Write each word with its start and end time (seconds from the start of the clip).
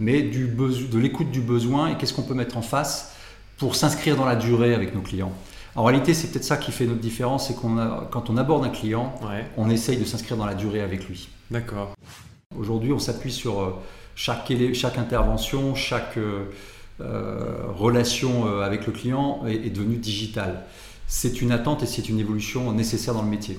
mais 0.00 0.22
du 0.22 0.46
de 0.46 0.98
l'écoute 0.98 1.30
du 1.30 1.40
besoin 1.40 1.88
et 1.88 1.96
qu'est-ce 1.96 2.12
qu'on 2.12 2.22
peut 2.22 2.34
mettre 2.34 2.56
en 2.56 2.62
face 2.62 3.14
pour 3.58 3.76
s'inscrire 3.76 4.16
dans 4.16 4.24
la 4.24 4.36
durée 4.36 4.74
avec 4.74 4.94
nos 4.94 5.00
clients. 5.00 5.32
En 5.76 5.84
réalité, 5.84 6.14
c'est 6.14 6.28
peut-être 6.28 6.44
ça 6.44 6.56
qui 6.56 6.70
fait 6.70 6.86
notre 6.86 7.00
différence, 7.00 7.48
c'est 7.48 7.54
qu'on 7.54 7.76
quand 8.10 8.30
on 8.30 8.36
aborde 8.36 8.64
un 8.64 8.68
client, 8.68 9.14
on 9.56 9.70
essaye 9.70 9.96
de 9.96 10.04
s'inscrire 10.04 10.36
dans 10.36 10.46
la 10.46 10.54
durée 10.54 10.80
avec 10.80 11.08
lui. 11.08 11.28
D'accord. 11.50 11.94
Aujourd'hui, 12.56 12.92
on 12.92 12.98
s'appuie 12.98 13.32
sur 13.32 13.60
euh, 13.60 13.70
chaque, 14.14 14.52
chaque 14.74 14.98
intervention, 14.98 15.74
chaque 15.74 16.16
euh, 16.16 16.44
euh, 17.00 17.64
relation 17.74 18.46
avec 18.60 18.86
le 18.86 18.92
client 18.92 19.44
est, 19.46 19.70
devenue 19.70 19.96
digitale. 19.96 20.64
C'est 21.08 21.42
une 21.42 21.50
attente 21.50 21.82
et 21.82 21.86
c'est 21.86 22.08
une 22.08 22.20
évolution 22.20 22.72
nécessaire 22.72 23.14
dans 23.14 23.22
le 23.22 23.28
métier. 23.28 23.58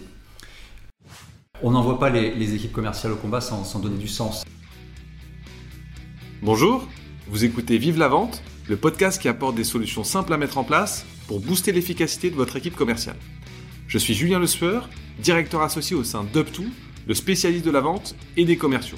On 1.61 1.71
n'envoie 1.71 1.99
pas 1.99 2.09
les, 2.09 2.55
équipes 2.55 2.71
commerciales 2.71 3.11
au 3.11 3.17
combat 3.17 3.41
sans, 3.41 3.65
sans 3.65 3.79
donner 3.79 3.97
du 3.97 4.07
sens. 4.07 4.45
Bonjour, 6.41 6.85
vous 7.27 7.45
écoutez 7.45 7.77
Vive 7.77 7.97
la 7.97 8.09
vente, 8.09 8.43
le 8.67 8.75
podcast 8.75 9.21
qui 9.21 9.29
apporte 9.29 9.55
des 9.55 9.63
solutions 9.63 10.03
simples 10.03 10.33
à 10.33 10.37
mettre 10.37 10.57
en 10.57 10.65
place 10.65 11.05
pour 11.27 11.39
booster 11.39 11.71
l'efficacité 11.71 12.29
de 12.29 12.35
votre 12.35 12.57
équipe 12.57 12.75
commerciale. 12.75 13.15
Je 13.87 13.97
suis 13.97 14.13
Julien 14.13 14.37
Le 14.37 14.45
Sueur, 14.45 14.89
directeur 15.17 15.61
associé 15.61 15.95
au 15.95 16.03
sein 16.03 16.25
d'UpTo, 16.25 16.63
le 17.07 17.13
spécialiste 17.13 17.65
de 17.65 17.71
la 17.71 17.79
vente 17.79 18.15
et 18.35 18.43
des 18.43 18.57
commerciaux. 18.57 18.97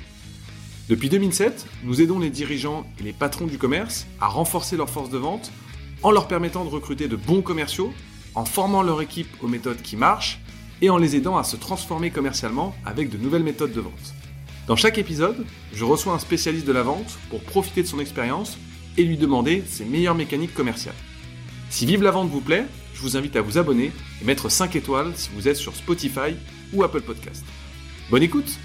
Depuis 0.89 1.09
2007, 1.09 1.67
nous 1.83 2.01
aidons 2.01 2.17
les 2.17 2.31
dirigeants 2.31 2.87
et 2.99 3.03
les 3.03 3.13
patrons 3.13 3.45
du 3.45 3.59
commerce 3.59 4.07
à 4.19 4.27
renforcer 4.27 4.75
leur 4.75 4.89
force 4.89 5.11
de 5.11 5.19
vente 5.19 5.51
en 6.01 6.09
leur 6.09 6.27
permettant 6.27 6.65
de 6.65 6.69
recruter 6.69 7.07
de 7.07 7.15
bons 7.15 7.43
commerciaux, 7.43 7.93
en 8.33 8.45
formant 8.45 8.81
leur 8.81 9.01
équipe 9.01 9.29
aux 9.43 9.47
méthodes 9.47 9.81
qui 9.83 9.95
marchent 9.95 10.39
et 10.81 10.89
en 10.89 10.97
les 10.97 11.15
aidant 11.15 11.37
à 11.37 11.43
se 11.43 11.55
transformer 11.55 12.09
commercialement 12.09 12.75
avec 12.83 13.09
de 13.09 13.17
nouvelles 13.17 13.43
méthodes 13.43 13.73
de 13.73 13.81
vente. 13.81 14.13
Dans 14.67 14.75
chaque 14.75 14.97
épisode, 14.97 15.45
je 15.71 15.85
reçois 15.85 16.11
un 16.11 16.19
spécialiste 16.19 16.67
de 16.67 16.73
la 16.73 16.83
vente 16.83 17.17
pour 17.29 17.41
profiter 17.41 17.83
de 17.83 17.87
son 17.87 18.01
expérience 18.01 18.57
et 18.97 19.03
lui 19.05 19.15
demander 19.15 19.63
ses 19.65 19.85
meilleures 19.85 20.13
mécaniques 20.13 20.53
commerciales. 20.53 20.93
Si 21.69 21.85
Vive 21.85 22.03
la 22.03 22.11
vente 22.11 22.29
vous 22.29 22.41
plaît, 22.41 22.65
je 22.93 23.01
vous 23.01 23.15
invite 23.15 23.37
à 23.37 23.41
vous 23.41 23.57
abonner 23.57 23.93
et 24.21 24.25
mettre 24.25 24.49
5 24.49 24.75
étoiles 24.75 25.13
si 25.15 25.29
vous 25.33 25.47
êtes 25.47 25.55
sur 25.55 25.73
Spotify 25.73 26.35
ou 26.73 26.83
Apple 26.83 26.99
Podcast. 26.99 27.45
Bonne 28.09 28.23
écoute 28.23 28.59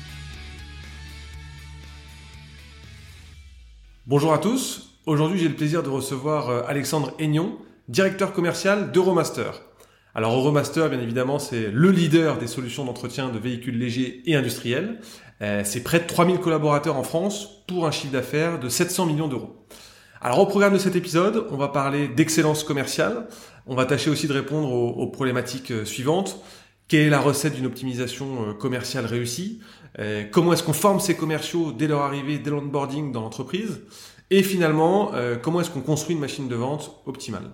Bonjour 4.09 4.33
à 4.33 4.39
tous, 4.39 4.97
aujourd'hui 5.07 5.39
j'ai 5.39 5.49
le 5.49 5.55
plaisir 5.55 5.85
de 5.85 5.89
recevoir 5.89 6.51
euh, 6.51 6.63
Alexandre 6.67 7.15
Aignon, 7.21 7.57
directeur 7.87 8.33
commercial 8.33 8.91
d'Euromaster. 8.91 9.53
Alors 10.15 10.37
Euromaster, 10.37 10.91
bien 10.91 11.01
évidemment, 11.01 11.39
c'est 11.39 11.71
le 11.71 11.91
leader 11.91 12.37
des 12.37 12.47
solutions 12.47 12.85
d'entretien 12.85 13.31
de 13.31 13.39
véhicules 13.39 13.79
légers 13.79 14.23
et 14.27 14.35
industriels. 14.35 15.01
Euh, 15.41 15.63
c'est 15.65 15.83
près 15.83 16.01
de 16.01 16.07
3000 16.07 16.39
collaborateurs 16.39 16.97
en 16.97 17.03
France 17.03 17.65
pour 17.67 17.87
un 17.87 17.91
chiffre 17.91 18.13
d'affaires 18.13 18.61
de 18.61 18.69
700 18.69 19.07
millions 19.07 19.29
d'euros. 19.29 19.67
Alors 20.21 20.39
au 20.39 20.47
programme 20.47 20.75
de 20.75 20.79
cet 20.79 20.97
épisode, 20.97 21.47
on 21.51 21.57
va 21.57 21.69
parler 21.69 22.09
d'excellence 22.09 22.63
commerciale. 22.63 23.27
On 23.67 23.75
va 23.75 23.87
tâcher 23.87 24.11
aussi 24.11 24.29
de 24.29 24.35
répondre 24.35 24.71
aux, 24.71 25.07
problématiques 25.07 25.71
euh, 25.71 25.85
suivantes. 25.87 26.43
Quelle 26.89 27.07
est 27.07 27.11
la 27.11 27.21
recette 27.21 27.55
d'une 27.55 27.65
optimisation 27.65 28.51
euh, 28.51 28.53
commerciale 28.53 29.07
réussie? 29.07 29.61
Comment 30.31 30.55
est-ce 30.55 30.63
qu'on 30.63 30.73
forme 30.73 31.01
ces 31.01 31.17
commerciaux 31.17 31.71
dès 31.71 31.87
leur 31.87 32.01
arrivée, 32.01 32.39
dès 32.39 32.49
l'onboarding 32.49 33.13
dans 33.13 33.21
l'entreprise? 33.21 33.83
Et 34.31 34.43
finalement, 34.43 35.13
comment 35.43 35.61
est-ce 35.61 35.69
qu'on 35.69 35.83
construit 35.83 36.15
une 36.15 36.21
machine 36.23 36.49
de 36.49 36.55
vente 36.55 37.03
optimale? 37.05 37.51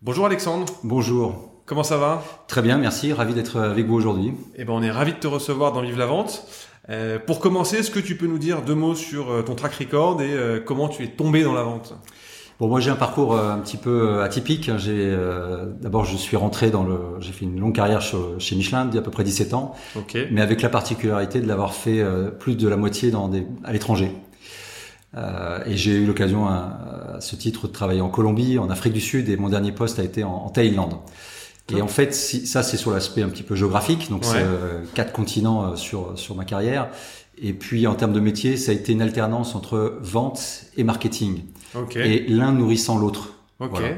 Bonjour 0.00 0.26
Alexandre. 0.26 0.66
Bonjour. 0.84 1.57
Comment 1.68 1.82
ça 1.82 1.98
va? 1.98 2.24
Très 2.46 2.62
bien, 2.62 2.78
merci. 2.78 3.12
Ravi 3.12 3.34
d'être 3.34 3.60
avec 3.60 3.86
vous 3.86 3.94
aujourd'hui. 3.94 4.32
Eh 4.56 4.64
ben, 4.64 4.72
on 4.72 4.82
est 4.82 4.90
ravi 4.90 5.12
de 5.12 5.18
te 5.18 5.26
recevoir 5.26 5.72
dans 5.72 5.82
Vive 5.82 5.98
la 5.98 6.06
Vente. 6.06 6.46
Euh, 6.88 7.18
pour 7.18 7.40
commencer, 7.40 7.76
est-ce 7.76 7.90
que 7.90 8.00
tu 8.00 8.16
peux 8.16 8.26
nous 8.26 8.38
dire 8.38 8.62
deux 8.62 8.74
mots 8.74 8.94
sur 8.94 9.30
euh, 9.30 9.42
ton 9.42 9.54
track 9.54 9.74
record 9.74 10.22
et 10.22 10.32
euh, 10.32 10.60
comment 10.64 10.88
tu 10.88 11.04
es 11.04 11.08
tombé 11.08 11.44
dans 11.44 11.52
la 11.52 11.62
vente? 11.62 11.94
Bon, 12.58 12.68
moi 12.68 12.80
j'ai 12.80 12.90
un 12.90 12.96
parcours 12.96 13.38
un 13.38 13.58
petit 13.58 13.76
peu 13.76 14.22
atypique. 14.22 14.70
J'ai 14.78 15.14
d'abord 15.80 16.06
je 16.06 16.16
suis 16.16 16.36
rentré 16.38 16.70
dans 16.70 16.84
le, 16.84 16.98
j'ai 17.20 17.32
fait 17.32 17.44
une 17.44 17.60
longue 17.60 17.74
carrière 17.74 18.00
chez 18.00 18.56
Michelin, 18.56 18.86
d'il 18.86 18.94
y 18.94 18.98
a 18.98 19.00
à 19.00 19.04
peu 19.04 19.12
près 19.12 19.22
17 19.22 19.54
ans, 19.54 19.76
mais 20.32 20.40
avec 20.40 20.62
la 20.62 20.68
particularité 20.68 21.40
de 21.40 21.46
l'avoir 21.46 21.72
fait 21.72 22.02
plus 22.40 22.56
de 22.56 22.66
la 22.66 22.76
moitié 22.76 23.12
dans 23.12 23.28
des, 23.28 23.46
à 23.62 23.72
l'étranger. 23.72 24.10
et 25.14 25.76
j'ai 25.76 25.92
eu 25.98 26.06
l'occasion 26.06 26.48
à, 26.48 27.18
ce 27.20 27.36
titre 27.36 27.68
de 27.68 27.72
travailler 27.72 28.00
en 28.00 28.08
Colombie, 28.08 28.58
en 28.58 28.70
Afrique 28.70 28.92
du 28.92 29.00
Sud, 29.00 29.28
et 29.28 29.36
mon 29.36 29.50
dernier 29.50 29.70
poste 29.70 30.00
a 30.00 30.02
été 30.02 30.24
en, 30.24 30.32
en 30.32 30.48
Thaïlande. 30.48 30.94
Et 31.76 31.82
en 31.82 31.88
fait, 31.88 32.14
si, 32.14 32.46
ça 32.46 32.62
c'est 32.62 32.76
sur 32.76 32.92
l'aspect 32.92 33.22
un 33.22 33.28
petit 33.28 33.42
peu 33.42 33.54
géographique, 33.54 34.08
donc 34.10 34.24
c'est 34.24 34.36
euh, 34.36 34.80
quatre 34.94 35.12
continents 35.12 35.64
euh, 35.64 35.76
sur 35.76 36.18
sur 36.18 36.34
ma 36.34 36.44
carrière. 36.44 36.88
Et 37.40 37.52
puis 37.52 37.86
en 37.86 37.94
termes 37.94 38.12
de 38.12 38.20
métier, 38.20 38.56
ça 38.56 38.72
a 38.72 38.74
été 38.74 38.92
une 38.92 39.02
alternance 39.02 39.54
entre 39.54 39.98
vente 40.00 40.64
et 40.76 40.84
marketing, 40.84 41.42
et 41.94 42.24
l'un 42.28 42.52
nourrissant 42.52 42.98
l'autre. 42.98 43.34
Okay. 43.60 43.82
Euh, 43.82 43.94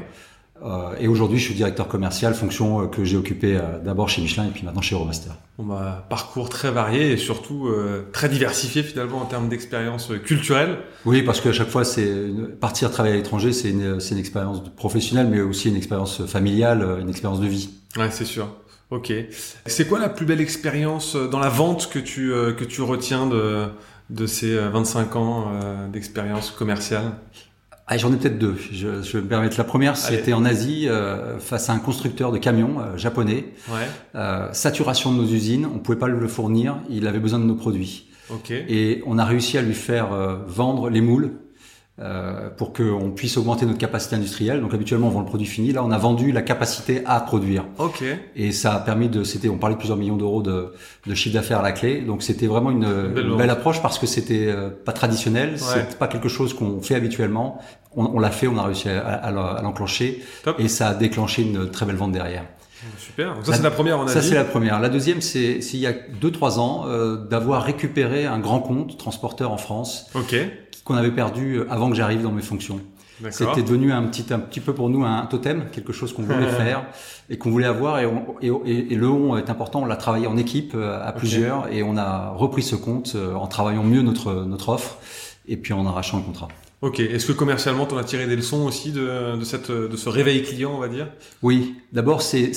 et 0.99 1.07
aujourd'hui, 1.07 1.39
je 1.39 1.45
suis 1.45 1.53
directeur 1.55 1.87
commercial, 1.87 2.33
fonction 2.33 2.81
euh, 2.83 2.87
que 2.87 3.03
j'ai 3.03 3.17
occupée 3.17 3.57
euh, 3.57 3.79
d'abord 3.79 4.09
chez 4.09 4.21
Michelin 4.21 4.45
et 4.45 4.51
puis 4.51 4.63
maintenant 4.63 4.81
chez 4.81 4.95
Euromaster. 4.95 5.31
Bon 5.57 5.65
bah, 5.65 6.05
parcours 6.09 6.49
très 6.49 6.71
varié 6.71 7.11
et 7.11 7.17
surtout 7.17 7.69
très 8.13 8.29
diversifié 8.29 8.83
finalement 8.83 9.19
en 9.19 9.25
termes 9.25 9.49
d'expérience 9.49 10.11
culturelle. 10.23 10.77
Oui, 11.05 11.23
parce 11.23 11.41
qu'à 11.41 11.51
chaque 11.51 11.69
fois, 11.69 11.83
c'est 11.83 12.11
partir 12.59 12.91
travailler 12.91 13.15
à 13.15 13.17
l'étranger, 13.17 13.53
c'est 13.53 13.69
une, 13.69 13.99
une 14.11 14.17
expérience 14.17 14.61
professionnelle, 14.75 15.27
mais 15.27 15.41
aussi 15.41 15.69
une 15.69 15.75
expérience 15.75 16.25
familiale, 16.25 16.97
une 16.99 17.09
expérience 17.09 17.39
de 17.39 17.47
vie. 17.47 17.69
Ouais, 17.97 18.09
c'est 18.11 18.25
sûr. 18.25 18.47
Ok. 18.89 19.13
C'est 19.65 19.87
quoi 19.87 19.99
la 19.99 20.09
plus 20.09 20.25
belle 20.25 20.41
expérience 20.41 21.15
dans 21.15 21.39
la 21.39 21.49
vente 21.49 21.89
que 21.89 21.99
tu 21.99 22.29
que 22.29 22.63
tu 22.63 22.81
retiens 22.81 23.27
de 23.27 23.67
de 24.09 24.25
ces 24.25 24.57
25 24.57 25.15
ans 25.15 25.51
d'expérience 25.91 26.51
commerciale? 26.51 27.13
Ah, 27.93 27.97
J'en 27.97 28.13
ai 28.13 28.15
peut-être 28.15 28.39
deux. 28.39 28.55
Je, 28.71 29.01
je, 29.01 29.17
vais 29.17 29.21
me 29.21 29.27
permettre. 29.27 29.57
La 29.57 29.65
première, 29.65 29.97
c'était 29.97 30.31
en 30.31 30.45
Asie, 30.45 30.87
euh, 30.87 31.37
face 31.39 31.69
à 31.69 31.73
un 31.73 31.79
constructeur 31.79 32.31
de 32.31 32.37
camions 32.37 32.79
euh, 32.79 32.95
japonais. 32.95 33.47
Ouais. 33.67 33.85
Euh, 34.15 34.47
saturation 34.53 35.11
de 35.11 35.17
nos 35.17 35.27
usines, 35.27 35.65
on 35.65 35.79
pouvait 35.79 35.97
pas 35.97 36.07
le 36.07 36.27
fournir, 36.29 36.77
il 36.89 37.05
avait 37.05 37.19
besoin 37.19 37.39
de 37.39 37.43
nos 37.43 37.55
produits. 37.55 38.07
Okay. 38.29 38.63
Et 38.69 39.03
on 39.05 39.17
a 39.17 39.25
réussi 39.25 39.57
à 39.57 39.61
lui 39.61 39.73
faire 39.73 40.13
euh, 40.13 40.37
vendre 40.47 40.89
les 40.89 41.01
moules 41.01 41.31
euh, 41.99 42.49
pour 42.49 42.73
qu'on 42.73 43.11
puisse 43.11 43.37
augmenter 43.37 43.67
notre 43.67 43.77
capacité 43.77 44.15
industrielle. 44.15 44.59
Donc 44.61 44.73
habituellement 44.73 45.07
on 45.07 45.11
vend 45.11 45.19
le 45.19 45.27
produit 45.27 45.45
fini. 45.45 45.71
Là 45.71 45.83
on 45.83 45.91
a 45.91 45.97
vendu 45.99 46.31
la 46.31 46.41
capacité 46.41 47.03
à 47.05 47.19
produire. 47.19 47.65
Ok. 47.77 48.03
Et 48.35 48.51
ça 48.53 48.73
a 48.73 48.79
permis 48.79 49.07
de, 49.07 49.23
c'était, 49.23 49.49
on 49.49 49.57
parlait 49.57 49.75
de 49.75 49.79
plusieurs 49.79 49.99
millions 49.99 50.15
d'euros 50.15 50.41
de, 50.41 50.73
de 51.05 51.13
chiffre 51.13 51.35
d'affaires 51.35 51.59
à 51.59 51.61
la 51.61 51.73
clé. 51.73 52.01
Donc 52.01 52.23
c'était 52.23 52.47
vraiment 52.47 52.71
une, 52.71 53.35
belle, 53.37 53.49
approche 53.51 53.83
parce 53.83 53.99
que 53.99 54.07
c'était 54.07 54.47
euh, 54.47 54.69
pas 54.69 54.93
traditionnel, 54.93 55.59
c'est 55.59 55.99
pas 55.99 56.07
quelque 56.07 56.29
chose 56.29 56.55
qu'on 56.55 56.81
fait 56.81 56.95
habituellement. 56.95 57.59
On, 57.95 58.05
on 58.05 58.19
l'a 58.19 58.31
fait, 58.31 58.47
on 58.47 58.57
a 58.57 58.63
réussi 58.63 58.89
à, 58.89 59.01
à, 59.01 59.31
l'enclencher 59.61 60.23
et 60.57 60.67
ça 60.67 60.89
a 60.89 60.93
déclenché 60.93 61.41
une 61.41 61.69
très 61.69 61.85
belle 61.85 61.97
vente 61.97 62.11
derrière. 62.11 62.45
Super. 62.97 63.35
ça 63.43 63.53
c'est 63.53 63.61
la 63.61 63.69
première 63.69 63.99
on 63.99 64.07
Ça 64.07 64.21
c'est 64.23 64.33
la 64.33 64.43
première. 64.43 64.79
La 64.79 64.89
deuxième 64.89 65.21
c'est 65.21 65.61
s'il 65.61 65.79
y 65.79 65.87
a 65.87 65.93
deux 65.93 66.31
trois 66.31 66.59
ans 66.59 66.85
euh, 66.87 67.15
d'avoir 67.15 67.63
récupéré 67.63 68.25
un 68.25 68.39
grand 68.39 68.59
compte 68.59 68.97
transporteur 68.97 69.51
en 69.51 69.57
France. 69.57 70.09
Ok 70.15 70.35
qu'on 70.83 70.95
avait 70.95 71.11
perdu 71.11 71.55
euh, 71.55 71.67
avant 71.69 71.89
que 71.89 71.95
j'arrive 71.95 72.23
dans 72.23 72.31
mes 72.31 72.41
fonctions. 72.41 72.81
C'était 73.29 73.61
devenu 73.61 73.91
un 73.91 74.01
petit, 74.05 74.33
un 74.33 74.39
petit 74.39 74.59
peu 74.59 74.73
pour 74.73 74.89
nous 74.89 75.05
un 75.05 75.27
totem, 75.27 75.65
quelque 75.71 75.93
chose 75.93 76.11
qu'on 76.11 76.23
voulait 76.23 76.47
faire 76.57 76.85
et 77.29 77.37
qu'on 77.37 77.51
voulait 77.51 77.67
avoir. 77.67 77.99
Et, 77.99 78.07
et, 78.41 78.95
le 78.95 79.07
on 79.07 79.37
est 79.37 79.51
important. 79.51 79.83
On 79.83 79.85
l'a 79.85 79.95
travaillé 79.95 80.25
en 80.25 80.37
équipe 80.37 80.73
euh, 80.73 80.99
à 81.05 81.11
plusieurs 81.11 81.71
et 81.71 81.83
on 81.83 81.97
a 81.97 82.29
repris 82.29 82.63
ce 82.63 82.75
compte 82.75 83.13
euh, 83.15 83.35
en 83.35 83.45
travaillant 83.45 83.83
mieux 83.83 84.01
notre 84.01 84.33
notre 84.45 84.69
offre 84.69 84.97
et 85.47 85.55
puis 85.55 85.71
en 85.73 85.85
arrachant 85.85 86.17
le 86.17 86.23
contrat. 86.23 86.47
Ok. 86.81 86.99
Est-ce 86.99 87.27
que 87.27 87.31
commercialement, 87.33 87.85
tu 87.85 87.95
as 87.97 88.03
tiré 88.03 88.27
des 88.27 88.35
leçons 88.35 88.65
aussi 88.65 88.91
de, 88.91 89.37
de, 89.37 89.43
cette, 89.43 89.71
de 89.71 89.95
ce 89.95 90.09
réveil 90.09 90.43
client, 90.43 90.73
on 90.73 90.79
va 90.79 90.87
dire? 90.87 91.11
Oui. 91.43 91.75
D'abord, 91.93 92.21
c'est 92.21 92.53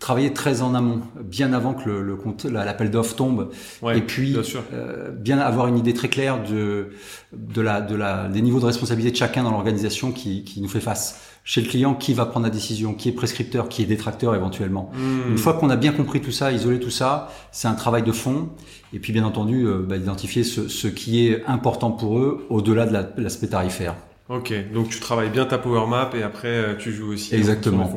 travailler 0.00 0.32
très 0.32 0.62
en 0.62 0.74
amont, 0.74 1.02
bien 1.22 1.52
avant 1.52 1.74
que 1.74 1.88
le, 1.88 2.02
le 2.02 2.50
l'appel 2.50 2.90
d'offres 2.90 3.14
tombe, 3.14 3.50
et 3.94 4.00
puis 4.00 4.32
bien, 4.32 4.42
euh, 4.72 5.10
bien, 5.10 5.38
avoir 5.38 5.66
une 5.68 5.76
idée 5.76 5.92
très 5.92 6.08
claire 6.08 6.42
de, 6.42 6.88
de 7.34 7.60
la, 7.60 7.82
de 7.82 7.94
la, 7.94 8.26
des 8.28 8.40
niveaux 8.40 8.60
de 8.60 8.64
responsabilité 8.64 9.12
de 9.12 9.16
chacun 9.16 9.42
dans 9.42 9.50
l'organisation 9.50 10.10
qui, 10.10 10.42
qui 10.42 10.62
nous 10.62 10.68
fait 10.68 10.80
face. 10.80 11.29
Chez 11.42 11.60
le 11.60 11.68
client, 11.68 11.94
qui 11.94 12.14
va 12.14 12.26
prendre 12.26 12.44
la 12.44 12.50
décision, 12.50 12.94
qui 12.94 13.08
est 13.08 13.12
prescripteur, 13.12 13.68
qui 13.68 13.82
est 13.82 13.86
détracteur 13.86 14.34
éventuellement. 14.34 14.90
Hmm. 14.94 15.32
Une 15.32 15.38
fois 15.38 15.54
qu'on 15.54 15.70
a 15.70 15.76
bien 15.76 15.92
compris 15.92 16.20
tout 16.20 16.32
ça, 16.32 16.52
isolé 16.52 16.78
tout 16.78 16.90
ça, 16.90 17.30
c'est 17.50 17.68
un 17.68 17.74
travail 17.74 18.02
de 18.02 18.12
fond. 18.12 18.50
Et 18.92 18.98
puis 18.98 19.12
bien 19.12 19.24
entendu, 19.24 19.66
euh, 19.66 19.84
bah, 19.88 19.96
identifier 19.96 20.44
ce, 20.44 20.68
ce 20.68 20.86
qui 20.86 21.26
est 21.26 21.44
important 21.46 21.90
pour 21.90 22.18
eux 22.18 22.46
au-delà 22.50 22.86
de 22.86 23.22
l'aspect 23.22 23.48
tarifaire. 23.48 23.94
Ok, 24.30 24.54
donc 24.72 24.88
tu 24.88 25.00
travailles 25.00 25.30
bien 25.30 25.44
ta 25.44 25.58
power 25.58 25.88
map 25.88 26.10
et 26.14 26.22
après 26.22 26.46
euh, 26.48 26.76
tu 26.76 26.92
joues 26.92 27.14
aussi. 27.14 27.34
Exactement. 27.34 27.90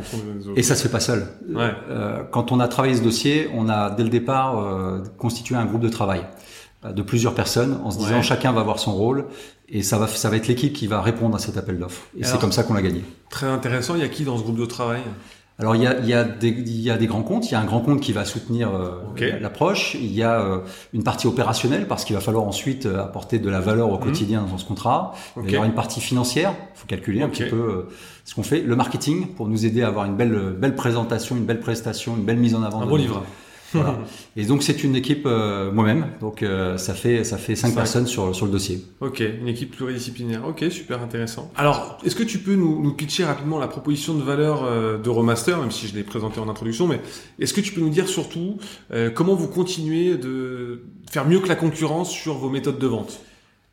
Et 0.55 0.63
ça 0.63 0.75
se 0.75 0.81
fait 0.81 0.89
pas 0.89 0.99
seul. 0.99 1.27
Ouais. 1.47 1.69
Euh, 1.91 2.23
quand 2.31 2.51
on 2.51 2.59
a 2.59 2.67
travaillé 2.67 2.95
ce 2.95 3.03
dossier, 3.03 3.49
on 3.53 3.69
a 3.69 3.91
dès 3.91 4.01
le 4.01 4.09
départ 4.09 4.57
euh, 4.57 5.03
constitué 5.19 5.55
un 5.55 5.65
groupe 5.65 5.81
de 5.81 5.89
travail 5.89 6.25
euh, 6.85 6.91
de 6.91 7.03
plusieurs 7.03 7.35
personnes 7.35 7.79
en 7.83 7.91
se 7.91 7.99
disant 7.99 8.23
chacun 8.23 8.51
va 8.51 8.61
avoir 8.61 8.79
son 8.79 8.93
rôle 8.95 9.25
et 9.69 9.83
ça 9.83 9.97
va 9.97 10.07
ça 10.07 10.29
va 10.29 10.37
être 10.37 10.47
l'équipe 10.47 10.73
qui 10.73 10.87
va 10.87 11.01
répondre 11.01 11.35
à 11.35 11.39
cet 11.39 11.57
appel 11.57 11.77
d'offres. 11.77 12.03
Et 12.17 12.23
c'est 12.23 12.39
comme 12.39 12.51
ça 12.51 12.63
qu'on 12.63 12.73
l'a 12.73 12.81
gagné. 12.81 13.03
Très 13.29 13.47
intéressant. 13.47 13.95
Il 13.95 14.01
y 14.01 14.05
a 14.05 14.09
qui 14.09 14.23
dans 14.23 14.37
ce 14.37 14.43
groupe 14.43 14.57
de 14.57 14.65
travail? 14.65 15.01
Alors 15.59 15.75
il 15.75 15.83
y 15.83 15.87
a, 15.87 15.99
il 15.99 16.07
y, 16.07 16.13
a 16.13 16.23
des, 16.23 16.49
il 16.49 16.81
y 16.81 16.89
a 16.89 16.97
des 16.97 17.05
grands 17.05 17.21
comptes, 17.21 17.49
il 17.49 17.51
y 17.51 17.55
a 17.55 17.59
un 17.59 17.65
grand 17.65 17.81
compte 17.81 18.01
qui 18.01 18.11
va 18.11 18.25
soutenir 18.25 18.73
euh, 18.73 19.39
l'approche, 19.39 19.93
il 19.93 20.11
y 20.11 20.23
a 20.23 20.41
euh, 20.41 20.59
une 20.93 21.03
partie 21.03 21.27
opérationnelle 21.27 21.87
parce 21.87 22.05
qu'il 22.05 22.15
va 22.15 22.21
falloir 22.21 22.45
ensuite 22.45 22.87
euh, 22.87 23.03
apporter 23.03 23.37
de 23.37 23.49
la 23.51 23.59
valeur 23.59 23.91
au 23.91 23.97
mhm. 23.97 24.03
quotidien 24.03 24.41
dans 24.49 24.57
ce 24.57 24.65
contrat, 24.65 25.13
il 25.43 25.51
y 25.51 25.55
aura 25.55 25.67
une 25.67 25.75
partie 25.75 26.01
financière, 26.01 26.55
il 26.73 26.79
faut 26.79 26.87
calculer 26.87 27.21
un 27.21 27.29
petit 27.29 27.45
peu 27.45 27.87
ce 28.25 28.33
qu'on 28.33 28.41
fait, 28.41 28.61
le 28.61 28.75
marketing 28.75 29.27
pour 29.27 29.47
nous 29.47 29.67
aider 29.67 29.83
à 29.83 29.89
avoir 29.89 30.05
une 30.05 30.15
belle 30.15 30.55
belle 30.57 30.75
présentation, 30.75 31.35
une 31.35 31.45
belle 31.45 31.59
prestation, 31.59 32.17
une 32.17 32.25
belle 32.25 32.37
mise 32.37 32.55
en 32.55 32.63
avant. 32.63 32.81
Un 32.81 32.87
bon 32.87 32.95
livre. 32.95 33.23
Et 34.35 34.45
donc 34.45 34.63
c'est 34.63 34.83
une 34.83 34.95
équipe 34.95 35.23
euh, 35.25 35.71
moi-même, 35.71 36.07
donc 36.21 36.43
euh, 36.43 36.77
ça 36.77 36.93
fait 36.93 37.23
ça 37.23 37.37
fait 37.37 37.55
cinq, 37.55 37.73
personnes 37.73 38.07
sur 38.07 38.35
sur 38.35 38.45
le 38.45 38.51
dossier. 38.51 38.83
Ok, 39.01 39.19
une 39.21 39.47
équipe 39.47 39.75
pluridisciplinaire. 39.75 40.47
Ok, 40.47 40.65
super 40.69 41.01
intéressant. 41.01 41.51
Alors, 41.55 41.97
est-ce 42.05 42.15
que 42.15 42.23
tu 42.23 42.39
peux 42.39 42.55
nous, 42.55 42.81
nous 42.81 42.93
pitcher 42.93 43.25
rapidement 43.25 43.59
la 43.59 43.67
proposition 43.67 44.13
de 44.13 44.23
valeur 44.23 44.63
euh, 44.63 44.97
d'Euromaster, 44.97 45.57
même 45.57 45.71
si 45.71 45.87
je 45.87 45.95
l'ai 45.95 46.03
présenté 46.03 46.39
en 46.39 46.49
introduction, 46.49 46.87
mais 46.87 47.01
est-ce 47.39 47.53
que 47.53 47.61
tu 47.61 47.73
peux 47.73 47.81
nous 47.81 47.89
dire 47.89 48.07
surtout 48.07 48.57
comment 49.15 49.35
vous 49.35 49.47
continuez 49.47 50.17
de 50.17 50.83
faire 51.09 51.25
mieux 51.27 51.39
que 51.39 51.47
la 51.47 51.55
concurrence 51.55 52.11
sur 52.11 52.35
vos 52.35 52.49
méthodes 52.49 52.79
de 52.79 52.87
vente? 52.87 53.19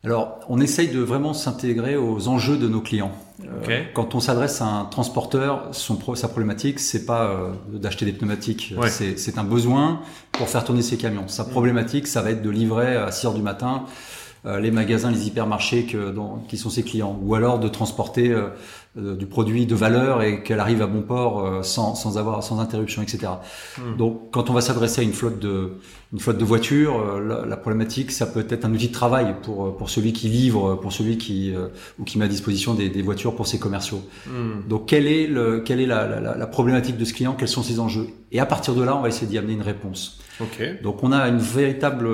Alors, 0.03 0.39
on 0.49 0.59
essaye 0.59 0.87
de 0.87 0.99
vraiment 0.99 1.33
s'intégrer 1.33 1.95
aux 1.95 2.27
enjeux 2.27 2.57
de 2.57 2.67
nos 2.67 2.81
clients. 2.81 3.11
Euh, 3.43 3.83
quand 3.93 4.15
on 4.15 4.19
s'adresse 4.19 4.59
à 4.59 4.65
un 4.65 4.85
transporteur, 4.85 5.69
son 5.73 6.15
sa 6.15 6.27
problématique, 6.27 6.79
c'est 6.79 7.05
pas 7.05 7.25
euh, 7.25 7.51
d'acheter 7.71 8.05
des 8.05 8.13
pneumatiques, 8.13 8.73
c'est 8.87 9.37
un 9.37 9.43
besoin 9.43 10.01
pour 10.31 10.49
faire 10.49 10.63
tourner 10.63 10.81
ses 10.81 10.97
camions. 10.97 11.27
Sa 11.27 11.43
problématique, 11.43 12.07
ça 12.07 12.23
va 12.23 12.31
être 12.31 12.41
de 12.41 12.49
livrer 12.49 12.95
à 12.95 13.11
6 13.11 13.27
heures 13.27 13.33
du 13.35 13.43
matin 13.43 13.85
euh, 14.47 14.59
les 14.59 14.71
magasins, 14.71 15.11
les 15.11 15.27
hypermarchés 15.27 15.85
que, 15.85 16.15
qui 16.47 16.57
sont 16.57 16.71
ses 16.71 16.81
clients, 16.81 17.19
ou 17.21 17.35
alors 17.35 17.59
de 17.59 17.67
transporter 17.67 18.35
du 18.95 19.25
produit 19.25 19.65
de 19.65 19.73
valeur 19.73 20.21
et 20.21 20.43
qu'elle 20.43 20.59
arrive 20.59 20.81
à 20.81 20.87
bon 20.87 21.01
port 21.01 21.45
euh, 21.45 21.63
sans, 21.63 21.95
sans 21.95 22.17
avoir 22.17 22.43
sans 22.43 22.59
interruption, 22.59 23.01
etc. 23.01 23.31
Hmm. 23.77 23.95
Donc, 23.95 24.31
quand 24.31 24.49
on 24.49 24.53
va 24.53 24.59
s'adresser 24.59 24.99
à 24.99 25.03
une 25.05 25.13
flotte 25.13 25.39
de 25.39 25.77
une 26.11 26.19
flotte 26.19 26.37
de 26.37 26.43
voitures, 26.43 26.99
euh, 26.99 27.45
la, 27.47 27.55
problématique, 27.55 28.11
ça 28.11 28.25
peut 28.25 28.45
être 28.49 28.65
un 28.65 28.73
outil 28.73 28.89
de 28.89 28.93
travail 28.93 29.35
pour 29.43 29.77
pour 29.77 29.89
celui 29.89 30.11
qui 30.11 30.27
livre, 30.27 30.75
pour 30.75 30.91
celui 30.91 31.17
qui 31.17 31.53
ou 31.99 32.03
qui 32.03 32.17
met 32.17 32.25
à 32.25 32.27
disposition 32.27 32.73
des, 32.73 32.89
des 32.89 33.01
voitures 33.01 33.33
pour 33.33 33.47
ses 33.47 33.59
commerciaux. 33.59 34.01
Hmm. 34.27 34.67
Donc, 34.67 34.87
quelle 34.87 35.07
est 35.07 35.25
le 35.25 35.61
quelle 35.61 35.79
est 35.79 35.85
la, 35.85 36.05
la, 36.19 36.35
la, 36.35 36.47
problématique 36.47 36.97
de 36.97 37.05
ce 37.05 37.13
client? 37.13 37.33
Quels 37.37 37.47
sont 37.47 37.63
ses 37.63 37.79
enjeux? 37.79 38.07
Et 38.33 38.41
à 38.41 38.45
partir 38.45 38.75
de 38.75 38.83
là, 38.83 38.97
on 38.97 39.01
va 39.01 39.07
essayer 39.07 39.27
d'y 39.27 39.37
amener 39.37 39.53
une 39.53 39.61
réponse. 39.61 40.19
Okay. 40.41 40.79
Donc, 40.83 41.01
on 41.01 41.13
a 41.13 41.29
une 41.29 41.37
véritable 41.37 42.09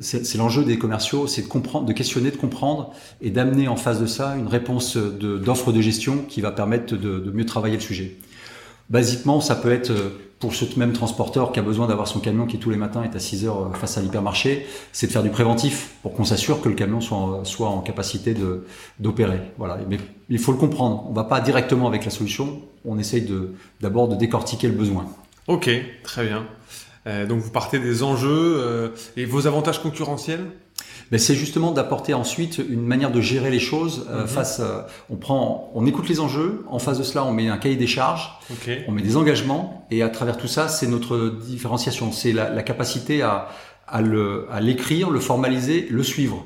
c'est 0.00 0.36
l'enjeu 0.36 0.64
des 0.64 0.78
commerciaux, 0.78 1.26
c'est 1.26 1.42
de 1.42 1.46
comprendre, 1.48 1.86
de 1.86 1.92
questionner, 1.92 2.30
de 2.30 2.36
comprendre 2.36 2.92
et 3.20 3.30
d'amener 3.30 3.68
en 3.68 3.76
face 3.76 4.00
de 4.00 4.06
ça 4.06 4.36
une 4.36 4.48
réponse 4.48 4.96
d'offre 4.96 5.72
de, 5.72 5.80
gestion 5.80 6.24
qui 6.28 6.40
va 6.40 6.50
permettre 6.52 6.96
de, 6.96 7.30
mieux 7.30 7.46
travailler 7.46 7.76
le 7.76 7.82
sujet. 7.82 8.16
Basiquement, 8.90 9.40
ça 9.40 9.56
peut 9.56 9.72
être 9.72 9.92
pour 10.38 10.54
ce 10.54 10.64
même 10.78 10.92
transporteur 10.92 11.50
qui 11.50 11.58
a 11.58 11.62
besoin 11.62 11.86
d'avoir 11.86 12.06
son 12.06 12.20
camion 12.20 12.46
qui 12.46 12.58
tous 12.58 12.70
les 12.70 12.76
matins 12.76 13.02
est 13.02 13.16
à 13.16 13.18
6 13.18 13.46
heures 13.46 13.74
face 13.76 13.96
à 13.96 14.02
l'hypermarché, 14.02 14.66
c'est 14.92 15.06
de 15.06 15.12
faire 15.12 15.22
du 15.22 15.30
préventif 15.30 15.94
pour 16.02 16.14
qu'on 16.14 16.24
s'assure 16.24 16.60
que 16.60 16.68
le 16.68 16.74
camion 16.74 17.00
soit, 17.00 17.68
en 17.68 17.80
capacité 17.80 18.34
d'opérer. 19.00 19.40
Voilà. 19.56 19.78
Mais 19.88 19.98
il 20.28 20.38
faut 20.38 20.52
le 20.52 20.58
comprendre. 20.58 21.06
On 21.08 21.12
va 21.12 21.24
pas 21.24 21.40
directement 21.40 21.88
avec 21.88 22.04
la 22.04 22.10
solution. 22.10 22.60
On 22.84 22.98
essaye 22.98 23.26
d'abord 23.80 24.08
de 24.08 24.16
décortiquer 24.16 24.68
le 24.68 24.74
besoin. 24.74 25.06
Ok, 25.48 25.70
très 26.02 26.26
bien. 26.26 26.46
Euh, 27.06 27.26
donc 27.26 27.40
vous 27.40 27.50
partez 27.50 27.78
des 27.78 28.02
enjeux 28.02 28.56
euh, 28.58 28.88
et 29.16 29.24
vos 29.24 29.46
avantages 29.46 29.80
concurrentiels? 29.80 30.44
Ben 31.12 31.18
c'est 31.18 31.36
justement 31.36 31.70
d'apporter 31.70 32.14
ensuite 32.14 32.58
une 32.58 32.84
manière 32.84 33.12
de 33.12 33.20
gérer 33.20 33.50
les 33.50 33.60
choses 33.60 34.06
euh, 34.10 34.22
mhm. 34.22 34.26
face. 34.26 34.60
on 35.08 35.16
prend, 35.16 35.70
on 35.74 35.86
écoute 35.86 36.08
les 36.08 36.18
enjeux. 36.18 36.64
En 36.68 36.80
face 36.80 36.98
de 36.98 37.04
cela, 37.04 37.24
on 37.24 37.32
met 37.32 37.48
un 37.48 37.58
cahier 37.58 37.76
des 37.76 37.86
charges, 37.86 38.32
on 38.88 38.92
met 38.92 39.02
des 39.02 39.16
engagements, 39.16 39.86
et 39.92 40.02
à 40.02 40.08
travers 40.08 40.36
tout 40.36 40.48
ça, 40.48 40.68
c'est 40.68 40.88
notre 40.88 41.28
différenciation. 41.28 42.10
C'est 42.10 42.32
la, 42.32 42.50
la, 42.50 42.62
capacité 42.64 43.22
à, 43.22 43.48
à 43.86 44.00
l'écrire, 44.60 45.08
le, 45.08 45.14
le 45.14 45.20
formaliser, 45.20 45.86
le 45.88 46.02
suivre, 46.02 46.44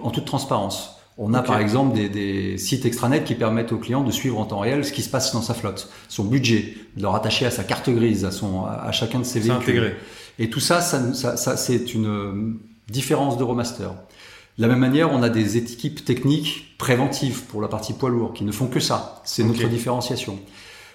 en 0.00 0.10
toute 0.10 0.24
transparence. 0.24 0.95
On 1.18 1.32
a 1.32 1.42
par 1.42 1.58
exemple 1.58 1.94
des, 1.94 2.08
des, 2.10 2.58
sites 2.58 2.84
extranet 2.84 3.24
qui 3.24 3.34
permettent 3.34 3.72
aux 3.72 3.78
clients 3.78 4.04
de 4.04 4.10
suivre 4.10 4.38
en 4.38 4.44
temps 4.44 4.58
réel 4.58 4.84
ce 4.84 4.92
qui 4.92 5.02
se 5.02 5.08
passe 5.08 5.32
dans 5.32 5.40
sa 5.40 5.54
flotte, 5.54 5.90
son 6.08 6.24
budget, 6.24 6.74
de 6.96 7.02
le 7.02 7.08
rattacher 7.08 7.46
à 7.46 7.50
sa 7.50 7.64
carte 7.64 7.88
grise, 7.88 8.26
à, 8.26 8.30
son, 8.30 8.66
à 8.66 8.92
chacun 8.92 9.20
de 9.20 9.24
ses 9.24 9.40
véhicules. 9.40 9.78
Intégré. 9.78 9.96
Et 10.38 10.50
tout 10.50 10.60
ça, 10.60 10.82
ça, 10.82 11.14
ça, 11.14 11.36
ça 11.38 11.56
c'est 11.56 11.94
une 11.94 12.06
euh, 12.06 12.32
différence 12.88 13.38
d'Euromaster. 13.38 13.90
De 14.58 14.62
la 14.62 14.68
même 14.68 14.78
manière, 14.78 15.12
on 15.12 15.22
a 15.22 15.28
des 15.28 15.56
équipes 15.56 16.04
techniques 16.04 16.76
préventives 16.78 17.44
pour 17.44 17.60
la 17.60 17.68
partie 17.68 17.92
poids 17.92 18.10
lourd 18.10 18.32
qui 18.32 18.44
ne 18.44 18.52
font 18.52 18.66
que 18.66 18.80
ça. 18.80 19.22
C'est 19.24 19.44
notre 19.44 19.68
différenciation. 19.68 20.38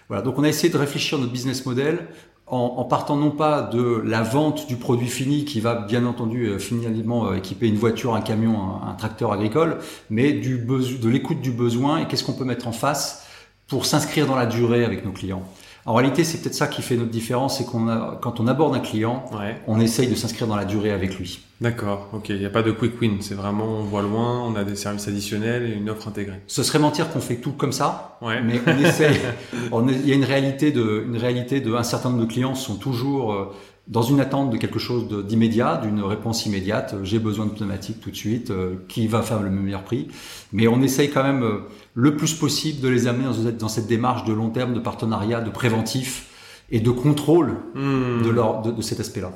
Voilà. 0.07 0.23
Donc 0.23 0.37
on 0.37 0.43
a 0.43 0.49
essayé 0.49 0.71
de 0.71 0.77
réfléchir 0.77 1.17
notre 1.17 1.31
business 1.31 1.65
model 1.65 2.07
en, 2.51 2.83
partant 2.83 3.15
non 3.15 3.31
pas 3.31 3.61
de 3.61 4.01
la 4.05 4.23
vente 4.23 4.67
du 4.67 4.75
produit 4.75 5.07
fini 5.07 5.45
qui 5.45 5.61
va 5.61 5.75
bien 5.75 6.05
entendu 6.05 6.47
euh, 6.47 6.59
finalement 6.59 7.27
euh, 7.27 7.37
équiper 7.37 7.67
une 7.67 7.77
voiture, 7.77 8.13
un 8.13 8.21
camion, 8.21 8.59
un, 8.85 8.93
tracteur 8.93 9.31
agricole, 9.31 9.77
mais 10.09 10.33
du 10.33 10.57
de 10.57 11.09
l'écoute 11.09 11.39
du 11.39 11.51
besoin 11.51 11.99
et 11.99 12.07
qu'est-ce 12.07 12.25
qu'on 12.25 12.33
peut 12.33 12.43
mettre 12.43 12.67
en 12.67 12.73
face 12.73 13.25
pour 13.67 13.85
s'inscrire 13.85 14.27
dans 14.27 14.35
la 14.35 14.45
durée 14.45 14.83
avec 14.83 15.05
nos 15.05 15.13
clients. 15.13 15.43
En 15.85 15.93
réalité, 15.95 16.23
c'est 16.23 16.39
peut-être 16.39 16.55
ça 16.55 16.67
qui 16.67 16.81
fait 16.81 16.95
notre 16.95 17.09
différence, 17.09 17.57
c'est 17.57 17.65
qu'on 17.65 17.87
a, 17.87 18.19
quand 18.21 18.39
on 18.39 18.47
aborde 18.47 18.75
un 18.75 18.79
client, 18.79 19.25
on 19.67 19.79
essaye 19.79 20.07
de 20.07 20.15
s'inscrire 20.15 20.47
dans 20.47 20.55
la 20.55 20.65
durée 20.65 20.91
avec 20.91 21.17
lui. 21.17 21.39
D'accord, 21.59 22.09
ok, 22.13 22.29
il 22.29 22.39
n'y 22.39 22.45
a 22.45 22.49
pas 22.49 22.63
de 22.63 22.71
quick 22.71 22.99
win, 22.99 23.17
c'est 23.21 23.35
vraiment 23.35 23.65
on 23.65 23.83
voit 23.83 24.01
loin, 24.01 24.41
on 24.41 24.55
a 24.55 24.63
des 24.63 24.75
services 24.75 25.07
additionnels 25.07 25.63
et 25.63 25.73
une 25.73 25.91
offre 25.91 26.07
intégrée. 26.07 26.41
Ce 26.47 26.63
serait 26.63 26.79
mentir 26.79 27.11
qu'on 27.11 27.19
fait 27.19 27.35
tout 27.35 27.51
comme 27.51 27.71
ça, 27.71 28.17
mais 28.21 28.59
on 28.65 28.83
essaye. 28.83 29.15
il 29.71 30.07
y 30.07 30.11
a 30.11 30.15
une 30.15 30.23
réalité 30.23 30.71
de, 30.71 31.03
une 31.07 31.17
réalité 31.17 31.61
de, 31.61 31.73
un 31.73 31.83
certain 31.83 32.09
nombre 32.09 32.23
de 32.23 32.31
clients 32.31 32.55
sont 32.55 32.75
toujours 32.75 33.33
euh, 33.33 33.53
dans 33.87 34.01
une 34.01 34.19
attente 34.19 34.51
de 34.51 34.57
quelque 34.57 34.79
chose 34.79 35.07
d'immédiat, 35.25 35.77
d'une 35.77 36.01
réponse 36.01 36.45
immédiate. 36.45 36.95
J'ai 37.03 37.19
besoin 37.19 37.45
de 37.45 37.51
pneumatique 37.51 37.99
tout 37.99 38.11
de 38.11 38.15
suite, 38.15 38.51
euh, 38.51 38.75
qui 38.87 39.07
va 39.07 39.21
faire 39.21 39.41
le 39.41 39.49
meilleur 39.49 39.83
prix. 39.83 40.07
Mais 40.53 40.67
on 40.67 40.81
essaye 40.81 41.09
quand 41.09 41.23
même 41.23 41.43
euh, 41.43 41.59
le 41.93 42.15
plus 42.15 42.33
possible 42.33 42.81
de 42.81 42.87
les 42.87 43.07
amener 43.07 43.25
dans, 43.57 43.67
cette 43.67 43.87
démarche 43.87 44.23
de 44.25 44.33
long 44.33 44.49
terme, 44.49 44.73
de 44.73 44.79
partenariat, 44.79 45.41
de 45.41 45.49
préventif 45.49 46.27
et 46.69 46.79
de 46.79 46.91
contrôle 46.91 47.57
hmm. 47.75 48.23
de, 48.23 48.29
leur, 48.29 48.61
de, 48.61 48.81
cet 48.81 48.99
aspect-là. 48.99 49.31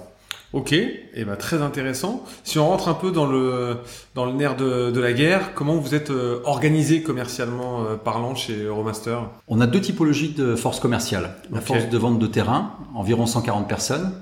Ok, 0.53 0.71
et 0.71 1.09
eh 1.15 1.25
ben 1.25 1.35
très 1.35 1.61
intéressant. 1.61 2.23
Si 2.45 2.59
on 2.59 2.69
rentre 2.69 2.87
un 2.87 2.93
peu 2.93 3.11
dans 3.11 3.25
le 3.25 3.77
dans 4.13 4.25
le 4.25 4.31
nerf 4.31 4.55
de, 4.55 4.89
de 4.89 4.99
la 5.01 5.11
guerre, 5.11 5.53
comment 5.53 5.75
vous 5.75 5.95
êtes 5.95 6.11
euh, 6.11 6.39
organisé 6.45 7.01
commercialement 7.01 7.83
parlant 8.05 8.35
chez 8.35 8.63
Euromaster? 8.63 9.17
On 9.49 9.59
a 9.59 9.67
deux 9.67 9.81
typologies 9.81 10.29
de 10.29 10.55
force 10.55 10.79
commerciale. 10.79 11.35
La 11.51 11.59
force 11.59 11.89
de 11.89 11.97
vente 11.97 12.19
de 12.19 12.27
terrain, 12.27 12.71
environ 12.93 13.25
140 13.25 13.67
personnes, 13.67 14.13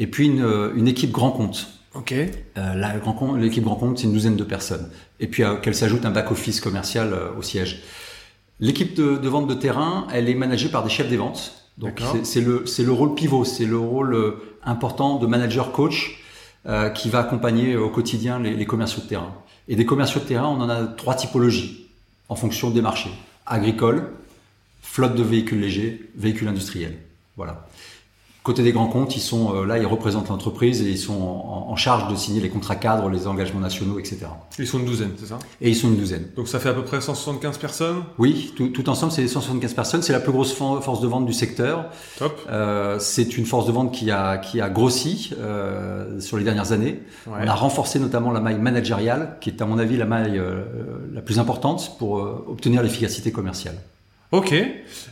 et 0.00 0.08
puis 0.08 0.26
une, 0.26 0.42
euh, 0.42 0.72
une 0.74 0.88
équipe 0.88 1.12
grand 1.12 1.30
compte. 1.30 1.68
Ok. 1.94 2.12
Euh, 2.12 3.36
l'équipe 3.38 3.64
grand 3.64 3.76
compte, 3.76 3.98
c'est 3.98 4.04
une 4.04 4.12
douzaine 4.12 4.36
de 4.36 4.44
personnes. 4.44 4.88
Et 5.20 5.26
puis 5.26 5.42
euh, 5.42 5.56
qu'elle 5.56 5.74
s'ajoute 5.74 6.04
un 6.04 6.10
back 6.10 6.30
office 6.30 6.60
commercial 6.60 7.12
euh, 7.12 7.38
au 7.38 7.42
siège. 7.42 7.82
L'équipe 8.60 8.94
de, 8.94 9.16
de, 9.16 9.28
vente 9.28 9.46
de 9.46 9.54
terrain, 9.54 10.06
elle 10.12 10.28
est 10.28 10.34
managée 10.34 10.68
par 10.68 10.82
des 10.82 10.90
chefs 10.90 11.08
des 11.08 11.16
ventes. 11.16 11.54
Donc 11.78 12.02
c'est 12.24 12.42
le 12.42 12.66
c'est 12.66 12.82
le 12.82 12.92
rôle 12.92 13.14
pivot, 13.14 13.46
c'est 13.46 13.64
le 13.64 13.78
rôle 13.78 14.34
important 14.62 15.18
de 15.18 15.26
manager 15.26 15.72
coach 15.72 16.20
qui 16.94 17.08
va 17.08 17.20
accompagner 17.20 17.74
au 17.74 17.88
quotidien 17.88 18.38
les, 18.38 18.54
les, 18.54 18.66
commerciaux 18.66 19.02
de 19.02 19.08
terrain. 19.08 19.32
Et 19.66 19.76
des 19.76 19.86
commerciaux 19.86 20.20
de 20.20 20.26
terrain, 20.26 20.48
on 20.48 20.60
en 20.60 20.68
a 20.68 20.84
trois 20.84 21.14
typologies 21.14 21.86
en 22.28 22.34
fonction 22.34 22.68
des 22.68 22.82
marchés 22.82 23.08
agricole, 23.46 24.10
flotte 24.82 25.14
de 25.14 25.22
véhicules 25.22 25.60
légers, 25.60 26.10
véhicules 26.16 26.48
industriels. 26.48 26.98
Voilà. 27.36 27.66
Côté 28.42 28.62
des 28.62 28.72
grands 28.72 28.86
comptes, 28.86 29.16
ils 29.16 29.20
sont 29.20 29.54
euh, 29.54 29.66
là, 29.66 29.76
ils 29.76 29.86
représentent 29.86 30.30
l'entreprise 30.30 30.80
et 30.80 30.90
ils 30.90 30.98
sont 30.98 31.12
en, 31.20 31.76
charge 31.76 32.10
de 32.10 32.16
signer 32.16 32.40
les 32.40 32.48
contrats 32.50 32.76
cadres, 32.76 33.08
les 33.08 33.26
engagements 33.26 33.60
nationaux, 33.60 33.98
etc. 33.98 34.26
Ils 34.58 34.66
sont 34.66 34.78
une 34.78 34.84
douzaine, 34.84 35.12
c'est 35.18 35.26
ça? 35.26 35.38
Et 35.60 35.70
ils 35.70 35.76
sont 35.76 35.88
une 35.88 35.96
douzaine. 35.96 36.26
Donc 36.36 36.48
ça 36.48 36.58
fait 36.58 36.68
à 36.68 36.74
peu 36.74 36.84
près 36.84 37.00
175 37.00 37.58
personnes? 37.58 38.02
Oui, 38.18 38.52
tout, 38.56 38.68
tout 38.68 38.88
ensemble, 38.90 39.12
c'est 39.12 39.26
175 39.26 39.74
personnes. 39.74 40.02
C'est 40.02 40.12
la 40.12 40.20
plus 40.20 40.32
grosse 40.32 40.52
force 40.52 41.00
de 41.00 41.06
vente 41.06 41.26
du 41.26 41.32
secteur. 41.32 41.86
Top. 42.18 42.38
Euh, 42.50 42.98
c'est 42.98 43.38
une 43.38 43.46
force 43.46 43.66
de 43.66 43.72
vente 43.72 43.92
qui 43.92 44.10
a 44.10 44.38
qui 44.38 44.60
a 44.60 44.68
grossi 44.68 45.32
euh, 45.38 46.20
sur 46.20 46.36
les 46.36 46.44
dernières 46.44 46.72
années. 46.72 47.00
On 47.26 47.46
a 47.46 47.54
renforcé 47.54 47.98
notamment 47.98 48.30
la 48.30 48.40
maille 48.40 48.58
managériale, 48.58 49.36
qui 49.40 49.50
est 49.50 49.62
à 49.62 49.66
mon 49.66 49.78
avis 49.78 49.96
la 49.96 50.06
maille 50.06 50.38
euh, 50.38 50.62
la 51.12 51.22
plus 51.22 51.38
importante 51.38 51.96
pour 51.98 52.14
obtenir 52.48 52.82
l'efficacité 52.82 53.32
commerciale. 53.32 53.76
Ok. 54.32 54.54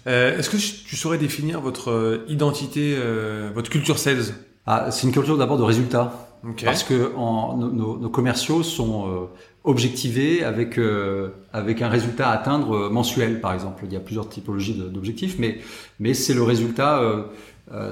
Euh, 0.06 0.38
Est-ce 0.38 0.48
que 0.50 0.56
tu 0.56 0.96
saurais 0.96 1.18
définir 1.18 1.60
votre 1.60 1.90
euh, 1.90 2.25
identité, 2.28 2.94
euh, 2.96 3.50
votre 3.54 3.70
culture 3.70 3.98
sales? 3.98 4.34
Ah, 4.66 4.90
C'est 4.90 5.06
une 5.06 5.12
culture 5.12 5.37
d'abord 5.37 5.58
de 5.58 5.64
résultats. 5.64 6.25
Parce 6.64 6.84
que 6.84 7.12
en, 7.16 7.56
nos, 7.56 7.98
nos, 7.98 8.08
commerciaux 8.08 8.62
sont 8.62 9.08
euh, 9.08 9.26
objectivés 9.64 10.44
avec 10.44 10.78
euh, 10.78 11.30
avec 11.52 11.82
un 11.82 11.88
résultat 11.88 12.28
à 12.28 12.34
atteindre 12.34 12.88
mensuel, 12.90 13.40
par 13.40 13.52
exemple. 13.54 13.82
Il 13.87 13.92
y 13.92 13.96
a 13.96 14.00
plusieurs 14.00 14.28
typologies 14.28 14.75
d'objectifs, 14.75 15.34
mais 15.40 15.58
mais 15.98 16.14
c'est 16.14 16.34
le 16.34 16.44
résultat 16.44 17.02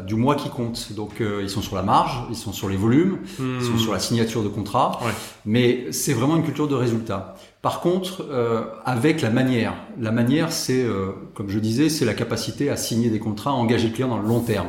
du 0.06 0.14
mois 0.14 0.36
qui 0.36 0.48
compte. 0.48 0.92
Donc 0.92 1.20
ils 1.20 1.50
sont 1.50 1.60
sur 1.60 1.74
la 1.74 1.82
marge, 1.82 2.22
ils 2.30 2.36
sont 2.36 2.52
sur 2.52 2.68
les 2.68 2.76
volumes, 2.76 3.18
ils 3.40 3.64
sont 3.64 3.72
hmm. 3.72 3.78
sur 3.78 3.92
la 3.92 3.98
signature 3.98 4.44
de 4.44 4.48
contrat, 4.48 5.00
mais 5.44 5.88
c'est 5.90 6.12
vraiment 6.12 6.36
une 6.36 6.44
culture 6.44 6.68
de 6.68 6.76
résultats. 6.76 7.35
Par 7.66 7.80
contre, 7.80 8.24
euh, 8.30 8.62
avec 8.84 9.22
la 9.22 9.30
manière, 9.30 9.74
la 10.00 10.12
manière, 10.12 10.52
c'est, 10.52 10.84
euh, 10.84 11.08
comme 11.34 11.50
je 11.50 11.58
disais, 11.58 11.88
c'est 11.88 12.04
la 12.04 12.14
capacité 12.14 12.70
à 12.70 12.76
signer 12.76 13.10
des 13.10 13.18
contrats, 13.18 13.50
à 13.50 13.54
engager 13.54 13.88
le 13.88 13.92
client 13.92 14.06
dans 14.06 14.18
le 14.18 14.28
long 14.28 14.38
terme. 14.38 14.68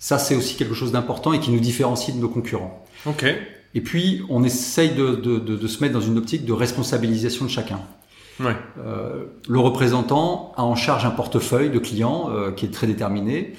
Ça, 0.00 0.18
c'est 0.18 0.34
aussi 0.34 0.56
quelque 0.56 0.74
chose 0.74 0.90
d'important 0.90 1.32
et 1.32 1.38
qui 1.38 1.52
nous 1.52 1.60
différencie 1.60 2.12
de 2.12 2.20
nos 2.20 2.28
concurrents. 2.28 2.84
Ok. 3.06 3.24
Et 3.76 3.80
puis, 3.80 4.22
on 4.28 4.42
essaye 4.42 4.90
de, 4.90 5.14
de, 5.14 5.38
de, 5.38 5.54
de 5.54 5.66
se 5.68 5.80
mettre 5.82 5.94
dans 5.94 6.00
une 6.00 6.18
optique 6.18 6.44
de 6.44 6.52
responsabilisation 6.52 7.44
de 7.44 7.50
chacun. 7.50 7.78
Ouais. 8.40 8.56
Euh, 8.84 9.26
le 9.48 9.60
représentant 9.60 10.52
a 10.56 10.64
en 10.64 10.74
charge 10.74 11.04
un 11.04 11.10
portefeuille 11.10 11.70
de 11.70 11.78
clients 11.78 12.28
euh, 12.30 12.50
qui 12.50 12.66
est 12.66 12.70
très 12.70 12.88
déterminé. 12.88 13.52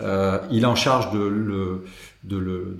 Euh, 0.00 0.38
il 0.52 0.64
a 0.64 0.70
en 0.70 0.76
charge 0.76 1.10
de 1.10 1.18
le 1.18 1.86
de 2.22 2.36
le 2.36 2.76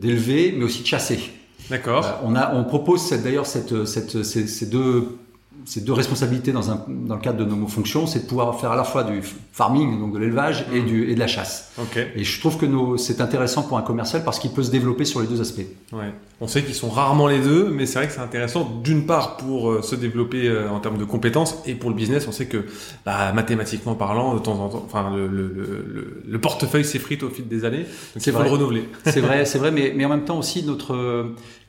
d'élever, 0.00 0.54
mais 0.56 0.64
aussi 0.64 0.80
de 0.80 0.86
chasser. 0.86 1.30
D'accord. 1.70 2.04
Euh, 2.04 2.10
on 2.24 2.36
a 2.36 2.54
on 2.54 2.64
propose 2.64 3.10
d'ailleurs 3.10 3.46
cette, 3.46 3.84
cette, 3.84 4.22
ces, 4.22 4.46
ces 4.46 4.66
deux 4.66 5.18
ces 5.66 5.80
deux 5.80 5.92
responsabilités 5.92 6.52
dans, 6.52 6.70
un, 6.70 6.84
dans 6.88 7.14
le 7.14 7.20
cadre 7.20 7.38
de 7.38 7.44
nos 7.44 7.66
fonctions, 7.66 8.06
c'est 8.06 8.20
de 8.20 8.26
pouvoir 8.26 8.60
faire 8.60 8.72
à 8.72 8.76
la 8.76 8.84
fois 8.84 9.04
du 9.04 9.20
farming, 9.52 9.98
donc 10.00 10.12
de 10.12 10.18
l'élevage, 10.18 10.66
et, 10.72 10.80
du, 10.80 11.10
et 11.10 11.14
de 11.14 11.20
la 11.20 11.26
chasse. 11.26 11.72
Et 12.16 12.24
je 12.24 12.40
trouve 12.40 12.56
que 12.58 12.66
nos- 12.66 12.96
c'est 12.96 13.20
intéressant 13.20 13.62
pour 13.62 13.78
un 13.78 13.82
commercial 13.82 14.24
parce 14.24 14.38
qu'il 14.38 14.50
peut 14.50 14.62
se 14.62 14.70
développer 14.70 15.04
sur 15.04 15.20
les 15.20 15.26
deux 15.26 15.40
aspects. 15.40 15.62
Ouais. 15.92 16.12
On 16.40 16.48
sait 16.48 16.62
qu'ils 16.62 16.74
sont 16.74 16.90
rarement 16.90 17.26
les 17.28 17.38
deux, 17.40 17.68
mais 17.70 17.86
c'est 17.86 17.98
vrai 17.98 18.08
que 18.08 18.12
c'est 18.12 18.20
intéressant 18.20 18.80
d'une 18.82 19.06
part 19.06 19.36
pour 19.36 19.70
euh, 19.70 19.82
se 19.82 19.94
développer 19.94 20.48
euh, 20.48 20.68
en 20.70 20.80
termes 20.80 20.98
de 20.98 21.04
compétences 21.04 21.56
et 21.66 21.74
pour 21.74 21.90
le 21.90 21.96
business, 21.96 22.26
on 22.28 22.32
sait 22.32 22.46
que 22.46 22.64
bah, 23.06 23.32
mathématiquement 23.32 23.94
parlant, 23.94 24.34
de 24.34 24.40
temps 24.40 24.58
en 24.58 24.68
temps, 24.68 24.82
enfin 24.84 25.10
le, 25.14 25.26
le, 25.28 25.46
le, 25.48 25.84
le- 25.86 26.22
le 26.26 26.40
portefeuille 26.40 26.84
s'effrite 26.84 27.22
au 27.22 27.30
fil 27.30 27.46
des 27.48 27.64
années, 27.64 27.78
donc 27.84 27.86
C'est 28.18 28.30
il 28.30 28.32
faut 28.32 28.38
vrai. 28.40 28.48
le 28.48 28.54
renouveler. 28.54 28.88
C'est 29.06 29.20
vrai, 29.20 29.44
c'est 29.46 29.58
vrai, 29.58 29.70
mais, 29.70 29.92
mais 29.96 30.04
en 30.04 30.08
même 30.08 30.24
temps 30.24 30.38
aussi 30.38 30.64
notre 30.64 30.94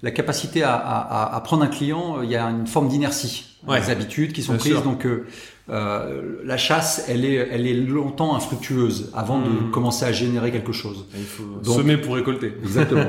la 0.05 0.12
capacité 0.12 0.62
à, 0.63 0.75
à, 0.75 0.97
à- 1.24 1.35
à 1.35 1.41
prendre 1.41 1.63
un 1.63 1.67
client, 1.67 2.17
euh, 2.19 2.24
il 2.25 2.29
y 2.29 2.35
a 2.35 2.45
une 2.45 2.67
forme 2.67 2.88
d'inertie, 2.88 3.57
Ouais. 3.67 3.81
des 3.81 3.89
habitudes 3.89 4.31
qui 4.33 4.43
sont 4.43 4.53
Bien 4.53 4.59
prises. 4.59 4.71
sûr. 4.74 4.83
Donc 4.83 5.05
euh, 5.05 5.25
euh, 5.69 6.41
la 6.45 6.57
chasse, 6.57 7.05
elle 7.09 7.25
est, 7.25 7.47
elle 7.51 7.65
est 7.65 7.74
longtemps 7.74 8.35
infructueuse 8.35 9.12
avant 9.15 9.39
de 9.39 9.50
Mhm. 9.50 9.71
commencer 9.71 10.05
à 10.05 10.12
générer 10.12 10.51
quelque 10.51 10.71
chose. 10.74 11.05
Il 11.17 11.24
faut 11.25 11.43
Donc- 11.63 11.77
semer 11.79 11.97
pour 11.97 12.13
récolter. 12.15 12.53
Exactement. 12.63 13.05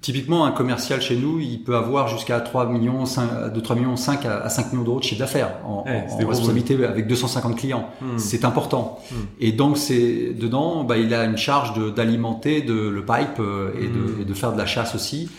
Typiquement, 0.00 0.44
un 0.44 0.50
commercial 0.50 1.00
chez 1.00 1.16
nous, 1.16 1.38
il 1.40 1.62
peut 1.62 1.76
avoir 1.76 2.08
jusqu'à 2.08 2.38
3 2.40 2.68
millions, 2.68 3.06
5, 3.06 3.54
de 3.54 3.60
3 3.60 3.74
millions 3.76 3.96
5 3.96 4.26
à 4.26 4.38
à 4.40 4.48
5 4.50 4.72
millions 4.72 4.84
d'euros 4.84 4.98
de 4.98 5.04
chiffre 5.04 5.20
d'affaires 5.20 5.52
en, 5.64 5.84
Ouais, 5.86 6.04
en- 6.10 6.26
responsabilité 6.28 6.74
avec 6.84 7.06
250 7.06 7.56
clients. 7.56 7.88
Hmm. 8.02 8.18
C'est 8.18 8.44
important. 8.44 8.98
Hmm. 9.10 9.14
Et 9.40 9.52
donc, 9.52 9.78
c'est 9.78 10.34
dedans, 10.38 10.84
bah, 10.84 10.98
il 10.98 11.14
a 11.14 11.24
une 11.24 11.38
charge 11.38 11.72
d'alimenter 11.94 12.60
de, 12.60 12.74
le 12.74 13.02
pipe 13.02 13.38
et, 13.38 13.86
Hmm. 13.86 14.16
de, 14.18 14.22
et 14.22 14.24
de 14.26 14.34
faire 14.34 14.52
de 14.52 14.58
la 14.58 14.66
chasse 14.66 14.94
aussi, 14.94 15.30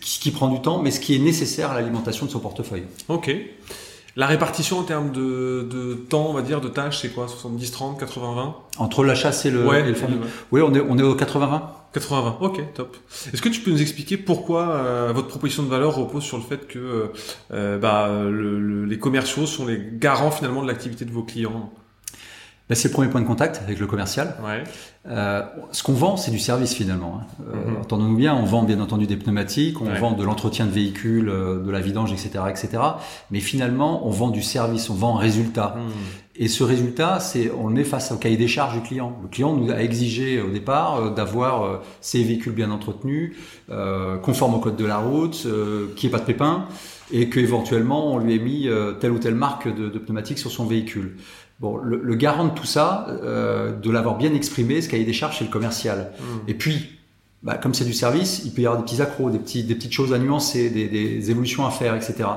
ce 0.00 0.20
qui 0.20 0.30
prend 0.30 0.48
du 0.48 0.60
temps, 0.60 0.80
mais 0.82 0.90
ce 0.90 1.00
qui 1.00 1.14
est 1.14 1.18
nécessaire 1.18 1.70
à 1.70 1.74
l'alimentation 1.74 2.26
de 2.26 2.30
son 2.30 2.40
portefeuille. 2.40 2.84
Ok. 3.08 3.34
La 4.16 4.26
répartition 4.26 4.78
en 4.78 4.82
termes 4.82 5.12
de, 5.12 5.66
de 5.70 5.94
temps, 5.94 6.26
on 6.28 6.32
va 6.32 6.42
dire, 6.42 6.60
de 6.60 6.68
tâches, 6.68 6.98
c'est 7.00 7.10
quoi? 7.10 7.28
70, 7.28 7.70
30, 7.70 8.00
80, 8.00 8.34
20 8.34 8.56
Entre 8.78 9.04
la 9.04 9.14
chasse 9.14 9.46
et 9.46 9.50
le, 9.52 9.64
Ouais, 9.64 9.80
et 9.80 9.92
le. 9.92 9.94
Oui, 10.50 10.60
on 10.62 10.74
est, 10.74 10.80
on 10.80 10.98
est 10.98 11.02
au 11.02 11.14
80-20. 11.14 11.60
80, 11.92 12.38
ok, 12.40 12.60
top. 12.74 12.96
Est-ce 13.32 13.40
que 13.42 13.48
tu 13.48 13.60
peux 13.62 13.70
nous 13.72 13.80
expliquer 13.82 14.16
pourquoi 14.16 14.68
euh, 14.70 15.12
votre 15.14 15.26
proposition 15.28 15.62
de 15.64 15.68
valeur 15.68 15.94
repose 15.96 16.22
sur 16.22 16.36
le 16.36 16.42
fait 16.44 16.68
que 16.68 17.10
euh, 17.52 17.78
bah, 17.78 18.08
le- 18.24 18.60
le- 18.60 18.84
les 18.84 18.98
commerciaux 18.98 19.44
sont 19.46 19.66
les 19.66 19.80
garants 19.94 20.30
finalement 20.30 20.62
de 20.62 20.68
l'activité 20.68 21.04
de 21.04 21.10
vos 21.10 21.22
clients? 21.24 21.72
C'est 22.74 22.88
le 22.88 22.92
premier 22.94 23.08
point 23.08 23.20
de 23.20 23.26
contact 23.26 23.60
avec 23.64 23.78
le 23.80 23.86
commercial. 23.86 24.34
Ouais. 24.44 24.62
Euh, 25.08 25.42
ce 25.72 25.82
qu'on 25.82 25.92
vend, 25.94 26.16
c'est 26.16 26.30
du 26.30 26.38
service 26.38 26.72
finalement. 26.74 27.20
hein. 27.22 27.26
Euh, 27.52 27.70
Mhm. 27.70 27.76
Entendons-nous 27.80 28.16
bien, 28.16 28.34
on 28.34 28.44
vend 28.44 28.62
bien 28.62 28.80
entendu 28.80 29.06
des 29.06 29.16
pneumatiques, 29.16 29.80
on 29.80 29.86
Ouais. 29.86 29.98
vend 29.98 30.12
de 30.12 30.22
l'entretien 30.24 30.66
de 30.66 30.70
véhicules, 30.70 31.28
euh, 31.28 31.58
de 31.64 31.70
la 31.70 31.80
vidange, 31.80 32.12
etc., 32.12 32.44
etc. 32.48 32.68
Mais 33.30 33.40
finalement, 33.40 34.06
on 34.06 34.10
vend 34.10 34.28
du 34.28 34.42
service, 34.42 34.88
on 34.90 34.94
vend 34.94 35.16
un 35.16 35.20
résultat. 35.20 35.76
Hmm. 35.78 35.90
Et 36.36 36.48
ce 36.48 36.62
résultat, 36.64 37.18
c'est 37.20 37.50
on 37.50 37.66
le 37.68 37.74
met 37.74 37.84
face 37.84 38.12
au 38.12 38.16
cahier 38.16 38.36
des 38.36 38.48
charges 38.48 38.74
du 38.74 38.80
client. 38.82 39.18
Le 39.22 39.28
client 39.28 39.52
nous 39.54 39.70
a 39.70 39.82
exigé 39.82 40.40
au 40.40 40.48
départ 40.50 41.12
d'avoir 41.12 41.80
ces 42.00 42.22
véhicules 42.22 42.52
bien 42.54 42.70
entretenus, 42.70 43.36
euh, 43.70 44.16
conformes 44.16 44.54
au 44.54 44.58
code 44.58 44.76
de 44.76 44.86
la 44.86 44.98
route, 44.98 45.46
qu'il 45.96 46.08
n'y 46.08 46.14
ait 46.14 46.16
pas 46.16 46.20
de 46.20 46.24
pépins, 46.24 46.64
et 47.12 47.28
qu'éventuellement 47.28 48.12
on 48.14 48.18
lui 48.18 48.36
ait 48.36 48.38
mis 48.38 48.68
telle 49.00 49.10
ou 49.10 49.18
telle 49.18 49.34
marque 49.34 49.68
de, 49.74 49.88
de 49.90 49.98
pneumatique 49.98 50.38
sur 50.38 50.50
son 50.50 50.64
véhicule. 50.64 51.16
Bon, 51.60 51.76
le, 51.76 52.00
le 52.02 52.14
garant 52.14 52.46
de 52.46 52.54
tout 52.54 52.66
ça, 52.66 53.06
euh, 53.22 53.72
de 53.72 53.90
l'avoir 53.90 54.16
bien 54.16 54.32
exprimé, 54.34 54.80
ce 54.80 54.88
cahier 54.88 55.04
des 55.04 55.12
charges, 55.12 55.38
c'est 55.38 55.44
le 55.44 55.50
commercial. 55.50 56.12
Hmm. 56.18 56.48
Et 56.48 56.54
puis, 56.54 56.98
bah, 57.42 57.58
comme 57.58 57.74
c'est 57.74 57.84
du 57.84 57.92
service, 57.92 58.42
il 58.44 58.52
peut 58.52 58.62
y 58.62 58.66
avoir 58.66 58.82
des 58.82 58.90
petits 58.90 59.02
accros, 59.02 59.30
des, 59.30 59.38
petits, 59.38 59.62
des 59.64 59.74
petites 59.74 59.92
choses 59.92 60.12
à 60.12 60.18
nuancer, 60.18 60.70
des, 60.70 60.88
des 60.88 61.30
évolutions 61.30 61.66
à 61.66 61.70
faire, 61.70 61.94
etc. 61.94 62.28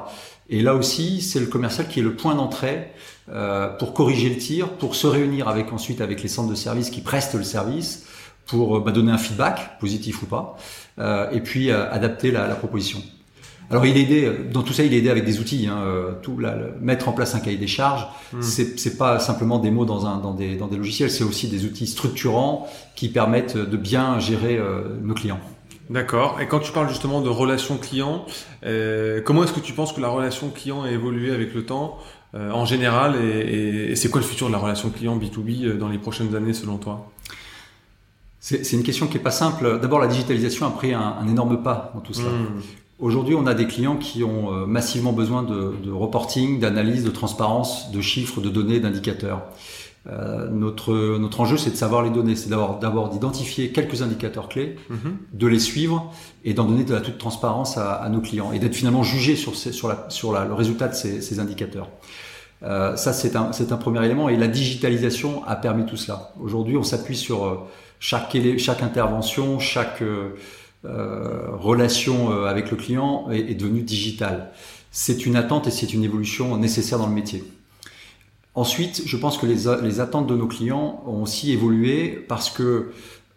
Et 0.50 0.62
là 0.62 0.75
aussi, 0.75 1.22
c'est 1.22 1.39
le 1.39 1.46
commercial 1.46 1.88
qui 1.88 2.00
est 2.00 2.03
le 2.03 2.15
point 2.15 2.36
d'entrée 2.36 2.89
euh, 3.30 3.70
pour 3.70 3.94
corriger 3.94 4.30
le 4.30 4.38
tir, 4.38 4.70
pour 4.74 4.96
se 4.96 5.08
réunir 5.08 5.48
avec 5.48 5.72
ensuite 5.72 6.01
avec 6.01 6.22
les 6.22 6.27
centres 6.27 6.50
de 6.50 6.56
service 6.56 6.89
qui 6.89 7.01
prestent 7.01 7.36
le 7.36 7.44
service, 7.44 8.06
pour 8.46 8.82
bah, 8.82 8.92
donner 8.92 9.12
un 9.12 9.18
feedback, 9.18 9.80
positif 9.80 10.22
ou 10.22 10.25
pas, 10.25 10.58
euh, 11.00 11.30
et 11.32 11.39
puis 11.39 11.72
euh, 11.72 11.89
adapter 11.92 12.32
la, 12.32 12.48
la 12.48 12.56
proposition. 12.56 13.01
Alors 13.74 13.88
il 13.88 13.98
est 13.98 14.01
aidé, 14.01 14.32
dans 14.51 14.62
tout 14.62 14.72
ça 14.72 14.84
il 14.84 14.94
est 14.94 14.98
aidé 14.98 15.10
avec 15.10 15.25
des 15.25 15.39
outils, 15.39 15.65
hein, 15.68 15.80
euh, 15.84 16.12
tout, 16.22 16.39
mettre 16.80 17.10
en 17.10 17.12
place 17.12 17.34
un 17.34 17.39
cahier 17.39 17.58
des 17.58 17.65
charges, 17.68 18.06
Hmm. 18.32 18.42
c'est 18.42 18.98
pas 19.00 19.18
simplement 19.20 19.58
des 19.58 19.72
mots 19.72 19.86
dans, 19.86 20.06
un, 20.06 20.18
dans, 20.18 20.34
des, 20.36 20.56
dans 20.56 20.68
des 20.68 20.77
logiciels, 20.77 21.10
c'est 21.10 21.24
aussi 21.24 21.48
des 21.48 21.65
outils 21.65 21.88
structurants 21.88 22.68
qui 22.96 23.10
permettent 23.10 23.58
de 23.58 23.77
bien 23.77 24.20
gérer 24.20 24.58
euh, 24.58 24.84
nos 25.01 25.15
clients. 25.15 25.39
D'accord. 25.89 26.39
Et 26.39 26.48
quand 26.48 26.60
tu 26.60 26.72
parles 26.72 26.88
justement 26.89 27.20
de 27.22 27.30
relation 27.30 27.77
client, 27.77 28.25
euh, 28.63 29.22
comment 29.25 29.44
est-ce 29.44 29.53
que 29.53 29.60
tu 29.60 29.74
penses 29.74 29.92
que 29.92 30.01
la 30.01 30.08
relation 30.10 30.50
client 30.50 30.84
a 30.84 30.92
évolué 30.92 31.34
avec 31.34 31.53
le 31.56 31.65
temps 31.65 31.98
euh, 32.36 32.51
en 32.51 32.65
général 32.65 33.15
et, 33.15 33.39
et- 33.39 33.92
et 33.92 33.96
c'est 33.96 34.10
quoi 34.10 34.22
le 34.22 34.27
futur 34.27 34.48
de 34.48 34.51
la 34.53 34.60
relation 34.60 34.89
client 34.92 35.18
B2B 35.18 35.65
euh, 35.65 35.77
dans 35.77 35.89
les 35.89 35.98
prochaines 35.98 36.36
années 36.36 36.53
selon 36.53 36.77
toi? 36.77 37.12
C'est 38.39 38.74
une 38.74 38.84
question 38.84 39.08
qui 39.08 39.15
est 39.18 39.22
pas 39.22 39.32
simple. 39.32 39.80
D'abord, 39.82 40.00
la 40.00 40.08
digitalisation 40.08 40.68
a 40.68 40.72
pris 40.72 40.94
un, 40.94 41.00
un 41.22 41.27
énorme 41.30 41.63
pas 41.63 41.92
dans 41.96 42.01
tout 42.01 42.13
cela. 42.13 42.30
Hmm. 42.30 42.62
Aujourd'hui, 43.00 43.35
on 43.35 43.47
a 43.47 43.53
des 43.53 43.67
clients 43.67 43.97
qui 43.97 44.23
ont 44.23 44.53
euh, 44.53 44.65
massivement 44.65 45.13
besoin 45.13 45.43
de, 45.43 45.73
de 45.83 45.91
reporting, 45.91 46.59
d'analyse, 46.59 47.03
de 47.03 47.09
transparence, 47.09 47.91
de 47.91 48.01
chiffres, 48.01 48.39
de 48.39 48.50
données, 48.50 48.79
d'indicateurs. 48.79 49.41
Euh, 50.07 50.50
notre, 50.50 50.93
notre 51.17 51.41
enjeu, 51.41 51.57
c'est 51.57 51.71
de 51.71 51.75
savoir 51.75 52.03
les 52.03 52.09
données. 52.12 52.35
C'est 52.35 52.50
d'abord 52.50 52.77
d'abord 52.79 53.09
d'identifier 53.09 53.71
quelques 53.71 54.01
indicateurs 54.01 54.47
clés, 54.47 54.75
Mhm. 54.89 55.17
de 55.33 55.47
les 55.47 55.59
suivre 55.59 56.13
et 56.45 56.53
d'en 56.53 56.65
donner 56.65 56.83
de 56.83 56.93
la 56.93 57.01
toute 57.01 57.17
transparence 57.17 57.77
à, 57.77 57.93
à 57.93 58.09
nos 58.09 58.21
clients 58.21 58.51
et 58.51 58.59
d'être 58.59 58.75
finalement 58.75 59.03
jugé 59.03 59.35
sur, 59.35 59.55
ces- 59.55 59.71
sur, 59.71 59.88
la, 59.88 60.05
sur 60.09 60.31
la- 60.31 60.45
le 60.45 60.53
résultat 60.53 60.88
de 60.89 60.93
ces, 60.93 61.21
ces 61.21 61.39
indicateurs. 61.39 61.88
Euh, 62.63 62.95
ça, 62.95 63.12
c'est 63.12 63.35
un, 63.35 63.51
c'est 63.53 63.71
un 63.71 63.77
premier 63.77 64.05
élément 64.05 64.29
et 64.29 64.38
la 64.38 64.47
digitalisation 64.47 65.43
a 65.45 65.55
permis 65.55 65.85
tout 65.85 65.97
cela. 65.97 66.31
Aujourd'hui, 66.39 66.77
on 66.77 66.83
s'appuie 66.83 67.17
sur 67.17 67.45
euh, 67.45 67.57
chaque, 68.00 68.38
chaque 68.57 68.83
intervention, 68.83 69.57
chaque 69.59 70.01
euh, 70.01 70.35
relation 70.83 72.31
euh, 72.31 72.45
avec 72.45 72.71
le 72.71 72.77
client 72.77 73.29
est, 73.31 73.51
est 73.51 73.55
devenue 73.55 73.83
digitale. 73.83 74.51
C'est 74.91 75.25
une 75.25 75.35
attente 75.35 75.67
et 75.67 75.71
c'est 75.71 75.93
une 75.93 76.03
évolution 76.03 76.57
nécessaire 76.57 76.99
dans 76.99 77.07
le 77.07 77.13
métier. 77.13 77.43
Ensuite, 78.55 79.03
je 79.05 79.17
pense 79.17 79.37
que 79.37 79.45
les, 79.45 79.63
les 79.81 79.99
attentes 79.99 80.27
de 80.27 80.35
nos 80.35 80.47
clients 80.47 81.03
ont 81.07 81.23
aussi 81.23 81.51
évolué 81.51 82.23
parce 82.27 82.49
que 82.49 82.91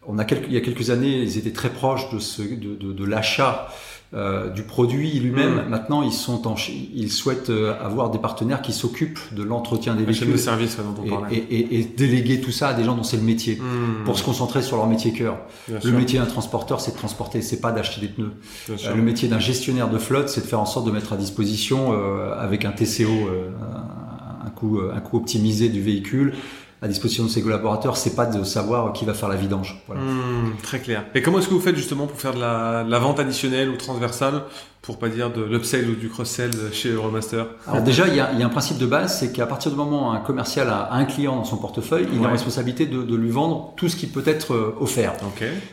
on 0.06 0.18
a 0.18 0.24
quelques, 0.24 0.46
il 0.46 0.52
y 0.52 0.56
a 0.56 0.60
quelques 0.60 0.90
années, 0.90 1.18
ils 1.18 1.38
étaient 1.38 1.52
très 1.52 1.70
proches 1.70 2.10
de, 2.12 2.18
ce, 2.18 2.42
de, 2.42 2.74
de 2.74 3.04
l'achat 3.04 3.68
euh, 4.16 4.48
du 4.50 4.62
produit 4.62 5.10
lui-même. 5.20 5.66
Mm. 5.66 5.68
Maintenant, 5.68 6.02
ils 6.02 6.12
sont 6.12 6.48
en, 6.48 6.54
ils 6.94 7.12
souhaitent 7.12 7.50
euh, 7.50 7.74
avoir 7.84 8.10
des 8.10 8.18
partenaires 8.18 8.62
qui 8.62 8.72
s'occupent 8.72 9.20
de 9.32 9.42
l'entretien 9.42 9.94
des 9.94 10.04
chaîne 10.06 10.28
de 10.28 10.32
véhicules 10.34 10.38
service 10.38 10.76
dont 10.78 11.02
on 11.02 11.04
et, 11.04 11.08
parlait. 11.10 11.36
et, 11.36 11.56
et- 11.56 11.80
et 11.80 11.84
déléguer 11.84 12.40
tout 12.40 12.50
ça 12.50 12.68
à 12.68 12.74
des 12.74 12.82
gens 12.84 12.94
dont 12.96 13.02
c'est 13.02 13.18
le 13.18 13.22
métier 13.22 13.56
Hmm. 13.56 14.04
pour 14.04 14.18
se 14.18 14.24
concentrer 14.24 14.62
sur 14.62 14.76
leur 14.76 14.86
métier 14.86 15.12
cœur. 15.12 15.38
Bien 15.68 15.76
Le 15.76 15.80
sûr, 15.82 15.92
métier 15.92 16.18
d'un 16.18 16.24
transporteur, 16.26 16.80
c'est 16.80 16.92
de 16.92 16.96
transporter, 16.96 17.42
c'est 17.42 17.60
pas 17.60 17.72
d'acheter 17.72 18.00
des 18.00 18.08
pneus. 18.08 18.32
Euh, 18.70 18.94
le 18.94 19.02
métier 19.02 19.28
d'un 19.28 19.38
gestionnaire 19.38 19.90
de 19.90 19.98
flotte, 19.98 20.28
c'est 20.30 20.40
de 20.40 20.46
faire 20.46 20.60
en 20.60 20.66
sorte 20.66 20.86
de 20.86 20.90
mettre 20.90 21.12
à 21.12 21.16
disposition, 21.16 21.92
euh, 21.92 22.34
avec 22.38 22.64
un 22.64 22.72
TCO, 22.72 23.04
euh, 23.10 23.50
un, 23.60 24.46
un 24.46 24.50
coût, 24.50 24.80
un 24.94 25.00
coût 25.00 25.18
optimisé 25.18 25.68
du 25.68 25.82
véhicule, 25.82 26.34
à 26.82 26.88
disposition 26.88 27.24
de 27.24 27.28
ses 27.28 27.42
collaborateurs. 27.42 27.96
C'est 27.96 28.14
pas 28.14 28.26
de 28.26 28.44
savoir 28.44 28.92
qui 28.92 29.04
va 29.04 29.14
faire 29.14 29.28
la 29.28 29.36
vidange. 29.36 29.82
Voilà. 29.86 30.02
Hmm, 30.02 30.52
très 30.62 30.80
clair. 30.80 31.04
Et 31.14 31.22
comment 31.22 31.38
est-ce 31.38 31.48
que 31.48 31.54
vous 31.54 31.60
faites 31.60 31.76
justement 31.76 32.06
pour 32.06 32.20
faire 32.20 32.34
de 32.34 32.40
la, 32.40 32.84
de 32.84 32.90
la 32.90 32.98
vente 32.98 33.18
additionnelle 33.18 33.70
ou 33.70 33.76
transversale, 33.76 34.42
pour 34.82 34.98
pas 34.98 35.08
dire 35.08 35.32
de 35.32 35.42
l'upsell 35.42 35.88
ou 35.88 35.94
du 35.94 36.08
cross-sell 36.08 36.50
chez 36.72 36.90
Euromaster? 36.90 37.46
Alors 37.66 37.82
déjà, 37.82 38.06
il 38.08 38.14
y, 38.14 38.20
a, 38.20 38.30
il 38.32 38.38
y 38.38 38.42
a 38.42 38.46
un 38.46 38.50
principe 38.50 38.78
de 38.78 38.86
base, 38.86 39.18
c'est 39.18 39.32
qu'à 39.32 39.46
partir 39.46 39.70
du 39.70 39.76
moment 39.76 40.08
où 40.08 40.12
un 40.12 40.20
commercial 40.20 40.68
a 40.68 40.92
un 40.92 41.04
client 41.06 41.36
dans 41.36 41.44
son 41.44 41.56
portefeuille, 41.56 42.06
il 42.12 42.20
a 42.20 42.22
la 42.24 42.28
responsabilité 42.30 42.86
de, 42.86 43.02
de 43.02 43.16
lui 43.16 43.30
vendre 43.30 43.72
tout 43.76 43.88
ce 43.88 43.96
qui 43.96 44.06
peut 44.06 44.24
être 44.26 44.52
euh, 44.52 44.76
offert. 44.80 45.14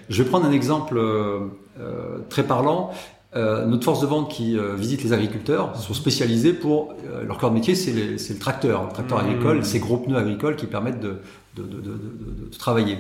Je 0.10 0.24
vais 0.24 0.30
prendre 0.30 0.46
un 0.46 0.52
exemple 0.52 0.98
euh, 0.98 1.40
euh, 1.80 2.20
très 2.30 2.44
parlant. 2.44 2.92
Euh, 3.36 3.66
notre 3.66 3.84
force 3.84 4.00
de 4.02 4.06
vente 4.06 4.30
qui 4.32 4.58
euh, 4.58 4.76
visite 4.76 5.04
les 5.04 5.12
agriculteurs 5.12 5.76
sont 5.76 5.94
spécialisés 5.96 6.54
pour 6.54 6.94
euh, 7.12 7.24
leur 7.24 7.38
corps 7.40 7.50
de 7.50 7.56
métier, 7.56 7.74
c'est 7.74 7.92
le 7.94 8.40
tracteur, 8.40 8.84
le 8.86 8.92
tracteur 8.94 9.18
Mmh. 9.18 9.28
agricole, 9.28 9.66
ces 9.66 9.80
gros 9.80 9.98
pneus 9.98 10.18
agricoles 10.18 10.56
qui 10.56 10.68
permettent 10.68 11.00
de, 11.00 11.16
de, 11.56 11.64
de, 11.64 11.78
de, 11.78 11.82
de- 11.82 12.46
de 12.52 12.58
travailler. 12.58 13.00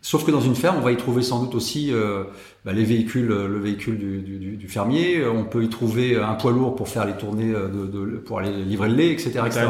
Sauf 0.00 0.24
que 0.24 0.30
dans 0.30 0.40
une 0.42 0.54
ferme, 0.54 0.76
on 0.78 0.82
va 0.82 0.92
y 0.92 0.96
trouver 0.96 1.22
sans 1.22 1.42
doute 1.42 1.54
aussi 1.54 1.90
bah, 2.66 2.74
les 2.74 2.84
véhicules, 2.84 3.26
le 3.26 3.58
véhicule 3.58 3.96
du, 3.98 4.18
du, 4.20 4.56
du, 4.58 4.68
fermier. 4.68 5.24
On 5.26 5.44
peut 5.44 5.64
y 5.64 5.70
trouver 5.70 6.18
un 6.18 6.34
poids 6.34 6.52
lourd 6.52 6.76
pour 6.76 6.88
faire 6.88 7.06
les 7.06 7.14
tournées, 7.14 7.54
pour 8.26 8.38
aller 8.38 8.52
livrer 8.52 8.90
le 8.90 8.96
lait, 8.96 9.10
etc. 9.12 9.30
etc. 9.46 9.60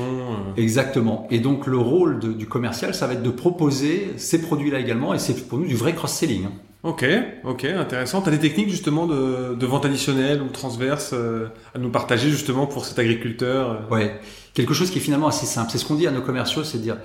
Euh. 0.00 0.52
Exactement. 0.56 1.28
Et 1.30 1.38
donc 1.38 1.68
le 1.68 1.78
rôle 1.78 2.18
du 2.18 2.46
commercial, 2.46 2.92
ça 2.92 3.06
va 3.06 3.12
être 3.12 3.22
de 3.22 3.30
proposer 3.30 4.08
ces 4.16 4.42
produits-là 4.42 4.80
également, 4.80 5.14
et 5.14 5.18
c'est 5.20 5.46
pour 5.46 5.58
nous 5.60 5.66
du 5.68 5.76
vrai 5.76 5.94
cross-selling. 5.94 6.46
Hein. 6.46 6.52
Ok, 6.84 7.04
ok, 7.44 7.64
intéressant. 7.64 8.22
Tu 8.22 8.28
as 8.28 8.32
des 8.32 8.38
techniques 8.38 8.70
justement 8.70 9.06
de, 9.06 9.54
de 9.54 9.66
vente 9.66 9.84
additionnelle 9.84 10.40
ou 10.40 10.48
transverse 10.48 11.10
euh, 11.12 11.48
à 11.74 11.78
nous 11.78 11.90
partager 11.90 12.30
justement 12.30 12.66
pour 12.66 12.84
cet 12.84 13.00
agriculteur 13.00 13.90
Ouais, 13.90 14.20
quelque 14.54 14.74
chose 14.74 14.90
qui 14.90 14.98
est 14.98 15.02
finalement 15.02 15.26
assez 15.26 15.46
simple. 15.46 15.70
C'est 15.72 15.78
ce 15.78 15.84
qu'on 15.84 15.96
dit 15.96 16.06
à 16.06 16.12
nos 16.12 16.22
commerciaux, 16.22 16.62
c'est 16.62 16.78
de 16.78 16.82
dire 16.84 16.98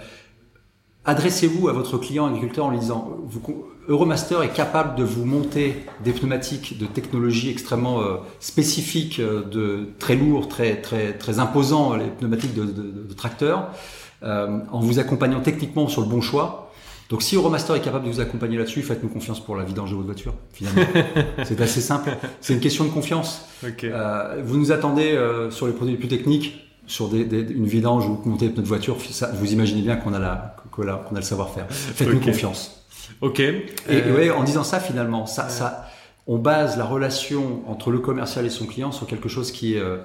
adressez-vous 1.05 1.67
à 1.67 1.73
votre 1.73 1.97
client 1.97 2.27
agriculteur 2.27 2.65
en 2.65 2.69
lui 2.69 2.79
disant 2.79 3.17
Euromaster 3.87 4.41
est 4.43 4.53
capable 4.53 4.95
de 4.95 5.03
vous 5.03 5.25
monter 5.25 5.83
des 6.03 6.13
pneumatiques 6.13 6.77
de 6.77 6.85
technologie 6.85 7.49
extrêmement 7.49 8.01
euh, 8.01 8.17
spécifiques, 8.39 9.19
euh, 9.19 9.43
de 9.43 9.89
très 9.99 10.15
lourds, 10.15 10.47
très 10.47 10.81
très 10.81 11.13
très 11.13 11.39
imposants, 11.39 11.95
les 11.95 12.07
pneumatiques 12.07 12.53
de, 12.53 12.63
de, 12.63 13.05
de 13.07 13.13
tracteurs, 13.13 13.71
euh, 14.23 14.59
en 14.71 14.79
vous 14.79 14.99
accompagnant 14.99 15.41
techniquement 15.41 15.87
sur 15.87 16.01
le 16.01 16.07
bon 16.07 16.21
choix. 16.21 16.62
Donc 17.13 17.21
si 17.21 17.35
Euromaster 17.35 17.75
est 17.75 17.81
capable 17.81 18.05
de 18.05 18.09
vous 18.09 18.19
accompagner 18.19 18.57
là-dessus, 18.57 18.81
faites-nous 18.81 19.07
confiance 19.07 19.39
pour 19.39 19.55
la 19.55 19.63
vidange 19.63 19.91
de 19.91 19.95
votre 19.95 20.07
voiture. 20.07 20.33
Finalement, 20.51 20.81
c'est 21.45 21.61
assez 21.61 21.79
simple. 21.79 22.09
C'est 22.41 22.53
une 22.53 22.59
question 22.59 22.85
de 22.85 22.89
confiance. 22.89 23.45
Euh, 23.83 24.41
vous 24.43 24.57
nous 24.57 24.71
attendez 24.71 25.15
sur 25.51 25.67
les 25.67 25.73
produits 25.73 25.93
les 25.93 25.99
plus 25.99 26.09
techniques 26.09 26.63
sur 26.87 27.07
des, 27.07 27.23
des, 27.23 27.41
une 27.53 27.67
vidange 27.67 28.07
ou 28.07 28.19
monter 28.25 28.49
notre 28.49 28.67
voiture, 28.67 28.97
ça, 29.09 29.31
vous 29.33 29.53
imaginez 29.53 29.81
bien 29.81 29.95
qu'on 29.95 30.13
a 30.13 30.19
la 30.19 30.55
qu'on 30.71 30.87
a, 30.87 30.99
le 31.13 31.21
savoir-faire. 31.21 31.67
Faites-nous 31.69 32.19
confiance. 32.19 32.83
Ok. 33.21 33.39
Et, 33.39 33.61
euh, 33.89 34.15
ouais, 34.15 34.31
en 34.31 34.43
disant 34.43 34.63
ça, 34.63 34.79
finalement, 34.79 35.27
ça, 35.27 35.49
ça, 35.49 35.85
on 36.25 36.37
base 36.37 36.77
la 36.77 36.85
relation 36.85 37.61
entre 37.69 37.91
le 37.91 37.99
commercial 37.99 38.45
et 38.45 38.49
son 38.49 38.65
client 38.65 38.91
sur 38.91 39.05
quelque 39.05 39.29
chose 39.29 39.51
qui 39.51 39.75
est 39.75 39.79
euh, 39.79 39.97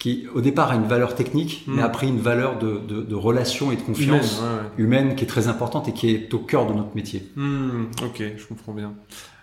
qui 0.00 0.26
au 0.34 0.40
départ 0.40 0.72
a 0.72 0.74
une 0.74 0.88
valeur 0.88 1.14
technique, 1.14 1.62
hmm. 1.66 1.76
mais 1.76 1.82
a 1.82 1.88
pris 1.88 2.08
une 2.08 2.18
valeur 2.18 2.58
de, 2.58 2.80
de, 2.88 3.02
de 3.02 3.14
relation 3.14 3.70
et 3.70 3.76
de 3.76 3.82
confiance 3.82 4.42
humaine, 4.78 5.14
qui 5.14 5.24
est 5.24 5.28
très 5.28 5.46
importante 5.46 5.86
et 5.88 5.92
qui 5.92 6.10
est 6.10 6.34
au 6.34 6.38
cœur 6.38 6.66
de 6.66 6.72
notre 6.72 6.96
métier. 6.96 7.30
Hmm, 7.36 7.84
ok, 8.02 8.22
je 8.36 8.46
comprends 8.46 8.72
bien. 8.72 8.94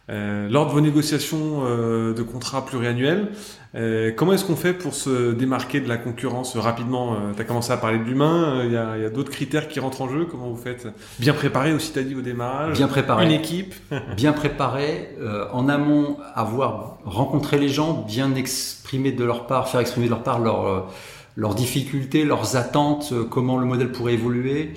Euh, 0.10 0.48
lors 0.50 0.68
de 0.68 0.72
vos 0.72 0.80
négociations 0.80 1.64
euh, 1.66 2.14
de 2.14 2.24
contrats 2.24 2.66
pluriannuels, 2.66 3.28
euh, 3.76 4.12
comment 4.16 4.32
est-ce 4.32 4.46
qu'on 4.46 4.56
fait 4.56 4.72
pour 4.74 4.94
se 4.94 5.34
démarquer 5.34 5.82
de 5.82 5.90
la 5.90 5.98
concurrence 5.98 6.56
rapidement 6.56 7.14
euh, 7.14 7.34
Tu 7.36 7.42
as 7.42 7.44
commencé 7.44 7.74
à 7.74 7.78
parler 7.78 8.00
de 8.00 8.06
l'humain, 8.06 8.64
il 8.64 8.72
y 8.72 8.78
a, 8.78 8.92
a 8.92 9.10
d'autres 9.10 9.32
critères 9.32 9.68
qui 9.68 9.82
rentrent 9.82 10.02
en 10.02 10.10
jeu. 10.10 10.26
Comment 10.26 10.50
vous 10.50 10.56
faites 10.56 10.88
Bien 11.20 11.34
préparé 11.34 11.74
aussi, 11.74 11.92
tu 11.92 12.00
as 12.00 12.04
dit 12.04 12.16
au 12.16 12.22
démarrage 12.22 12.78
Bien 12.78 12.88
préparé. 12.88 13.26
Une 13.26 13.32
équipe 13.32 13.76
Bien 14.16 14.32
préparé. 14.32 15.10
en 15.52 15.68
amont, 15.68 16.18
avoir 16.36 17.00
rencontré 17.04 17.58
les 17.58 17.70
gens, 17.70 18.06
bien 18.08 18.34
exprimer 18.36 19.12
de 19.12 19.26
leur 19.26 19.46
part, 19.46 19.68
faire 19.68 19.82
exprimer 19.82 20.06
de 20.06 20.12
leur 20.12 20.24
part 20.24 20.40
leurs 20.40 20.88
leurs 21.36 21.54
difficultés, 21.54 22.26
leurs 22.26 22.56
attentes, 22.56 23.14
comment 23.30 23.58
le 23.58 23.66
modèle 23.66 23.92
pourrait 23.92 24.14
évoluer. 24.14 24.74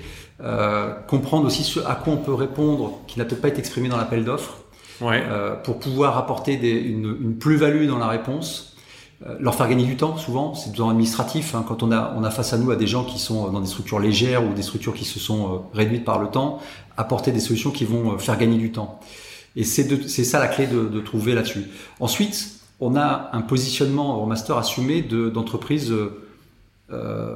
comprendre 1.07 1.47
aussi 1.47 1.63
ce 1.63 1.79
à 1.79 1.95
quoi 1.95 2.13
on 2.13 2.17
peut 2.17 2.33
répondre 2.33 2.99
qui 3.07 3.17
n'a 3.17 3.25
peut-être 3.25 3.41
pas 3.41 3.47
été 3.47 3.59
exprimé 3.59 3.87
dans 3.89 3.97
l'appel 3.97 4.25
d'offres 4.25 4.60
ouais. 5.01 5.23
euh, 5.27 5.55
pour 5.55 5.79
pouvoir 5.79 6.17
apporter 6.17 6.57
des, 6.57 6.71
une, 6.71 7.17
une 7.21 7.35
plus-value 7.37 7.87
dans 7.87 7.97
la 7.97 8.07
réponse, 8.07 8.75
euh, 9.25 9.35
leur 9.39 9.55
faire 9.55 9.67
gagner 9.67 9.85
du 9.85 9.97
temps 9.97 10.17
souvent, 10.17 10.53
c'est 10.53 10.71
besoin 10.71 10.91
administratif. 10.91 11.53
Hein, 11.53 11.63
quand 11.67 11.83
on 11.83 11.91
a, 11.91 12.13
on 12.17 12.23
a 12.23 12.31
face 12.31 12.53
à 12.53 12.57
nous 12.57 12.71
à 12.71 12.75
des 12.75 12.87
gens 12.87 13.03
qui 13.03 13.19
sont 13.19 13.51
dans 13.51 13.59
des 13.59 13.67
structures 13.67 13.99
légères 13.99 14.43
ou 14.43 14.53
des 14.53 14.63
structures 14.63 14.93
qui 14.93 15.05
se 15.05 15.19
sont 15.19 15.41
euh, 15.43 15.57
réduites 15.73 16.05
par 16.05 16.19
le 16.19 16.27
temps, 16.27 16.59
apporter 16.97 17.31
des 17.31 17.39
solutions 17.39 17.71
qui 17.71 17.85
vont 17.85 18.13
euh, 18.13 18.17
faire 18.17 18.37
gagner 18.37 18.57
du 18.57 18.71
temps. 18.71 18.99
Et 19.55 19.65
c'est 19.65 20.23
ça 20.23 20.39
la 20.39 20.47
clé 20.47 20.65
de, 20.65 20.87
de 20.87 20.99
trouver 21.01 21.35
là-dessus. 21.35 21.65
Ensuite, 21.99 22.61
on 22.79 22.95
a 22.95 23.29
un 23.33 23.41
positionnement 23.41 24.23
en 24.23 24.25
master 24.25 24.57
assumé 24.57 25.01
d'entreprise 25.01 25.93
euh, 26.91 27.35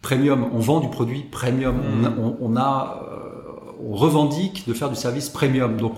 premium. 0.00 0.48
On 0.54 0.58
vend 0.58 0.80
du 0.80 0.88
produit 0.88 1.20
premium. 1.20 1.76
On, 1.78 2.04
a, 2.06 2.10
on, 2.18 2.36
on, 2.40 2.56
a, 2.56 3.02
on 3.86 3.94
revendique 3.94 4.66
de 4.66 4.72
faire 4.72 4.88
du 4.88 4.96
service 4.96 5.28
premium. 5.28 5.76
Donc 5.76 5.94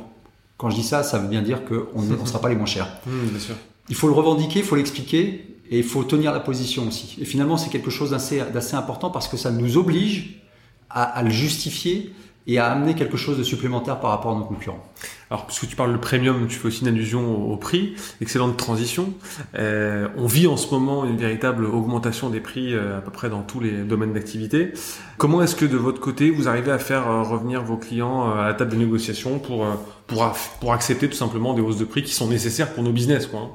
quand 0.62 0.70
je 0.70 0.76
dis 0.76 0.84
ça, 0.84 1.02
ça 1.02 1.18
veut 1.18 1.26
bien 1.26 1.42
dire 1.42 1.64
qu'on 1.64 2.02
ne 2.02 2.24
sera 2.24 2.40
pas 2.40 2.48
les 2.48 2.54
moins 2.54 2.66
chers. 2.66 2.86
Mmh, 3.06 3.26
bien 3.30 3.40
sûr. 3.40 3.56
Il 3.88 3.96
faut 3.96 4.06
le 4.06 4.12
revendiquer, 4.12 4.60
il 4.60 4.64
faut 4.64 4.76
l'expliquer 4.76 5.58
et 5.68 5.78
il 5.78 5.84
faut 5.84 6.04
tenir 6.04 6.32
la 6.32 6.38
position 6.38 6.86
aussi. 6.86 7.16
Et 7.20 7.24
finalement, 7.24 7.56
c'est 7.56 7.68
quelque 7.68 7.90
chose 7.90 8.10
d'assez 8.10 8.76
important 8.76 9.10
parce 9.10 9.26
que 9.26 9.36
ça 9.36 9.50
nous 9.50 9.76
oblige 9.76 10.40
à, 10.88 11.02
à, 11.02 11.22
le 11.24 11.30
justifier 11.30 12.12
et 12.46 12.58
à 12.58 12.70
amener 12.70 12.94
quelque 12.94 13.16
chose 13.16 13.38
de 13.38 13.42
supplémentaire 13.42 14.00
par 14.00 14.10
rapport 14.10 14.32
à 14.32 14.38
nos 14.38 14.44
concurrents. 14.44 14.84
Alors, 15.30 15.46
puisque 15.46 15.68
tu 15.68 15.76
parles 15.76 15.92
de 15.92 15.98
premium, 15.98 16.46
tu 16.48 16.58
fais 16.58 16.68
aussi 16.68 16.82
une 16.82 16.88
allusion 16.88 17.50
au, 17.50 17.56
prix. 17.56 17.94
Excellente 18.20 18.56
transition. 18.56 19.14
Euh, 19.54 20.08
on 20.16 20.26
vit 20.26 20.46
en 20.46 20.56
ce 20.56 20.70
moment 20.74 21.04
une 21.04 21.16
véritable 21.16 21.64
augmentation 21.64 22.28
des 22.30 22.40
prix 22.40 22.74
euh, 22.74 22.98
à 22.98 23.00
peu 23.00 23.10
près 23.10 23.30
dans 23.30 23.42
tous 23.42 23.60
les 23.60 23.70
domaines 23.82 24.12
d'activité. 24.12 24.72
Comment 25.18 25.42
est-ce 25.42 25.56
que 25.56 25.64
de 25.64 25.76
votre 25.76 26.00
côté, 26.00 26.30
vous 26.30 26.48
arrivez 26.48 26.72
à 26.72 26.78
faire 26.78 27.08
euh, 27.08 27.22
revenir 27.22 27.62
vos 27.62 27.76
clients 27.76 28.30
à 28.30 28.48
la 28.48 28.54
table 28.54 28.72
de 28.72 28.76
négociation 28.76 29.38
pour, 29.38 29.66
pour, 30.06 30.32
pour 30.60 30.72
accepter 30.72 31.08
tout 31.08 31.16
simplement 31.16 31.54
des 31.54 31.62
hausses 31.62 31.78
de 31.78 31.84
prix 31.84 32.02
qui 32.02 32.12
sont 32.12 32.26
nécessaires 32.26 32.72
pour 32.74 32.82
nos 32.82 32.92
business 32.92 33.26
quoi, 33.26 33.40
hein? 33.40 33.50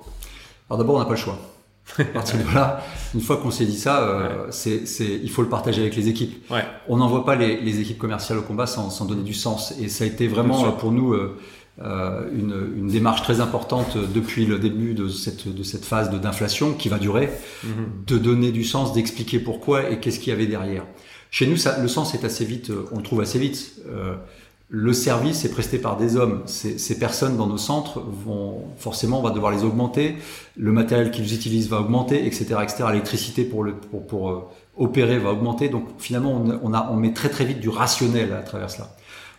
Alors 0.69 0.79
d'abord, 0.79 0.95
on 0.95 0.99
n'a 0.99 1.05
pas 1.05 1.11
le 1.11 1.17
choix. 1.17 1.56
À 1.99 2.03
partir 2.03 2.37
de 2.37 2.53
là, 2.53 2.83
une 3.15 3.21
fois 3.21 3.37
qu'on 3.37 3.51
s'est 3.51 3.65
dit 3.65 3.77
ça, 3.77 4.03
euh, 4.03 4.47
c'est, 4.51 4.83
il 4.99 5.29
faut 5.29 5.41
le 5.41 5.49
partager 5.49 5.81
avec 5.81 5.95
les 5.95 6.09
équipes. 6.09 6.49
Ouais. 6.51 6.63
On 6.87 6.97
n'envoie 6.97 7.25
pas 7.25 7.35
les, 7.35 7.59
les, 7.61 7.79
équipes 7.79 7.97
commerciales 7.97 8.37
au 8.37 8.41
combat 8.41 8.67
sans, 8.67 8.89
sans, 8.89 9.05
donner 9.05 9.23
du 9.23 9.33
sens. 9.33 9.73
Et 9.79 9.87
ça 9.87 10.03
a 10.03 10.07
été 10.07 10.27
vraiment 10.27 10.71
pour 10.73 10.91
nous 10.91 11.13
euh, 11.13 11.37
euh, 11.81 12.29
une, 12.33 12.73
une, 12.77 12.87
démarche 12.87 13.21
très 13.21 13.39
importante 13.39 13.97
depuis 13.97 14.45
le 14.45 14.59
début 14.59 14.93
de 14.93 15.07
cette, 15.07 15.47
de 15.47 15.63
cette 15.63 15.85
phase 15.85 16.09
de, 16.09 16.17
d'inflation 16.17 16.73
qui 16.73 16.89
va 16.89 16.99
durer, 16.99 17.29
mm-hmm. 17.65 18.05
de 18.07 18.17
donner 18.17 18.51
du 18.51 18.63
sens, 18.63 18.93
d'expliquer 18.93 19.39
pourquoi 19.39 19.89
et 19.89 19.99
qu'est-ce 19.99 20.19
qu'il 20.19 20.29
y 20.29 20.35
avait 20.35 20.47
derrière. 20.47 20.83
Chez 21.31 21.45
nous, 21.47 21.57
ça, 21.57 21.79
le 21.79 21.87
sens 21.87 22.13
est 22.13 22.23
assez 22.23 22.45
vite, 22.45 22.71
on 22.91 22.97
le 22.97 23.03
trouve 23.03 23.21
assez 23.21 23.39
vite. 23.39 23.73
Euh, 23.87 24.15
le 24.69 24.91
service 24.91 25.45
est 25.45 25.51
presté 25.51 25.77
par 25.77 25.95
des 25.97 26.17
hommes. 26.17 26.43
Ces, 26.45 26.77
ces, 26.77 26.99
personnes 26.99 27.37
dans 27.37 27.47
nos 27.47 27.57
centres 27.57 28.01
vont 28.01 28.65
forcément, 28.77 29.19
on 29.19 29.23
va 29.23 29.31
devoir 29.31 29.51
les 29.51 29.63
augmenter. 29.63 30.15
Le 30.57 30.71
matériel 30.73 31.11
qu'ils 31.11 31.33
utilisent 31.33 31.69
va 31.69 31.79
augmenter, 31.79 32.25
etc., 32.25 32.55
etc. 32.63 32.83
L'électricité 32.89 33.45
pour 33.45 33.65
pour, 34.07 34.29
euh, 34.29 34.47
opérer 34.75 35.19
va 35.19 35.31
augmenter. 35.31 35.69
Donc 35.69 35.85
finalement, 35.99 36.33
on, 36.33 36.59
on, 36.61 36.73
a 36.73 36.89
on 36.91 36.97
met 36.97 37.13
très 37.13 37.29
très 37.29 37.45
vite 37.45 37.61
du 37.61 37.69
rationnel 37.69 38.33
à 38.33 38.41
travers 38.41 38.69
cela. 38.69 38.89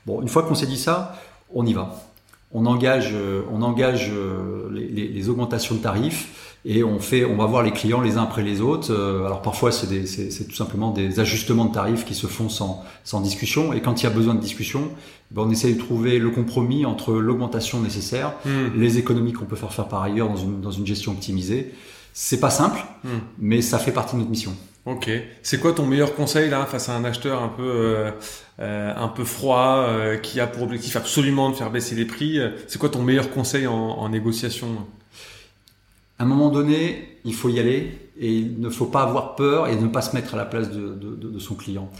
Bon, 0.06 0.22
une 0.22 0.28
fois 0.28 0.44
qu'on 0.44 0.54
s'est 0.54 0.66
dit 0.66 0.78
ça, 0.78 1.14
on 1.54 1.66
y 1.66 1.74
va. 1.74 1.94
On 2.52 2.64
engage, 2.64 3.10
euh, 3.12 3.42
on 3.52 3.60
engage 3.60 4.10
euh, 4.10 4.70
les, 4.72 4.88
les, 4.88 5.08
les 5.08 5.28
augmentations 5.28 5.74
de 5.74 5.80
tarifs 5.80 6.47
et 6.64 6.82
on 6.84 6.98
fait, 6.98 7.24
on 7.24 7.36
va 7.36 7.46
voir 7.46 7.62
les 7.62 7.70
clients 7.70 8.00
les 8.00 8.16
uns 8.16 8.24
après 8.24 8.42
les 8.42 8.60
autres. 8.60 8.92
Euh, 8.92 9.24
alors 9.26 9.42
parfois 9.42 9.72
c'est, 9.72 10.06
c'est, 10.06 10.44
tout 10.48 10.54
simplement 10.54 10.90
des 10.90 11.20
ajustements 11.20 11.66
de 11.66 11.72
tarifs 11.72 12.04
qui 12.04 12.14
se 12.14 12.26
font 12.26 12.48
sans, 12.48 12.84
sans 13.04 13.20
discussion. 13.20 13.72
Et 13.72 13.80
quand 13.80 14.02
il 14.02 14.04
y 14.04 14.06
a 14.06 14.10
besoin 14.10 14.34
de 14.34 14.40
discussion, 14.40 14.90
ben 15.30 15.42
on 15.42 15.50
essaie 15.50 15.72
de 15.72 15.78
trouver 15.78 16.18
le 16.18 16.30
compromis 16.30 16.84
entre 16.84 17.14
l'augmentation 17.14 17.80
nécessaire, 17.80 18.32
mmh. 18.44 18.50
les 18.76 18.98
économies 18.98 19.32
qu'on 19.32 19.44
peut 19.44 19.56
faire 19.56 19.72
faire 19.72 19.88
par 19.88 20.02
ailleurs 20.02 20.28
dans 20.28 20.36
une, 20.36 20.60
dans 20.60 20.70
une 20.70 20.86
gestion 20.86 21.12
optimisée. 21.12 21.72
C'est 22.12 22.40
pas 22.40 22.50
simple, 22.50 22.80
mmh. 23.04 23.08
mais 23.38 23.62
ça 23.62 23.78
fait 23.78 23.92
partie 23.92 24.14
de 24.14 24.20
notre 24.20 24.30
mission. 24.30 24.52
Ok. 24.88 25.10
C'est 25.42 25.60
quoi 25.60 25.72
ton 25.72 25.86
meilleur 25.86 26.14
conseil 26.14 26.48
là 26.48 26.64
face 26.64 26.88
à 26.88 26.96
un 26.96 27.04
acheteur 27.04 27.42
un 27.42 27.48
peu 27.48 27.62
euh, 27.62 28.10
euh, 28.58 28.94
un 28.96 29.08
peu 29.08 29.24
froid 29.24 29.84
euh, 29.86 30.16
qui 30.16 30.40
a 30.40 30.46
pour 30.46 30.62
objectif 30.62 30.96
absolument 30.96 31.50
de 31.50 31.56
faire 31.56 31.70
baisser 31.70 31.94
les 31.94 32.06
prix? 32.06 32.40
C'est 32.68 32.78
quoi 32.78 32.88
ton 32.88 33.02
meilleur 33.02 33.30
conseil 33.30 33.66
en, 33.66 33.74
en 33.74 34.08
négociation? 34.08 34.68
À 36.18 36.24
un 36.24 36.26
moment 36.26 36.50
donné, 36.50 37.18
il 37.24 37.34
faut 37.34 37.48
y 37.48 37.58
aller 37.58 37.92
et 38.18 38.32
il 38.32 38.60
ne 38.60 38.68
faut 38.68 38.86
pas 38.86 39.02
avoir 39.02 39.36
peur 39.36 39.68
et 39.68 39.76
ne 39.76 39.86
pas 39.86 40.02
se 40.02 40.14
mettre 40.14 40.34
à 40.34 40.36
la 40.36 40.44
place 40.44 40.70
de, 40.70 40.88
de, 40.94 41.14
de 41.14 41.38
son 41.38 41.54
client. 41.54 41.90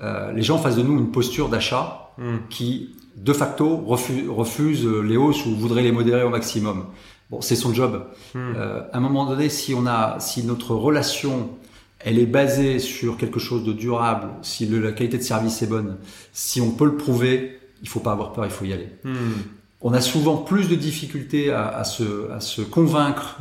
Euh, 0.00 0.32
les 0.32 0.42
gens 0.42 0.56
en 0.56 0.58
face 0.58 0.76
de 0.76 0.82
nous 0.82 0.96
une 0.96 1.10
posture 1.10 1.48
d'achat 1.48 2.12
mm. 2.18 2.36
qui, 2.50 2.94
de 3.16 3.32
facto, 3.32 3.76
refuse, 3.78 4.28
refuse, 4.28 4.86
les 4.86 5.16
hausses 5.16 5.44
ou 5.44 5.56
voudrait 5.56 5.82
les 5.82 5.90
modérer 5.90 6.22
au 6.22 6.30
maximum. 6.30 6.86
Bon, 7.30 7.40
c'est 7.40 7.56
son 7.56 7.74
job. 7.74 8.06
Mm. 8.34 8.38
Euh, 8.38 8.82
à 8.92 8.96
un 8.96 9.00
moment 9.00 9.26
donné, 9.26 9.48
si 9.48 9.74
on 9.74 9.86
a, 9.86 10.20
si 10.20 10.44
notre 10.44 10.76
relation, 10.76 11.50
elle 11.98 12.20
est 12.20 12.26
basée 12.26 12.78
sur 12.78 13.16
quelque 13.16 13.40
chose 13.40 13.64
de 13.64 13.72
durable, 13.72 14.28
si 14.42 14.66
le, 14.66 14.78
la 14.78 14.92
qualité 14.92 15.18
de 15.18 15.24
service 15.24 15.60
est 15.62 15.66
bonne, 15.66 15.96
si 16.32 16.60
on 16.60 16.70
peut 16.70 16.84
le 16.84 16.96
prouver, 16.96 17.58
il 17.82 17.88
faut 17.88 18.00
pas 18.00 18.12
avoir 18.12 18.32
peur, 18.32 18.44
il 18.44 18.52
faut 18.52 18.64
y 18.64 18.72
aller. 18.72 18.88
Mm 19.02 19.32
on 19.80 19.92
a 19.92 20.00
souvent 20.00 20.36
plus 20.36 20.68
de 20.68 20.74
difficultés 20.74 21.52
à, 21.52 21.84
se, 21.84 22.62
convaincre 22.62 23.38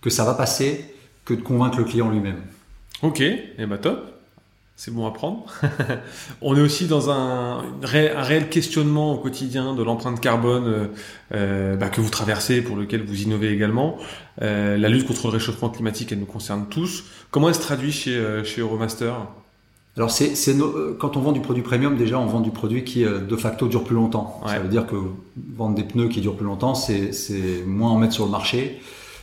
que 0.00 0.10
ça 0.10 0.24
va 0.24 0.34
passer 0.34 0.84
que 1.24 1.34
de 1.34 1.42
convaincre 1.42 1.78
le 1.78 1.84
client 1.84 2.10
lui-même. 2.10 2.42
Ok, 3.02 3.20
et 3.20 3.50
eh 3.58 3.66
ben 3.66 3.78
top. 3.78 4.16
C'est 4.78 4.92
bon 4.92 5.06
à 5.06 5.10
prendre. 5.10 5.46
on 6.42 6.54
est 6.54 6.60
aussi 6.60 6.86
dans 6.86 7.10
un, 7.10 7.64
réel 7.82 8.50
questionnement 8.50 9.14
au 9.14 9.16
quotidien 9.16 9.74
de 9.74 9.82
l'empreinte 9.82 10.20
carbone 10.20 10.64
euh, 10.66 10.86
euh, 11.34 11.76
bah, 11.76 11.88
que 11.88 12.02
vous 12.02 12.10
traversez, 12.10 12.60
pour 12.60 12.76
lequel 12.76 13.02
vous 13.02 13.22
innovez 13.22 13.48
également. 13.48 13.96
Euh, 14.42 14.76
la 14.76 14.90
lutte 14.90 15.06
contre 15.06 15.28
le 15.28 15.32
réchauffement 15.32 15.70
climatique, 15.70 16.12
elle 16.12 16.18
nous 16.18 16.26
concerne 16.26 16.68
tous. 16.68 17.04
Comment 17.30 17.48
elle 17.48 17.54
se 17.54 17.60
traduit 17.60 17.90
chez 17.90 18.20
Euromaster? 18.58 19.14
Alors 19.96 20.10
c'est 20.10 20.34
quand 20.98 21.16
on 21.16 21.20
vend 21.20 21.32
du 21.32 21.40
produit 21.40 21.62
premium 21.62 21.96
déjà 21.96 22.18
on 22.18 22.26
vend 22.26 22.40
du 22.40 22.50
produit 22.50 22.84
qui 22.84 23.04
de 23.04 23.36
facto 23.36 23.66
dure 23.66 23.84
plus 23.84 23.94
longtemps. 23.94 24.40
Ça 24.46 24.58
veut 24.58 24.68
dire 24.68 24.86
que 24.86 24.96
vendre 25.56 25.74
des 25.74 25.84
pneus 25.84 26.08
qui 26.08 26.20
durent 26.20 26.36
plus 26.36 26.46
longtemps 26.46 26.74
c'est 26.74 27.12
moins 27.66 27.90
en 27.90 27.96
mettre 27.96 28.12
sur 28.12 28.26
le 28.26 28.30
marché. 28.30 28.80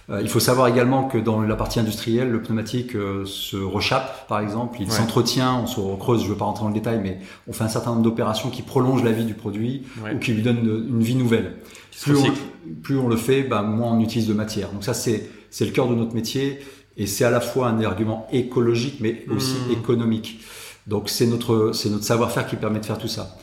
Euh, 0.09 0.19
il 0.21 0.27
faut 0.27 0.41
savoir 0.41 0.67
également 0.67 1.05
que 1.05 1.17
dans 1.17 1.41
la 1.41 1.55
partie 1.55 1.79
industrielle, 1.79 2.29
le 2.29 2.41
pneumatique 2.41 2.95
euh, 2.95 3.25
se 3.25 3.55
rechappe, 3.55 4.27
par 4.27 4.41
exemple, 4.41 4.79
il 4.81 4.91
s'entretient, 4.91 5.61
on 5.63 5.67
se 5.67 5.79
recreuse, 5.79 6.21
je 6.21 6.25
ne 6.25 6.31
veux 6.31 6.37
pas 6.37 6.45
rentrer 6.45 6.63
dans 6.63 6.69
le 6.69 6.73
détail, 6.73 6.99
mais 7.01 7.19
on 7.47 7.53
fait 7.53 7.63
un 7.63 7.69
certain 7.69 7.91
nombre 7.91 8.01
d'opérations 8.01 8.49
qui 8.49 8.63
prolongent 8.63 9.03
la 9.03 9.13
vie 9.13 9.23
du 9.23 9.33
produit 9.33 9.83
ou 10.13 10.19
qui 10.19 10.33
lui 10.33 10.41
donnent 10.41 10.87
une 10.89 11.01
vie 11.01 11.15
nouvelle. 11.15 11.55
Plus 12.01 12.17
on, 12.17 12.33
plus 12.81 12.97
on, 12.97 13.07
le 13.07 13.15
fait, 13.15 13.43
bah, 13.43 13.61
moins 13.61 13.93
on 13.93 14.01
utilise 14.01 14.27
de 14.27 14.33
matière. 14.33 14.71
Donc 14.71 14.83
ça, 14.83 14.93
c'est 14.93 15.29
le 15.61 15.71
cœur 15.71 15.87
de 15.87 15.95
notre 15.95 16.15
métier 16.15 16.59
et 16.97 17.07
c'est 17.07 17.23
à 17.23 17.31
la 17.31 17.39
fois 17.39 17.67
un 17.67 17.81
argument 17.81 18.27
écologique, 18.33 18.97
mais 18.99 19.25
aussi 19.33 19.55
mmh. 19.69 19.71
économique. 19.71 20.41
Donc 20.87 21.09
c'est 21.09 21.27
notre, 21.27 21.71
c'est 21.73 21.89
notre 21.89 22.03
savoir-faire 22.03 22.47
qui 22.47 22.55
permet 22.55 22.79
de 22.79 22.85
faire 22.85 22.97
tout 22.97 23.07
ça. 23.07 23.37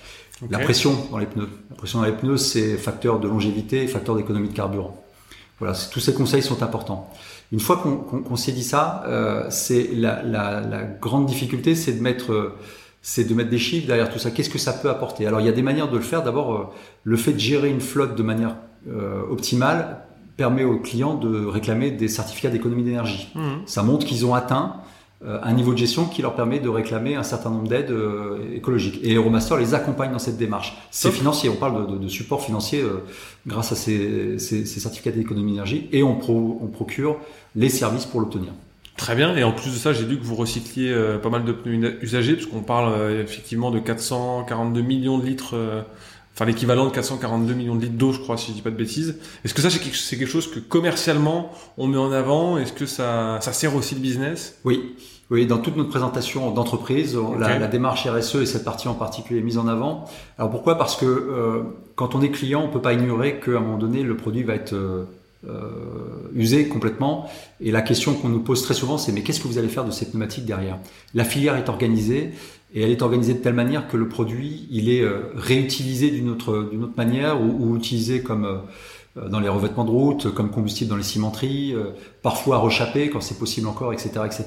La 0.50 0.59
pression 0.59 0.96
dans 1.11 1.18
les 1.18 1.26
pneus. 1.26 1.48
La 1.70 1.76
pression 1.76 2.00
dans 2.00 2.07
les 2.07 2.12
pneus, 2.12 2.38
c'est 2.38 2.76
facteur 2.76 3.20
de 3.20 3.29
longévité, 3.29 3.87
facteur 3.87 4.16
d'économie 4.16 4.48
de 4.48 4.55
carburant. 4.55 5.05
Voilà, 5.59 5.74
tous 5.92 6.00
ces 6.00 6.14
conseils 6.14 6.42
sont 6.42 6.62
importants. 6.62 7.12
Une 7.53 7.61
fois 7.61 7.76
qu'on 7.76 8.37
s'est 8.37 8.53
dit 8.53 8.64
ça, 8.64 9.05
euh, 9.07 9.46
c'est 9.50 9.90
la, 9.92 10.22
la, 10.22 10.61
la, 10.61 10.83
grande 10.85 11.26
difficulté, 11.26 11.74
c'est 11.74 11.92
de 11.92 12.00
mettre 12.00 12.55
c'est 13.03 13.24
de 13.24 13.35
mettre 13.35 13.50
des 13.50 13.59
chiffres 13.59 13.87
derrière 13.87 14.11
tout 14.11 14.18
ça. 14.18 14.31
Qu'est-ce 14.31 14.50
que 14.50 14.59
ça 14.59 14.72
peut 14.72 14.90
apporter? 14.90 15.26
Alors 15.26 15.40
il 15.40 15.46
y 15.46 15.48
a 15.48 15.53
des 15.53 15.62
manières 15.62 15.90
de 15.90 15.96
le 15.96 16.03
faire. 16.03 16.22
D'abord, 16.22 16.55
euh, 16.55 16.66
le 17.05 17.16
fait 17.16 17.33
de 17.33 17.38
gérer 17.38 17.70
une 17.70 17.81
flotte 17.81 18.16
de 18.16 18.22
manière 18.22 18.57
euh, 18.88 19.22
optimale 19.31 20.03
permet 20.37 20.64
aux 20.64 20.79
clients 20.79 21.14
de 21.14 21.44
réclamer 21.46 21.90
des 21.90 22.09
certificats 22.09 22.50
d'économie 22.50 22.83
d'énergie. 22.83 23.31
Mmh. 23.35 23.40
Ça 23.66 23.83
montre 23.83 24.07
qu'ils 24.07 24.24
ont 24.24 24.35
atteint 24.35 24.76
euh, 24.76 24.79
un 25.22 25.52
niveau 25.52 25.72
de 25.72 25.78
gestion 25.78 26.06
qui 26.06 26.22
leur 26.22 26.35
permet 26.35 26.61
de 26.61 26.68
réclamer 26.68 27.14
un 27.14 27.22
certain 27.22 27.50
nombre 27.50 27.68
d'aides 27.68 27.90
euh, 27.90 28.38
écologiques. 28.54 29.00
Et 29.02 29.14
Euromaster 29.14 29.59
les 29.59 29.74
accompagne 29.74 30.12
dans 30.12 30.18
cette 30.18 30.38
démarche. 30.38 30.76
C'est 30.90 31.11
financier, 31.11 31.50
on 31.50 31.56
parle 31.56 31.87
de, 31.87 31.92
de, 31.92 31.98
de 31.98 32.09
support 32.09 32.42
financier 32.42 32.80
euh, 32.80 33.04
grâce 33.46 33.72
à 33.72 33.74
ces, 33.74 34.38
ces, 34.38 34.64
ces 34.64 34.80
certificats 34.80 35.11
d'économie 35.11 35.52
d'énergie 35.52 35.88
et 35.92 36.02
on, 36.02 36.16
pro, 36.16 36.59
on 36.62 36.68
procure 36.68 37.16
les 37.54 37.68
services 37.68 38.06
pour 38.06 38.20
l'obtenir. 38.20 38.52
Très 38.96 39.14
bien. 39.14 39.37
Et 39.37 39.44
en 39.44 39.52
plus 39.52 39.72
de 39.72 39.76
ça, 39.76 39.92
j'ai 39.92 40.04
vu 40.04 40.18
que 40.18 40.24
vous 40.24 40.35
recycliez 40.37 40.94
pas 41.22 41.30
mal 41.30 41.44
de 41.44 41.52
pneus 41.52 41.98
usagés, 42.02 42.35
parce 42.35 42.46
qu'on 42.46 42.61
parle 42.61 42.92
effectivement 43.18 43.70
de 43.70 43.78
442 43.78 44.83
millions 44.83 45.16
de 45.16 45.24
litres, 45.24 45.54
enfin 46.34 46.44
l'équivalent 46.44 46.86
de 46.86 46.90
442 46.90 47.54
millions 47.54 47.74
de 47.74 47.82
litres 47.82 47.96
d'eau, 47.96 48.12
je 48.12 48.20
crois, 48.20 48.36
si 48.36 48.48
je 48.48 48.56
dis 48.56 48.62
pas 48.62 48.70
de 48.70 48.76
bêtises. 48.76 49.18
Est-ce 49.44 49.54
que 49.54 49.62
ça, 49.62 49.70
c'est 49.70 49.78
quelque, 49.78 50.26
chose 50.26 50.50
que 50.50 50.58
commercialement 50.58 51.52
on 51.76 51.86
met 51.86 51.98
en 51.98 52.12
avant? 52.12 52.58
Est-ce 52.58 52.72
que 52.72 52.86
ça, 52.86 53.38
ça 53.40 53.52
sert 53.52 53.74
aussi 53.74 53.94
le 53.94 54.00
business? 54.00 54.58
Oui. 54.64 54.94
Oui, 55.30 55.46
dans 55.46 55.58
toute 55.58 55.76
notre 55.76 55.90
présentation 55.90 56.50
d'entreprise, 56.50 57.16
la, 57.38 57.68
démarche 57.68 58.04
RSE 58.04 58.36
et 58.36 58.46
cette 58.46 58.64
partie 58.64 58.88
en 58.88 58.94
particulier 58.94 59.38
est 59.38 59.44
mise 59.44 59.58
en 59.58 59.68
avant. 59.68 60.06
Alors 60.38 60.50
pourquoi? 60.50 60.76
Parce 60.76 60.96
que 60.96 61.06
euh, 61.06 61.62
quand 61.94 62.16
on 62.16 62.20
est 62.20 62.30
client, 62.30 62.64
on 62.64 62.68
peut 62.68 62.80
pas 62.80 62.94
ignorer 62.94 63.38
qu'à 63.38 63.52
un 63.52 63.60
moment 63.60 63.78
donné, 63.78 64.02
le 64.02 64.16
produit 64.16 64.42
va 64.42 64.54
être 64.54 64.72
euh, 64.72 65.04
euh, 65.48 65.70
usé 66.34 66.66
complètement. 66.66 67.30
Et 67.60 67.70
la 67.70 67.80
question 67.80 68.14
qu'on 68.14 68.28
nous 68.28 68.40
pose 68.40 68.62
très 68.62 68.74
souvent, 68.74 68.98
c'est 68.98 69.12
mais 69.12 69.22
qu'est-ce 69.22 69.38
que 69.38 69.46
vous 69.46 69.58
allez 69.58 69.68
faire 69.68 69.84
de 69.84 69.92
ces 69.92 70.10
pneumatiques 70.10 70.46
derrière? 70.46 70.78
La 71.14 71.24
filière 71.24 71.54
est 71.54 71.68
organisée 71.68 72.32
et 72.74 72.83
elle 72.83 72.90
est 72.90 73.02
organisée 73.02 73.35
de 73.35 73.38
telle 73.38 73.54
manière 73.54 73.88
que 73.88 73.96
le 73.96 74.09
produit, 74.09 74.68
il 74.70 74.88
est 74.88 75.04
réutilisé 75.35 76.11
d'une 76.11 76.30
autre, 76.30 76.68
d'une 76.70 76.85
autre 76.85 76.96
manière 76.96 77.40
ou, 77.40 77.72
ou 77.72 77.76
utilisé 77.76 78.22
comme 78.22 78.61
euh, 79.16 79.28
dans 79.28 79.40
les 79.40 79.48
revêtements 79.48 79.85
de 79.85 79.90
route, 79.90 80.33
comme 80.33 80.50
combustible 80.50 80.90
dans 80.90 80.96
les 80.96 81.02
cimenteries, 81.02 81.74
euh, 81.74 81.90
parfois 82.22 82.59
rechappé 82.59 83.11
quand 83.11 83.20
c'est 83.20 83.38
possible 83.38 83.66
encore, 83.66 83.92
etc., 83.92 84.11
etc. 84.24 84.44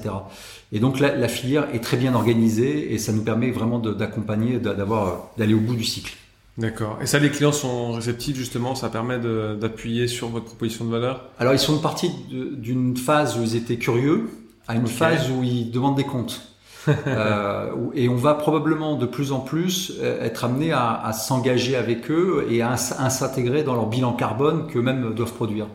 Et 0.72 0.80
donc 0.80 1.00
la, 1.00 1.14
la, 1.14 1.28
filière 1.28 1.68
est 1.74 1.80
très 1.80 1.98
bien 1.98 2.14
organisée 2.14 2.94
et 2.94 2.96
ça 2.96 3.12
nous 3.12 3.22
permet 3.22 3.50
vraiment 3.50 3.78
d'accompagner, 3.78 4.58
d'avoir, 4.58 5.06
euh, 5.06 5.12
d'aller 5.36 5.52
au 5.52 5.60
bout 5.60 5.74
du 5.74 5.84
cycle. 5.84 6.16
D'accord. 6.56 6.98
Et 7.02 7.06
ça, 7.06 7.18
les 7.18 7.30
clients 7.30 7.52
sont 7.52 7.92
réceptifs 7.92 8.36
justement. 8.36 8.74
Ça 8.74 8.88
permet 8.88 9.18
d'appuyer 9.18 10.06
sur 10.08 10.28
votre 10.28 10.46
proposition 10.46 10.84
de 10.84 10.90
valeur? 10.90 11.24
Alors 11.38 11.52
ils 11.52 11.58
sont 11.58 11.78
partis 11.80 12.12
d'une 12.30 12.96
phase 12.96 13.36
où 13.36 13.42
ils 13.42 13.56
étaient 13.56 13.76
curieux 13.76 14.30
à 14.68 14.76
une 14.76 14.86
phase 14.86 15.30
où 15.30 15.42
ils 15.42 15.70
demandent 15.70 15.96
des 15.96 16.04
comptes. 16.04 16.53
euh, 17.06 17.70
et 17.94 18.08
on 18.08 18.16
va 18.16 18.34
probablement 18.34 18.96
de 18.96 19.06
plus 19.06 19.32
en 19.32 19.40
plus 19.40 19.92
euh, 20.00 20.22
être 20.22 20.44
amené 20.44 20.72
à, 20.72 21.12
s'engager 21.12 21.76
avec 21.76 22.10
eux 22.10 22.46
et 22.50 22.62
à, 22.62 22.76
s'intégrer 22.76 23.62
dans 23.62 23.74
leur 23.74 23.86
bilan 23.86 24.12
carbone 24.12 24.66
qu'eux-mêmes 24.66 25.14
doivent 25.14 25.32
produire. 25.32 25.66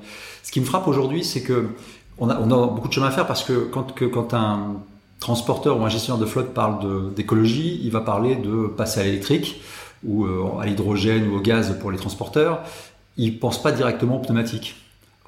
Ce 0.43 0.51
qui 0.51 0.59
me 0.59 0.65
frappe 0.65 0.87
aujourd'hui, 0.87 1.23
c'est 1.23 1.41
que 1.41 1.67
on 2.17 2.29
a, 2.29 2.35
beaucoup 2.35 2.89
de 2.89 2.93
chemin 2.93 3.07
à 3.07 3.11
faire 3.11 3.27
parce 3.27 3.43
que 3.43 3.69
quand, 3.71 3.93
que, 3.95 4.05
quand 4.05 4.33
un 4.33 4.75
transporteur 5.19 5.79
ou 5.79 5.85
un 5.85 5.89
gestionnaire 5.89 6.19
de 6.19 6.25
flotte 6.25 6.53
parle 6.53 7.13
d'écologie, 7.13 7.79
il 7.83 7.91
va 7.91 8.01
parler 8.01 8.35
de 8.35 8.67
passer 8.67 9.01
à 9.01 9.03
l'électrique 9.03 9.61
ou 10.03 10.25
euh, 10.25 10.59
à 10.59 10.65
l'hydrogène 10.65 11.29
ou 11.29 11.37
au 11.37 11.41
gaz 11.41 11.77
pour 11.79 11.91
les 11.91 11.97
transporteurs. 11.97 12.63
Il 13.17 13.39
pense 13.39 13.61
pas 13.61 13.71
directement 13.71 14.17
au 14.17 14.19
pneumatique. 14.19 14.75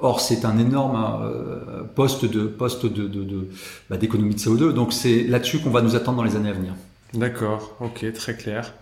Or, 0.02 0.20
c'est 0.20 0.46
un 0.46 0.58
énorme 0.58 1.22
euh, 1.24 1.84
poste 1.96 2.26
de 2.26 2.46
poste 2.46 2.86
de, 2.86 3.08
de, 3.08 3.24
de 3.24 3.48
bah, 3.90 3.98
d'économie 3.98 4.34
de 4.34 4.40
CO2. 4.40 4.74
Donc, 4.74 4.94
c'est 4.94 5.24
là-dessus 5.24 5.60
qu'on 5.60 5.70
va 5.70 5.82
nous 5.82 5.96
attendre 5.96 6.18
dans 6.18 6.24
les 6.24 6.36
années 6.36 6.50
à 6.50 6.54
venir. 6.54 6.74
D'accord, 7.14 7.76
ok, 7.82 8.12
très 8.14 8.36
clair. 8.36 8.74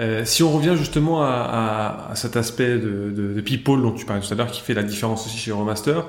Euh, 0.00 0.24
si 0.24 0.42
on 0.42 0.50
revient 0.50 0.74
justement 0.76 1.22
à, 1.22 1.28
à, 1.28 2.12
à 2.12 2.14
cet 2.16 2.36
aspect 2.36 2.76
de, 2.78 3.12
de, 3.16 3.32
de, 3.32 3.40
people 3.40 3.80
dont 3.80 3.92
tu 3.92 4.04
parlais 4.04 4.20
tout 4.20 4.32
à 4.32 4.36
l'heure, 4.36 4.50
qui 4.50 4.60
fait 4.60 4.74
la 4.74 4.82
différence 4.82 5.26
aussi 5.26 5.38
chez 5.38 5.52
Euromaster, 5.52 6.06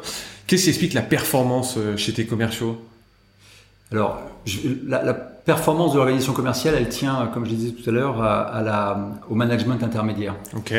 qu'est-ce 0.47 0.63
qui 0.63 0.69
explique 0.69 0.93
la 0.93 1.03
performance 1.03 1.75
euh, 1.77 1.95
chez 1.95 2.13
tes 2.13 2.25
commerciaux? 2.25 2.83
Alors, 3.91 4.19
je, 4.45 4.59
la, 4.85 5.03
la, 5.03 5.13
performance 5.13 5.93
de 5.93 5.97
l'organisation 5.97 6.33
commerciale, 6.33 6.75
elle 6.77 6.89
tient, 6.89 7.29
comme 7.33 7.45
je 7.45 7.51
disais 7.51 7.71
tout 7.71 7.89
à 7.89 7.93
l'heure, 7.93 8.21
à, 8.21 8.41
à 8.41 8.61
la, 8.61 9.11
au 9.29 9.35
management 9.35 9.81
intermédiaire. 9.81 10.35
Ok. 10.57 10.73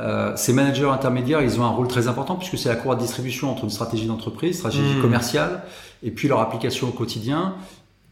Euh, 0.00 0.32
ces 0.34 0.52
managers 0.52 0.88
intermédiaires, 0.88 1.42
ils 1.42 1.60
ont 1.60 1.64
un 1.64 1.70
rôle 1.70 1.88
très 1.88 2.08
important 2.08 2.36
puisque 2.36 2.56
c'est 2.56 2.70
la 2.70 2.76
courroie 2.76 2.96
de 2.96 3.02
distribution 3.02 3.50
entre 3.50 3.64
une 3.64 3.70
stratégie 3.70 4.06
d'entreprise, 4.06 4.58
stratégie 4.58 4.96
mmh. 4.96 5.02
commerciale, 5.02 5.62
et 6.02 6.10
puis 6.10 6.26
leur 6.26 6.40
application 6.40 6.88
au 6.88 6.92
quotidien, 6.92 7.54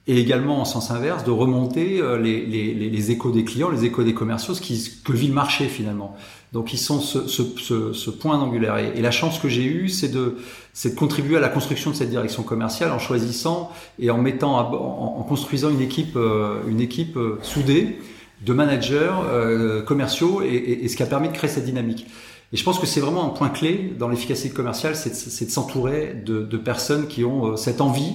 et 0.07 0.19
également 0.19 0.61
en 0.61 0.65
sens 0.65 0.91
inverse 0.91 1.25
de 1.25 1.31
remonter 1.31 2.01
euh, 2.01 2.19
les, 2.19 2.45
les, 2.45 2.75
les, 2.75 3.11
échos 3.11 3.31
des 3.31 3.45
clients, 3.45 3.71
les 3.71 3.85
échos 3.85 4.03
des 4.03 4.15
commerciaux, 4.15 4.55
ce 4.55 4.61
qui 4.61 5.01
que 5.05 5.13
vit 5.13 5.29
le 5.29 5.35
marché 5.35 5.67
finalement. 5.67 6.15
Donc 6.53 6.73
ils 6.73 6.79
sont 6.79 7.01
ce, 7.01 7.27
ce, 7.27 7.43
ce, 7.59 7.93
ce 7.93 8.11
point 8.11 8.39
d'angulaire. 8.39 8.77
Et, 8.79 8.93
et, 8.97 9.03
la 9.03 9.11
chance 9.11 9.39
que 9.39 9.49
j'ai 9.49 9.65
eue, 9.65 9.89
c'est 9.89 10.09
de, 10.09 10.39
c'est 10.73 10.95
de 10.95 10.99
contribuer 10.99 11.37
à 11.37 11.41
la 11.41 11.51
construction 11.51 11.91
de 11.91 11.97
cette 11.97 12.11
direction 12.11 12.43
commerciale 12.43 12.91
en 12.93 12.99
choisissant 12.99 13.71
et 13.99 14.11
en 14.11 14.19
mettant, 14.19 14.57
en, 14.59 15.21
en 15.21 15.23
construisant 15.25 15.71
une 15.71 15.83
équipe, 15.83 16.17
euh, 16.17 16.63
une 16.69 16.81
équipe 16.81 17.19
soudée 17.43 17.99
de 18.43 18.53
managers 18.53 19.11
euh, 19.25 19.83
commerciaux 19.83 20.43
et, 20.43 20.47
et, 20.47 20.85
et, 20.85 20.89
ce 20.89 20.97
qui 20.97 21.03
a 21.03 21.07
permis 21.07 21.29
de 21.29 21.33
créer 21.33 21.51
cette 21.51 21.65
dynamique. 21.65 22.07
Et 22.53 22.57
je 22.57 22.65
pense 22.65 22.79
que 22.79 22.87
c'est 22.87 23.01
vraiment 23.01 23.27
un 23.27 23.31
point 23.31 23.51
clé 23.51 23.93
dans 23.99 24.09
l'efficacité 24.09 24.51
commerciale, 24.51 24.97
c'est 24.97 25.45
de, 25.45 25.51
s'entourer 25.51 26.15
de, 26.25 26.43
de, 26.43 26.57
personnes 26.57 27.07
qui 27.07 27.25
ont 27.25 27.53
euh, 27.53 27.57
cette 27.57 27.81
envie 27.81 28.15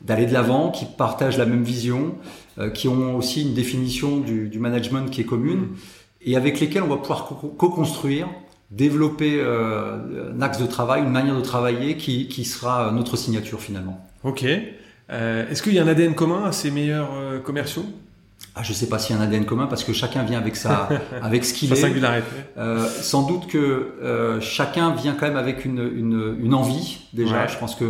d'aller 0.00 0.26
de 0.26 0.32
l'avant, 0.32 0.70
qui 0.70 0.84
partagent 0.84 1.38
la 1.38 1.46
même 1.46 1.64
vision, 1.64 2.14
euh, 2.58 2.70
qui 2.70 2.88
ont 2.88 3.16
aussi 3.16 3.42
une 3.42 3.54
définition 3.54 4.18
du, 4.18 4.48
du, 4.48 4.58
management 4.58 5.10
qui 5.10 5.22
est 5.22 5.24
commune, 5.24 5.68
et 6.22 6.36
avec 6.36 6.60
lesquelles 6.60 6.82
on 6.82 6.88
va 6.88 6.96
pouvoir 6.96 7.26
co-construire, 7.58 8.28
développer 8.70 9.38
euh, 9.38 10.32
un 10.34 10.42
axe 10.42 10.58
de 10.58 10.66
travail, 10.66 11.02
une 11.02 11.10
manière 11.10 11.36
de 11.36 11.42
travailler 11.42 11.96
qui, 11.96 12.28
qui 12.28 12.44
sera 12.44 12.90
notre 12.92 13.16
signature 13.16 13.60
finalement. 13.60 14.06
Ok. 14.24 14.44
Euh, 15.10 15.50
Est-ce 15.50 15.62
qu'il 15.62 15.74
y 15.74 15.78
a 15.78 15.82
un 15.82 15.88
ADN 15.88 16.14
commun 16.14 16.44
à 16.44 16.52
ces 16.52 16.70
meilleurs 16.70 17.42
commerciaux? 17.42 17.84
Ah, 18.56 18.62
je 18.62 18.70
ne 18.70 18.74
sais 18.74 18.88
pas 18.88 18.98
s'il 18.98 19.16
y 19.16 19.18
a 19.18 19.22
un 19.22 19.24
ADN 19.24 19.44
commun 19.46 19.66
parce 19.66 19.82
que 19.82 19.92
chacun 19.92 20.22
vient 20.22 20.38
avec 20.38 20.54
sa, 20.54 20.88
avec 21.22 21.44
ce 21.44 21.52
qu'il 21.54 21.72
est. 21.72 21.76
singularité. 21.76 22.26
Euh, 22.56 22.86
sans 22.88 23.26
doute 23.26 23.48
que 23.48 23.58
euh, 24.02 24.40
chacun 24.40 24.92
vient 24.92 25.14
quand 25.14 25.26
même 25.26 25.36
avec 25.36 25.64
une, 25.64 25.80
une, 25.80 26.36
une 26.40 26.54
envie 26.54 26.98
déjà. 27.12 27.42
Ouais. 27.42 27.48
Je 27.48 27.58
pense 27.58 27.74
que 27.74 27.84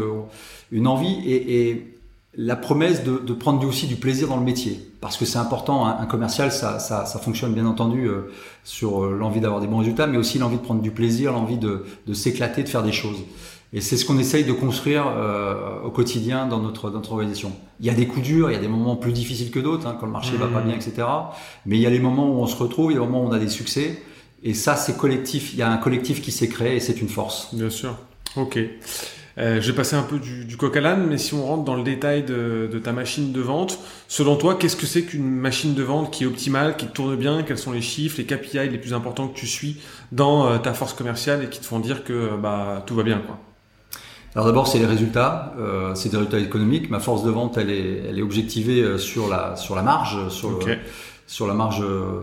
une 0.73 0.87
envie 0.87 1.21
et, 1.27 1.69
et 1.69 1.95
la 2.37 2.57
promesse 2.57 3.05
de, 3.05 3.19
de, 3.19 3.33
prendre 3.33 3.65
aussi 3.67 3.87
du 3.87 3.97
plaisir 3.97 4.29
dans 4.29 4.37
le 4.37 4.43
métier 4.43 4.81
parce 5.01 5.17
que 5.17 5.25
c'est 5.25 5.39
important. 5.39 5.87
Un, 5.87 6.01
un, 6.01 6.07
commercial, 6.07 6.51
ça, 6.51 6.79
ça, 6.79 7.07
ça, 7.07 7.19
fonctionne 7.19 7.53
bien 7.53 7.67
entendu 7.67 8.07
euh, 8.07 8.33
sur 8.65 9.05
euh, 9.05 9.17
l'envie 9.17 9.41
d'avoir 9.41 9.61
des 9.61 9.67
bons 9.67 9.79
résultats, 9.79 10.07
mais 10.07 10.17
aussi 10.17 10.39
l'envie 10.39 10.57
de 10.57 10.63
prendre 10.63 10.81
du 10.83 10.91
plaisir, 10.91 11.33
l'envie 11.33 11.59
de, 11.59 11.85
de 12.07 12.15
s'éclater, 12.15 12.63
de 12.63 12.69
faire 12.69 12.83
des 12.83 12.93
choses. 12.93 13.19
Et 13.77 13.81
c'est 13.81 13.97
ce 13.97 14.05
qu'on 14.05 14.19
essaye 14.19 14.45
de 14.45 14.53
construire 14.53 15.05
euh, 15.09 15.83
au 15.83 15.91
quotidien 15.91 16.47
dans 16.47 16.61
notre, 16.61 16.91
dans 16.91 16.99
notre 16.99 17.11
organisation. 17.11 17.53
Il 17.81 17.87
y 17.87 17.91
a 17.91 17.95
des 17.95 18.07
coups 18.07 18.25
durs, 18.25 18.49
il 18.49 18.55
y 18.55 18.57
a 18.57 18.61
des 18.61 18.69
moments 18.69 18.95
plus 18.95 19.11
difficiles 19.11 19.51
que 19.51 19.59
d'autres, 19.59 19.89
hein, 19.89 19.97
quand 19.99 20.07
le 20.07 20.13
marché 20.13 20.35
mmh. 20.35 20.41
va 20.41 20.47
pas 20.47 20.61
bien, 20.61 20.77
etc. 20.77 20.95
Mais 21.67 21.77
il 21.77 21.83
y 21.83 21.87
a 21.87 21.91
les 21.91 21.99
moments 21.99 22.31
où 22.31 22.41
on 22.41 22.47
se 22.47 22.55
retrouve, 22.55 22.93
il 22.93 22.95
y 22.95 22.97
a 22.99 23.01
des 23.01 23.07
moments 23.07 23.25
où 23.25 23.29
on 23.29 23.33
a 23.33 23.39
des 23.41 23.49
succès. 23.49 24.01
Et 24.45 24.55
ça, 24.55 24.77
c'est 24.77 24.97
collectif. 24.97 25.55
Il 25.55 25.59
y 25.59 25.63
a 25.63 25.71
un 25.71 25.77
collectif 25.77 26.23
qui 26.23 26.31
s'est 26.31 26.49
créé 26.49 26.77
et 26.77 26.81
c'est 26.81 27.01
une 27.01 27.09
force. 27.09 27.53
Bien 27.53 27.69
sûr. 27.69 27.97
Ok. 28.37 28.61
Euh, 29.39 29.61
je 29.61 29.67
vais 29.67 29.77
passer 29.77 29.97
un 29.97 30.05
peu 30.05 30.21
du, 30.21 30.45
du 30.45 30.57
coq 30.57 30.77
à 30.77 30.81
l'âne, 30.81 31.09
mais 31.09 31.19
si 31.19 31.35
on 31.35 31.45
rentre 31.45 31.65
dans 31.65 31.75
le 31.75 31.83
détail 31.83 32.23
de, 32.23 32.71
de 32.73 32.79
ta 32.79 32.93
machine 32.93 33.33
de 33.33 33.41
vente, 33.41 33.81
selon 34.07 34.37
toi, 34.37 34.55
qu'est-ce 34.55 34.77
que 34.77 34.87
c'est 34.87 35.03
qu'une 35.03 35.29
machine 35.29 35.75
de 35.75 35.83
vente 35.83 36.13
qui 36.13 36.23
est 36.23 36.27
optimale, 36.29 36.77
qui 36.77 36.87
tourne 36.87 37.17
bien? 37.17 37.43
Quels 37.43 37.59
sont 37.59 37.73
les 37.73 37.83
chiffres, 37.83 38.19
les 38.19 38.25
KPI 38.25 38.69
les 38.69 38.79
plus 38.79 38.95
importants 38.95 39.27
que 39.27 39.37
tu 39.37 39.49
suis 39.49 39.79
dans 40.13 40.47
euh, 40.47 40.59
ta 40.59 40.75
force 40.75 40.93
commerciale 40.93 41.43
et 41.43 41.49
qui 41.49 41.59
te 41.59 41.67
font 41.67 41.81
dire 41.81 42.05
que 42.05 42.37
bah, 42.41 42.85
tout 42.87 42.95
va 42.95 43.03
bien 43.03 43.19
quoi? 43.19 43.41
Alors 44.35 44.47
d'abord, 44.47 44.67
c'est 44.67 44.79
les 44.79 44.87
résultats, 44.87 45.55
euh, 45.59 45.95
c'est 45.95 46.09
des 46.09 46.17
résultats 46.17 46.41
économiques. 46.41 46.91
Ma 46.91 46.99
force 46.99 47.23
de 47.23 47.31
vente, 47.31 47.57
elle 47.57 47.71
est, 47.71 48.03
elle 48.09 48.19
est 48.19 48.23
objectivée 48.23 48.83
euh, 48.83 48.99
sur 48.99 49.29
la 49.29 49.55
sur 49.57 49.77
la 49.77 49.83
marge, 49.83 50.29
sur 50.29 50.59
sur 51.27 51.47
la 51.47 51.55
marge 51.55 51.83
euh, 51.83 52.21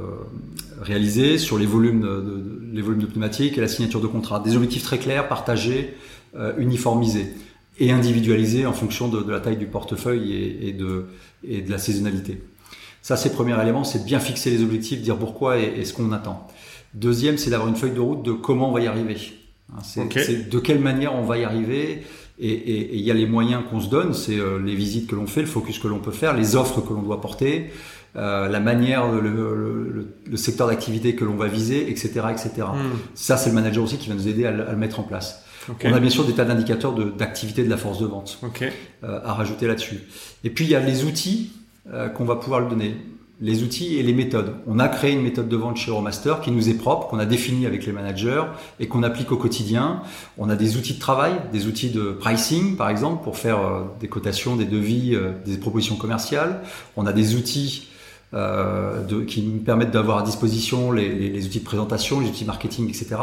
réalisée, 0.82 1.38
sur 1.38 1.58
les 1.58 1.66
volumes 1.66 2.02
de, 2.02 2.62
les 2.74 2.82
volumes 2.82 3.02
de 3.02 3.06
pneumatiques 3.08 3.58
et 3.58 3.62
la 3.62 3.68
signature 3.68 4.02
de 4.02 4.08
contrat. 4.08 4.40
Des 4.40 4.56
objectifs 4.56 4.84
très 4.84 5.00
clairs, 5.00 5.28
partagés, 5.28 5.96
euh, 6.36 6.54
uniformisés 6.58 7.34
et 7.80 7.92
individualisés 7.92 8.66
en 8.66 8.74
fonction 8.74 9.08
de, 9.08 9.22
de 9.22 9.32
la 9.32 9.40
taille 9.40 9.58
du 9.58 9.66
portefeuille 9.66 10.34
et, 10.34 10.68
et, 10.68 10.74
de 10.74 11.06
et 11.48 11.62
de 11.62 11.72
la 11.72 11.78
saisonnalité. 11.78 12.44
Ça, 13.02 13.18
c'est 13.18 13.30
le 13.30 13.36
premier 13.36 13.60
élément, 13.60 13.84
c'est 13.84 14.00
de 14.00 14.06
bien 14.06 14.20
fixer 14.20 14.52
les 14.52 14.62
objectifs, 14.62 15.02
dire 15.02 15.18
pourquoi 15.18 15.58
et, 15.58 15.74
et 15.78 15.86
ce 15.86 15.94
qu'on 15.94 16.12
attend. 16.12 16.48
Deuxième, 16.94 17.38
c'est 17.38 17.50
d'avoir 17.50 17.70
une 17.70 17.76
feuille 17.76 17.94
de 17.94 18.00
route 18.00 18.22
de 18.22 18.34
comment 18.34 18.70
on 18.70 18.74
va 18.74 18.82
y 18.82 18.88
arriver. 18.88 19.18
Hein, 19.74 19.80
c'est 19.84 20.50
de 20.50 20.60
quelle 20.60 20.80
manière 20.80 21.16
on 21.16 21.24
va 21.24 21.38
y 21.38 21.44
arriver. 21.44 22.04
Et 22.44 22.96
il 22.96 23.02
y 23.02 23.12
a 23.12 23.14
les 23.14 23.28
moyens 23.28 23.62
qu'on 23.70 23.80
se 23.80 23.88
donne, 23.88 24.16
c'est 24.16 24.40
euh, 24.40 24.58
les 24.58 24.74
visites 24.74 25.08
que 25.08 25.16
l'on 25.16 25.28
fait, 25.28 25.42
le 25.42 25.48
focus 25.48 25.78
que 25.78 25.88
l'on 25.88 26.00
peut 26.00 26.12
faire, 26.12 26.36
les 26.36 26.56
offres 26.56 26.82
que 26.82 26.92
l'on 26.92 27.04
doit 27.04 27.22
porter, 27.22 27.70
euh, 28.16 28.50
la 28.50 28.60
manière, 28.60 29.12
le, 29.12 29.22
le, 29.22 30.08
le 30.28 30.38
secteur 30.38 30.68
d'activité 30.68 31.16
que 31.16 31.24
l'on 31.24 31.36
va 31.36 31.48
viser, 31.48 31.90
etc., 31.90 32.22
etc. 32.32 32.50
Hmm. 32.74 32.98
Ça, 33.14 33.38
c'est 33.38 33.50
le 33.50 33.56
manager 33.56 33.84
aussi 33.84 33.98
qui 33.98 34.10
va 34.10 34.16
nous 34.16 34.28
aider 34.28 34.46
à, 34.46 34.52
le 34.52 34.76
mettre 34.76 35.00
en 35.00 35.04
place. 35.04 35.44
On 35.84 35.94
a 35.94 36.00
bien 36.00 36.10
sûr 36.10 36.26
des 36.26 36.34
tas 36.34 36.46
d'indicateurs 36.46 36.94
d'activité 36.94 37.64
de, 37.64 37.70
la 37.70 37.78
force 37.78 38.00
de 38.00 38.08
vente 38.08 38.40
euh, 39.04 39.20
à 39.24 39.34
rajouter 39.34 39.68
là-dessus. 39.68 40.00
Et 40.44 40.50
puis 40.50 40.66
il 40.66 40.72
y 40.72 40.76
a 40.76 40.80
les 40.80 41.04
outils 41.04 41.52
euh, 41.94 42.10
qu'on 42.10 42.26
va 42.26 42.36
pouvoir 42.36 42.62
lui 42.62 42.70
donner 42.70 42.96
les 43.42 43.64
outils 43.64 43.98
et 43.98 44.04
les 44.04 44.14
méthodes. 44.14 44.54
On 44.68 44.78
a 44.78 44.88
créé 44.88 45.14
une 45.14 45.24
méthode 45.24 45.50
de 45.50 45.58
vente 45.58 45.76
chez 45.76 45.90
Euromaster 45.90 46.42
qui 46.42 46.52
nous 46.52 46.70
est 46.70 46.76
propre, 46.76 47.08
qu'on 47.08 47.18
a 47.18 47.26
définie 47.26 47.66
avec 47.66 47.86
les 47.88 47.92
managers 47.92 48.44
et 48.80 48.88
qu'on 48.88 49.02
applique 49.02 49.32
au 49.32 49.38
quotidien. 49.38 50.04
On 50.38 50.50
a 50.50 50.56
des 50.56 50.78
outils 50.78 50.94
de 50.94 51.00
travail, 51.00 51.34
des 51.52 51.66
outils 51.66 51.90
de 51.90 52.12
pricing 52.12 52.76
par 52.76 52.90
exemple 52.90 53.24
pour 53.24 53.38
faire 53.38 53.60
euh, 53.60 53.82
des 54.00 54.08
cotations, 54.08 54.56
des 54.56 54.66
devis, 54.66 55.16
euh, 55.16 55.32
des 55.46 55.58
propositions 55.58 55.96
commerciales. 55.96 56.62
On 56.96 57.08
a 57.08 57.14
des 57.14 57.36
outils 57.36 57.88
euh, 58.36 59.04
de, 59.04 59.22
qui 59.22 59.42
nous 59.42 59.60
permettent 59.60 59.92
d'avoir 59.92 60.20
à 60.20 60.24
disposition 60.24 60.92
les, 60.92 61.10
les, 61.10 61.30
les, 61.30 61.46
outils 61.46 61.60
de 61.60 61.66
présentation, 61.66 62.20
les 62.20 62.28
outils 62.28 62.46
marketing, 62.46 62.88
etc. 62.90 63.16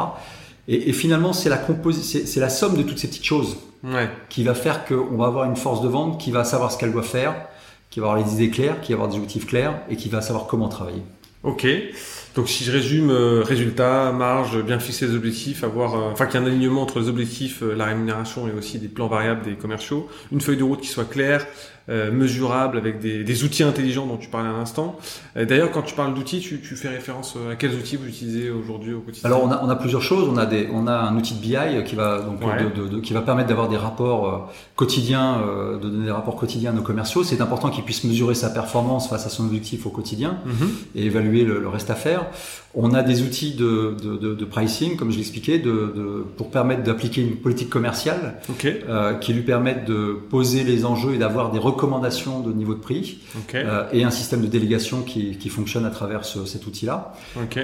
Et, 0.67 0.91
et 0.91 0.93
finalement, 0.93 1.33
c'est 1.33 1.49
la, 1.49 1.61
c'est 1.93 2.41
la 2.41 2.49
somme 2.51 2.77
de 2.77 2.83
toutes 2.83 2.99
ces 2.99 3.09
petites 3.09 3.25
choses 3.25 3.57
ouais. 3.85 4.11
qui 4.29 4.43
va 4.43 4.55
faire 4.55 4.85
qu'on 4.85 5.17
va 5.17 5.27
avoir 5.27 5.45
une 5.45 5.57
force 5.57 5.81
de 5.81 5.89
vente 5.89 6.21
qui 6.21 6.33
va 6.33 6.43
savoir 6.43 6.73
ce 6.73 6.79
qu'elle 6.79 6.93
doit 6.93 7.03
faire 7.05 7.35
qui 7.91 8.01
va 8.01 8.11
avoir 8.11 8.25
les 8.25 8.35
idées 8.35 8.51
claires, 8.51 8.81
qui 8.81 8.93
va 8.93 8.97
avoir 8.97 9.09
des 9.11 9.17
objectifs 9.17 9.47
clairs 9.47 9.81
et 9.89 9.97
qui 9.97 10.09
va 10.09 10.21
savoir 10.21 10.47
comment 10.47 10.69
travailler. 10.69 11.03
Ok. 11.45 11.67
Donc 12.35 12.49
si 12.49 12.65
je 12.65 12.73
résume, 12.73 13.11
euh, 13.11 13.43
résultat, 13.43 14.13
marge, 14.13 14.63
bien 14.63 14.79
fixer 14.79 15.07
les 15.07 15.15
objectifs, 15.15 15.65
avoir, 15.65 15.95
euh, 15.95 16.11
enfin 16.13 16.27
qu'il 16.27 16.41
y 16.41 16.43
ait 16.43 16.47
un 16.47 16.49
alignement 16.49 16.83
entre 16.83 17.01
les 17.01 17.09
objectifs, 17.09 17.63
euh, 17.63 17.75
la 17.75 17.87
rémunération 17.87 18.49
et 18.49 18.53
aussi 18.53 18.79
des 18.79 18.89
plans 18.89 19.07
variables 19.07 19.43
des 19.43 19.55
commerciaux, 19.55 20.09
une 20.33 20.41
feuille 20.41 20.57
de 20.57 20.65
route 20.65 20.81
qui 20.81 20.89
soit 20.89 21.09
claire, 21.09 21.47
euh, 21.91 22.13
mesurable 22.13 22.77
avec 22.77 23.01
des, 23.01 23.25
des, 23.25 23.45
outils 23.45 23.63
intelligents 23.63 24.05
dont 24.05 24.19
tu 24.19 24.29
parlais 24.29 24.51
à 24.51 24.53
l'instant. 24.53 24.99
Euh, 25.39 25.47
d'ailleurs, 25.47 25.71
quand 25.71 25.81
tu 25.81 25.95
parles 25.95 26.13
d'outils, 26.13 26.41
tu, 26.41 26.61
tu, 26.61 26.77
fais 26.77 26.89
référence 26.89 27.35
euh, 27.39 27.53
à 27.53 27.57
quels 27.57 27.75
outils 27.75 27.97
vous 27.97 28.07
utilisez 28.07 28.51
aujourd'hui 28.51 28.93
au 28.93 29.01
quotidien? 29.01 29.27
Alors, 29.27 29.43
on 29.43 29.51
a, 29.51 29.63
on 29.65 29.71
a, 29.71 29.75
plusieurs 29.75 30.03
choses. 30.03 30.29
On 30.31 30.37
a, 30.37 30.45
des, 30.45 30.69
on 30.71 30.87
a 30.87 30.93
un 30.93 31.17
outil 31.17 31.33
de 31.33 31.41
BI 31.41 31.85
qui 31.87 31.97
va, 31.97 32.21
donc, 32.21 32.41
de, 32.41 32.83
de, 32.83 32.89
de, 32.89 33.01
qui 33.01 33.15
va 33.15 33.23
permettre 33.23 33.49
d'avoir 33.49 33.71
des 33.71 33.79
rapports 33.79 34.53
quotidiens, 34.77 35.41
de 35.41 35.79
donner 35.79 36.05
des 36.05 36.11
rapports 36.11 36.37
quotidiens 36.37 36.73
à 36.73 36.75
nos 36.75 36.83
commerciaux. 36.83 37.25
C'est 37.25 37.41
important 37.41 37.71
qu'ils 37.71 37.85
puissent 37.85 38.05
mesurer 38.05 38.35
sa 38.35 38.51
performance 38.51 39.09
face 39.09 39.25
à 39.25 39.31
son 39.31 39.47
objectif 39.47 39.87
au 39.87 39.91
quotidien 39.91 40.41
mhm. 40.45 40.69
et 40.95 41.07
évaluer 41.07 41.45
le, 41.45 41.59
le, 41.59 41.69
reste 41.69 41.89
à 41.89 41.95
faire. 41.95 42.27
On 42.75 42.93
a 42.93 43.03
des 43.03 43.23
outils 43.23 43.55
de, 43.55 43.97
de 43.99 44.45
pricing, 44.45 44.97
comme 44.97 45.11
je 45.11 45.17
l'expliquais, 45.17 45.63
pour 46.37 46.51
permettre 46.51 46.83
d'appliquer 46.83 47.23
une 47.23 47.37
politique 47.37 47.71
commerciale 47.71 48.43
okay. 48.51 48.83
qui 49.23 49.33
lui 49.33 49.43
permettent 49.43 49.87
de 49.87 50.19
poser 50.29 50.65
les 50.65 50.85
enjeux 50.85 51.15
et 51.15 51.19
d'avoir 51.19 51.51
des 51.51 51.59
recommandations 51.59 51.78
de 51.87 52.53
niveau 52.53 52.75
de 52.75 52.81
prix 52.81 53.19
euh, 53.55 53.85
et 53.93 54.05
un 54.05 54.11
système 54.11 54.43
de 54.43 54.47
délégation 54.47 55.03
qui, 55.03 55.37
qui 55.39 55.49
fonctionne 55.49 55.85
à 55.87 55.91
travers 55.91 56.25
ce, 56.25 56.45
cet 56.45 56.67
outil-là. 56.67 57.13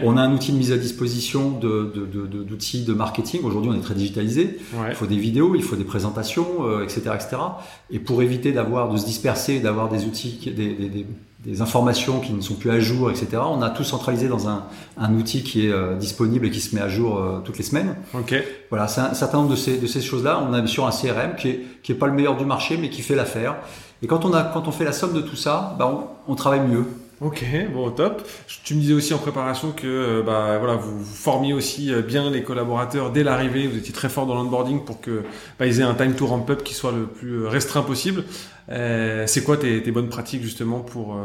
On 0.03 0.17
a 0.17 0.23
un 0.23 0.33
outil 0.33 0.53
de 0.53 0.59
mise 0.59 0.73
à 0.73 0.77
disposition 0.77 1.51
d'outils 1.51 2.81
de, 2.81 2.87
de, 2.87 2.93
de, 2.93 2.95
marketing. 2.97 3.43
Aujourd'hui, 3.45 3.71
on 3.73 3.77
est 3.77 3.83
très 3.83 3.95
digitalisé. 3.95 4.59
Ouais. 4.75 4.89
Il 4.91 4.95
faut 4.95 5.07
des 5.07 5.17
vidéos, 5.17 5.55
il 5.55 5.63
faut 5.63 5.77
des 5.77 5.85
présentations, 5.85 6.67
euh, 6.67 6.85
etc., 6.85 7.01
etc. 7.15 7.37
Et 7.91 7.99
pour 7.99 8.23
éviter 8.23 8.53
d'avoir 8.53 8.91
de 8.91 8.97
se 8.97 9.05
disperser, 9.05 9.61
d'avoir 9.61 9.89
des 9.89 10.05
outils, 10.05 10.39
des, 10.45 10.75
des, 10.75 11.07
des, 11.45 11.61
informations 11.61 12.21
qui 12.21 12.33
ne 12.33 12.41
sont 12.41 12.55
plus 12.55 12.71
à 12.71 12.81
jour, 12.81 13.11
etc. 13.11 13.27
On 13.47 13.61
a 13.61 13.71
tout 13.71 13.85
centralisé 13.85 14.29
dans 14.29 14.49
un, 14.49 14.65
un 14.97 15.15
outil 15.15 15.43
qui 15.43 15.67
est 15.67 15.73
euh, 15.73 15.95
disponible 15.97 16.47
et 16.47 16.51
qui 16.51 16.61
se 16.61 16.75
met 16.75 16.81
à 16.81 16.89
jour 16.89 17.23
toutes 17.45 17.59
les 17.59 17.65
semaines. 17.65 17.97
Okay. 18.15 18.43
Voilà, 18.71 18.89
c'est 18.89 19.03
un, 19.03 19.15
certain 19.15 19.39
nombre 19.39 19.51
de 19.51 19.57
ces, 19.57 19.77
de 19.79 19.87
ces 19.87 20.01
choses-là. 20.01 20.43
On 20.49 20.53
a 20.53 20.61
bien 20.61 20.67
sûr 20.67 20.87
un 20.87 20.91
CRM 20.91 21.37
qui 21.37 21.49
est, 21.49 21.61
qui 21.83 21.93
est 21.93 21.97
pas 21.97 22.07
le 22.07 22.15
meilleur 22.15 22.37
du 22.37 22.45
marché, 22.45 22.77
mais 22.77 22.91
qui 22.91 23.03
fait 23.03 23.15
l'affaire. 23.15 23.57
Et 24.05 24.07
quand 24.07 24.27
on, 24.27 24.35
a, 24.35 24.43
quand 24.43 24.69
on 24.69 24.71
fait 24.71 24.85
la 24.85 24.93
somme 24.93 25.15
de 25.15 25.23
tout 25.23 25.35
ça, 25.35 25.75
bah 25.79 25.91
on, 25.91 26.33
on 26.33 26.35
travaille 26.35 26.61
mieux. 26.61 26.85
Ok, 27.23 27.43
bon, 27.73 27.91
top. 27.91 28.23
Tu 28.65 28.75
me 28.75 28.81
disais 28.81 28.93
aussi 28.93 29.15
en 29.15 29.19
préparation 29.19 29.73
que 29.73 29.87
euh, 29.87 30.23
bah, 30.23 30.59
voilà, 30.59 30.75
vous, 30.75 31.03
formiez 31.03 31.55
aussi 31.55 31.91
euh, 31.91 32.03
bien 32.03 32.31
les 32.31 32.43
collaborateurs 32.43 33.13
dès 33.13 33.23
l'arrivée. 33.23 33.67
Vous 33.67 33.79
étiez 33.79 33.95
très 33.95 34.11
fort 34.11 34.27
dans 34.27 34.35
l'onboarding 34.35 34.85
pour 34.85 35.01
que 35.01 35.23
bah, 35.59 35.67
ils 35.67 35.81
aient 35.81 35.85
un 35.85 35.95
time 35.95 36.13
to 36.13 36.27
ramp 36.27 36.45
up 36.51 36.63
qui 36.63 36.75
soit 36.75 36.93
le 36.93 37.07
plus 37.07 37.45
euh, 37.45 37.49
restreint 37.49 37.81
possible. 37.81 38.25
Euh, 38.69 39.27
c'est 39.27 39.43
quoi 39.43 39.57
tes, 39.57 39.83
tes, 39.83 39.91
bonnes 39.91 40.11
pratiques 40.11 40.43
justement 40.43 40.81
pour 40.81 41.17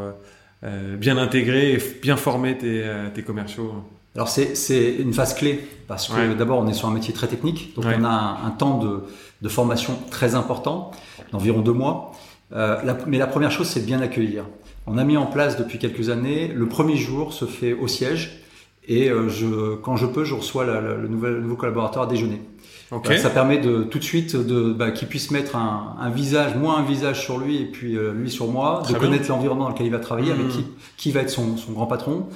euh, 0.64 0.96
bien 0.96 1.18
intégrer 1.18 1.74
et 1.74 1.78
bien 2.00 2.16
former 2.16 2.56
tes, 2.56 2.82
tes 3.14 3.22
commerciaux? 3.22 3.74
Alors 4.14 4.28
c'est 4.28 4.96
une 4.98 5.12
phase 5.12 5.34
clé 5.34 5.60
parce 5.86 6.08
que 6.08 6.14
ouais. 6.14 6.34
d'abord 6.34 6.58
on 6.58 6.66
est 6.66 6.74
sur 6.74 6.88
un 6.88 6.92
métier 6.92 7.14
très 7.14 7.28
technique, 7.28 7.74
donc 7.76 7.84
ouais. 7.84 7.96
on 7.98 8.04
a 8.04 8.08
un, 8.08 8.46
un 8.46 8.50
temps 8.50 8.78
de, 8.78 9.04
de, 9.40 9.48
formation 9.48 9.96
très 10.10 10.34
important, 10.34 10.90
d'environ 11.30 11.60
deux 11.60 11.72
mois. 11.72 12.09
Euh, 12.52 12.82
la, 12.82 12.96
mais 13.06 13.18
la 13.18 13.26
première 13.26 13.50
chose, 13.50 13.68
c'est 13.68 13.80
de 13.80 13.86
bien 13.86 14.00
accueillir. 14.00 14.44
On 14.86 14.98
a 14.98 15.04
mis 15.04 15.16
en 15.16 15.26
place 15.26 15.56
depuis 15.56 15.78
quelques 15.78 16.08
années, 16.08 16.48
le 16.48 16.66
premier 16.66 16.96
jour 16.96 17.32
se 17.32 17.44
fait 17.44 17.72
au 17.72 17.86
siège 17.86 18.42
et 18.88 19.08
euh, 19.08 19.28
je, 19.28 19.76
quand 19.76 19.96
je 19.96 20.06
peux, 20.06 20.24
je 20.24 20.34
reçois 20.34 20.64
la, 20.64 20.80
la, 20.80 20.94
le, 20.94 21.06
nouvel, 21.06 21.34
le 21.34 21.40
nouveau 21.42 21.56
collaborateur 21.56 22.02
à 22.02 22.06
déjeuner. 22.06 22.40
Okay. 22.92 23.18
ça 23.18 23.30
permet 23.30 23.58
de 23.58 23.84
tout 23.84 24.00
de 24.00 24.04
suite 24.04 24.34
de 24.34 24.72
bah, 24.72 24.90
qu'il 24.90 25.06
puisse 25.06 25.30
mettre 25.30 25.54
un, 25.54 25.94
un, 26.00 26.10
visage, 26.10 26.56
moi 26.56 26.76
un 26.76 26.82
visage 26.82 27.22
sur 27.22 27.38
lui 27.38 27.58
et 27.58 27.66
puis 27.66 27.96
euh, 27.96 28.12
lui 28.12 28.28
sur 28.28 28.48
moi, 28.48 28.80
Très 28.82 28.94
de 28.94 28.98
connaître 28.98 29.28
l'environnement 29.28 29.64
dans 29.64 29.70
lequel 29.70 29.86
il 29.86 29.92
va 29.92 30.00
travailler, 30.00 30.32
mmh. 30.32 30.40
avec 30.40 30.48
qui, 30.48 30.66
qui 30.96 31.12
va 31.12 31.20
être 31.20 31.30
son, 31.30 31.56
son 31.56 31.70
grand 31.70 31.86
patron 31.86 32.26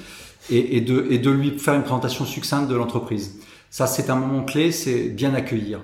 et, 0.51 0.77
et, 0.77 0.81
de, 0.81 1.09
et 1.11 1.19
de 1.19 1.31
lui 1.31 1.59
faire 1.59 1.75
une 1.75 1.83
présentation 1.83 2.25
succincte 2.25 2.71
de 2.71 2.77
l'entreprise. 2.77 3.41
Ça, 3.71 3.89
c'est 3.89 4.11
un 4.11 4.15
moment 4.15 4.45
clé, 4.45 4.71
c'est 4.71 5.09
bien 5.09 5.35
accueillir. 5.35 5.81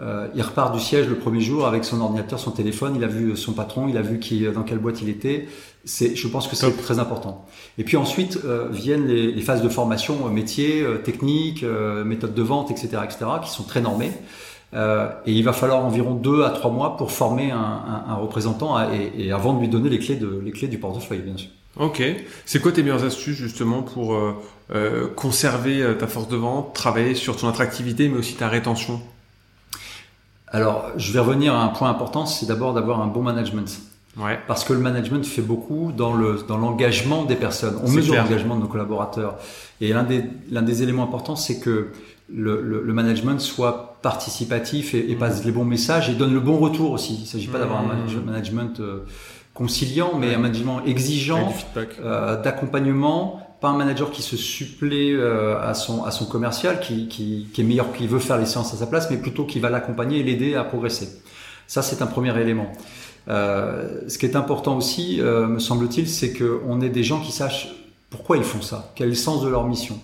Euh, 0.00 0.26
il 0.34 0.42
repart 0.42 0.74
du 0.74 0.80
siège 0.80 1.08
le 1.08 1.14
premier 1.14 1.40
jour 1.40 1.66
avec 1.66 1.84
son 1.84 2.00
ordinateur, 2.00 2.38
son 2.40 2.50
téléphone. 2.50 2.94
Il 2.96 3.04
a 3.04 3.06
vu 3.06 3.36
son 3.36 3.52
patron, 3.52 3.86
il 3.88 3.96
a 3.96 4.02
vu 4.02 4.18
qui, 4.18 4.44
dans 4.52 4.62
quelle 4.64 4.78
boîte 4.78 5.00
il 5.02 5.08
était. 5.08 5.46
C'est, 5.84 6.16
je 6.16 6.28
pense 6.28 6.48
que 6.48 6.56
c'est 6.56 6.70
très 6.78 6.98
important. 6.98 7.46
Et 7.78 7.84
puis 7.84 7.96
ensuite 7.96 8.40
euh, 8.44 8.68
viennent 8.70 9.06
les, 9.06 9.30
les, 9.30 9.42
phases 9.42 9.62
de 9.62 9.68
formation, 9.68 10.26
euh, 10.26 10.30
métier, 10.30 10.82
euh, 10.82 10.96
technique, 10.98 11.62
euh, 11.62 12.04
méthode 12.04 12.34
de 12.34 12.42
vente, 12.42 12.70
etc., 12.70 12.88
etc., 13.04 13.26
qui 13.42 13.50
sont 13.50 13.64
très 13.64 13.80
normées. 13.80 14.12
Euh, 14.72 15.08
et 15.26 15.32
il 15.32 15.44
va 15.44 15.52
falloir 15.52 15.84
environ 15.84 16.14
deux 16.14 16.42
à 16.42 16.50
trois 16.50 16.70
mois 16.72 16.96
pour 16.96 17.12
former 17.12 17.52
un, 17.52 17.58
un, 17.58 18.04
un 18.08 18.14
représentant 18.14 18.74
à, 18.74 18.88
et, 18.92 19.26
et, 19.26 19.30
avant 19.30 19.52
de 19.52 19.60
lui 19.60 19.68
donner 19.68 19.88
les 19.88 20.00
clés, 20.00 20.16
de, 20.16 20.40
les 20.44 20.50
clés 20.50 20.66
du 20.66 20.78
portefeuille, 20.78 21.20
bien 21.20 21.36
sûr. 21.36 21.50
Ok. 21.78 22.02
C'est 22.44 22.60
quoi 22.60 22.72
tes 22.72 22.82
meilleures 22.82 23.04
astuces 23.04 23.36
justement 23.36 23.82
pour 23.82 24.14
euh, 24.14 25.08
conserver 25.14 25.84
ta 25.98 26.08
force 26.08 26.28
de 26.28 26.36
vente, 26.36 26.74
travailler 26.74 27.14
sur 27.14 27.36
ton 27.36 27.48
attractivité, 27.48 28.08
mais 28.08 28.18
aussi 28.18 28.34
ta 28.34 28.48
rétention? 28.48 29.00
Alors, 30.54 30.90
je 30.96 31.12
vais 31.12 31.18
revenir 31.18 31.52
à 31.52 31.64
un 31.64 31.68
point 31.68 31.90
important, 31.90 32.26
c'est 32.26 32.46
d'abord 32.46 32.74
d'avoir 32.74 33.00
un 33.00 33.08
bon 33.08 33.22
management. 33.22 33.80
Ouais. 34.16 34.38
Parce 34.46 34.62
que 34.62 34.72
le 34.72 34.78
management 34.78 35.26
fait 35.26 35.42
beaucoup 35.42 35.90
dans 35.90 36.12
le 36.12 36.44
dans 36.46 36.56
l'engagement 36.56 37.24
des 37.24 37.34
personnes. 37.34 37.76
On 37.82 37.90
mesure 37.90 38.14
l'engagement 38.14 38.54
de 38.54 38.60
nos 38.60 38.68
collaborateurs. 38.68 39.36
Et 39.80 39.92
l'un 39.92 40.04
des 40.04 40.24
l'un 40.52 40.62
des 40.62 40.84
éléments 40.84 41.02
importants, 41.02 41.34
c'est 41.34 41.58
que 41.58 41.88
le, 42.32 42.62
le, 42.62 42.82
le, 42.82 42.92
management 42.92 43.40
soit 43.40 43.98
participatif 44.00 44.94
et, 44.94 45.10
et, 45.10 45.16
passe 45.16 45.44
les 45.44 45.50
bons 45.50 45.64
messages 45.64 46.08
et 46.08 46.14
donne 46.14 46.32
le 46.32 46.40
bon 46.40 46.58
retour 46.58 46.92
aussi. 46.92 47.16
Il 47.16 47.22
ne 47.22 47.26
s'agit 47.26 47.48
pas 47.48 47.58
d'avoir 47.58 47.80
un 47.80 47.82
mmh. 47.82 48.24
management 48.24 48.80
euh, 48.80 49.04
conciliant, 49.52 50.12
mais 50.18 50.28
ouais. 50.28 50.34
un 50.36 50.38
management 50.38 50.80
exigeant, 50.86 51.52
euh, 51.76 52.40
d'accompagnement, 52.40 53.43
pas 53.64 53.70
un 53.70 53.78
manager 53.78 54.10
qui 54.10 54.20
se 54.20 54.36
supplée 54.36 55.12
euh, 55.12 55.58
à 55.58 55.72
son 55.72 56.04
à 56.04 56.10
son 56.10 56.26
commercial, 56.26 56.80
qui, 56.80 57.08
qui, 57.08 57.48
qui 57.50 57.62
est 57.62 57.64
meilleur, 57.64 57.94
qui 57.94 58.06
veut 58.06 58.18
faire 58.18 58.36
les 58.36 58.44
séances 58.44 58.74
à 58.74 58.76
sa 58.76 58.86
place, 58.86 59.10
mais 59.10 59.16
plutôt 59.16 59.46
qui 59.46 59.58
va 59.58 59.70
l'accompagner 59.70 60.18
et 60.18 60.22
l'aider 60.22 60.54
à 60.54 60.64
progresser. 60.64 61.08
Ça, 61.66 61.80
c'est 61.80 62.02
un 62.02 62.06
premier 62.06 62.38
élément. 62.38 62.70
Euh, 63.28 64.02
ce 64.06 64.18
qui 64.18 64.26
est 64.26 64.36
important 64.36 64.76
aussi, 64.76 65.18
euh, 65.22 65.46
me 65.46 65.60
semble-t-il, 65.60 66.06
c'est 66.10 66.34
qu'on 66.34 66.82
ait 66.82 66.90
des 66.90 67.02
gens 67.02 67.20
qui 67.22 67.32
sachent 67.32 67.74
pourquoi 68.10 68.36
ils 68.36 68.44
font 68.44 68.60
ça, 68.60 68.92
quel 68.96 69.06
est 69.06 69.10
le 69.10 69.16
sens 69.16 69.42
de 69.42 69.48
leur 69.48 69.66
mission, 69.66 69.98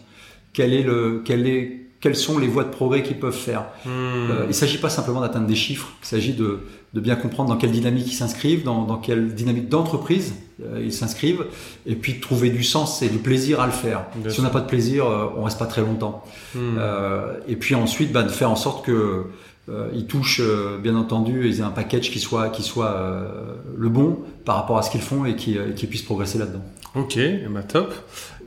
quel 0.55 0.73
est 0.73 0.83
le, 0.83 1.23
quel 1.23 1.46
est, 1.46 1.83
quelles 2.01 2.16
sont 2.16 2.38
les 2.38 2.49
voies 2.49 2.64
de 2.64 2.70
progrès 2.70 3.03
qu'ils 3.03 3.20
peuvent 3.20 3.37
faire. 3.37 3.66
Mmh. 3.85 3.90
Euh, 3.90 4.40
il 4.44 4.49
ne 4.49 4.53
s'agit 4.53 4.79
pas 4.79 4.88
simplement 4.88 5.20
d'atteindre 5.20 5.46
des 5.46 5.55
chiffres, 5.55 5.90
il 6.03 6.07
s'agit 6.07 6.33
de, 6.33 6.61
de, 6.94 7.00
bien 7.00 7.16
comprendre 7.16 7.50
dans 7.50 7.57
quelle 7.57 7.72
dynamique 7.72 8.07
ils 8.09 8.16
s'inscrivent, 8.16 8.64
dans, 8.64 8.85
dans, 8.85 8.96
quelle 8.96 9.35
dynamique 9.35 9.68
d'entreprise 9.68 10.35
euh, 10.62 10.81
ils 10.83 10.92
s'inscrivent, 10.92 11.46
et 11.87 11.94
puis 11.94 12.14
de 12.14 12.20
trouver 12.20 12.50
du 12.50 12.62
sens 12.62 13.03
et 13.03 13.09
du 13.09 13.18
plaisir 13.18 13.61
à 13.61 13.66
le 13.66 13.72
faire. 13.72 14.05
Bien 14.16 14.31
si 14.31 14.40
on 14.40 14.42
n'a 14.42 14.50
pas 14.50 14.61
de 14.61 14.66
plaisir, 14.66 15.07
euh, 15.07 15.26
on 15.37 15.44
reste 15.44 15.59
pas 15.59 15.66
très 15.66 15.81
longtemps. 15.81 16.24
Mmh. 16.55 16.79
et 17.46 17.57
puis 17.57 17.74
ensuite, 17.74 18.12
bah, 18.12 18.22
de 18.22 18.29
faire 18.29 18.50
en 18.50 18.57
sorte 18.57 18.85
que 18.85 19.26
ils 19.94 20.06
touchent 20.06 20.42
bien 20.83 20.96
entendu, 20.96 21.46
ils 21.48 21.61
aient 21.61 21.64
un 21.64 21.70
package 21.70 22.11
qui 22.11 22.18
soit 22.18 22.48
qui 22.48 22.62
soit 22.62 23.24
le 23.76 23.88
bon 23.88 24.18
par 24.44 24.56
rapport 24.56 24.78
à 24.78 24.83
ce 24.83 24.90
qu'ils 24.90 25.02
font 25.02 25.24
et 25.24 25.37
qui, 25.37 25.56
qui 25.76 25.87
puissent 25.87 26.02
progresser 26.02 26.38
là-dedans. 26.38 26.62
Ok, 26.94 27.18
bah 27.50 27.62
top. 27.62 27.94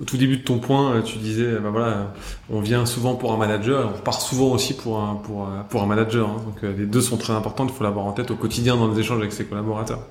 Au 0.01 0.03
tout 0.03 0.17
début 0.17 0.37
de 0.37 0.43
ton 0.43 0.59
point, 0.59 1.01
tu 1.01 1.17
disais, 1.17 1.59
bah 1.63 1.69
voilà, 1.69 2.13
on 2.49 2.59
vient 2.59 2.85
souvent 2.85 3.15
pour 3.15 3.31
un 3.31 3.37
manager, 3.37 3.93
on 3.95 3.99
part 3.99 4.21
souvent 4.21 4.51
aussi 4.51 4.73
pour 4.73 4.99
un 4.99 5.15
pour 5.15 5.81
un 5.81 5.85
manager. 5.85 6.29
Hein. 6.29 6.41
donc 6.45 6.77
les 6.77 6.85
deux 6.85 7.01
sont 7.01 7.17
très 7.17 7.33
importants, 7.33 7.65
il 7.65 7.73
faut 7.73 7.83
l'avoir 7.83 8.05
en 8.05 8.11
tête 8.11 8.31
au 8.31 8.35
quotidien 8.35 8.75
dans 8.75 8.91
les 8.91 8.99
échanges 8.99 9.19
avec 9.19 9.31
ses 9.31 9.45
collaborateurs. 9.45 10.01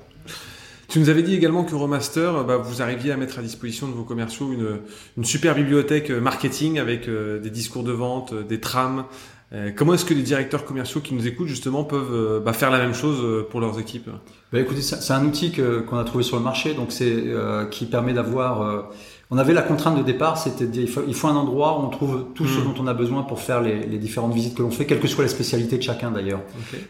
Tu 0.93 0.99
nous 0.99 1.09
avais 1.09 1.23
dit 1.23 1.33
également 1.33 1.63
que 1.63 1.73
Romaster, 1.73 2.43
bah, 2.43 2.57
vous 2.57 2.83
arriviez 2.83 3.11
à 3.11 3.17
mettre 3.17 3.39
à 3.39 3.41
disposition 3.41 3.87
de 3.87 3.93
vos 3.93 4.03
commerciaux 4.03 4.53
une, 4.53 4.77
une 5.17 5.25
super 5.25 5.55
bibliothèque 5.55 6.11
euh, 6.11 6.21
marketing 6.21 6.77
avec 6.77 7.07
euh, 7.07 7.39
des 7.39 7.49
discours 7.49 7.83
de 7.83 7.91
vente, 7.91 8.33
euh, 8.33 8.43
des 8.43 8.59
trames. 8.59 9.05
Comment 9.75 9.93
est-ce 9.93 10.05
que 10.05 10.13
les 10.13 10.23
directeurs 10.23 10.65
commerciaux 10.65 11.01
qui 11.01 11.13
nous 11.13 11.27
écoutent 11.27 11.47
justement 11.47 11.83
peuvent 11.83 12.41
bah, 12.43 12.53
faire 12.53 12.71
la 12.71 12.79
même 12.79 12.93
chose 12.93 13.45
pour 13.49 13.59
leurs 13.59 13.79
équipes? 13.79 14.09
Bah, 14.51 14.59
Écoutez, 14.59 14.81
c'est 14.81 15.13
un 15.13 15.25
outil 15.25 15.51
qu'on 15.51 15.97
a 15.97 16.03
trouvé 16.03 16.23
sur 16.23 16.37
le 16.37 16.43
marché, 16.43 16.73
donc 16.73 16.91
c'est 16.91 17.23
qui 17.71 17.85
permet 17.85 18.13
d'avoir. 18.13 18.89
on 19.29 19.37
avait 19.37 19.53
la 19.53 19.61
contrainte 19.61 19.97
de 19.97 20.03
départ, 20.03 20.37
c'était 20.37 20.65
il 20.65 20.87
faut, 20.87 21.03
il 21.07 21.13
faut 21.13 21.27
un 21.27 21.35
endroit 21.35 21.79
où 21.79 21.83
on 21.83 21.89
trouve 21.89 22.25
tout 22.33 22.47
ce 22.47 22.59
hmm. 22.59 22.63
dont 22.63 22.83
on 22.83 22.87
a 22.87 22.93
besoin 22.93 23.23
pour 23.23 23.41
faire 23.41 23.61
les, 23.61 23.85
les 23.85 23.97
différentes 23.97 24.33
visites 24.33 24.55
que 24.55 24.63
l'on 24.63 24.71
fait, 24.71 24.85
quelle 24.85 24.99
que 24.99 25.07
soit 25.07 25.23
la 25.23 25.29
spécialité 25.29 25.77
de 25.77 25.83
chacun 25.83 26.11
d'ailleurs. 26.11 26.41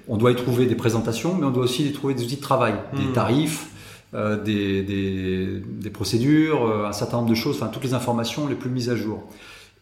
On 0.08 0.18
doit 0.18 0.32
y 0.32 0.36
trouver 0.36 0.66
des 0.66 0.76
présentations, 0.76 1.36
mais 1.36 1.46
on 1.46 1.52
doit 1.52 1.64
aussi 1.64 1.88
y 1.88 1.92
trouver 1.92 2.14
des 2.14 2.24
outils 2.24 2.38
de 2.38 2.42
travail, 2.42 2.76
des 2.96 3.04
hmm. 3.04 3.14
tarifs, 3.14 3.68
euh, 4.16 4.38
des, 4.40 4.84
des, 4.84 5.60
des, 5.66 5.90
procédures, 5.90 6.68
euh, 6.68 6.86
un 6.86 6.92
certain 6.92 7.18
nombre 7.18 7.32
de 7.32 7.36
choses, 7.36 7.56
enfin 7.56 7.72
toutes 7.74 7.84
les 7.84 7.96
informations 7.96 8.48
les 8.48 8.54
plus 8.54 8.70
mises 8.70 8.92
à 8.92 8.96
jour. 8.96 9.24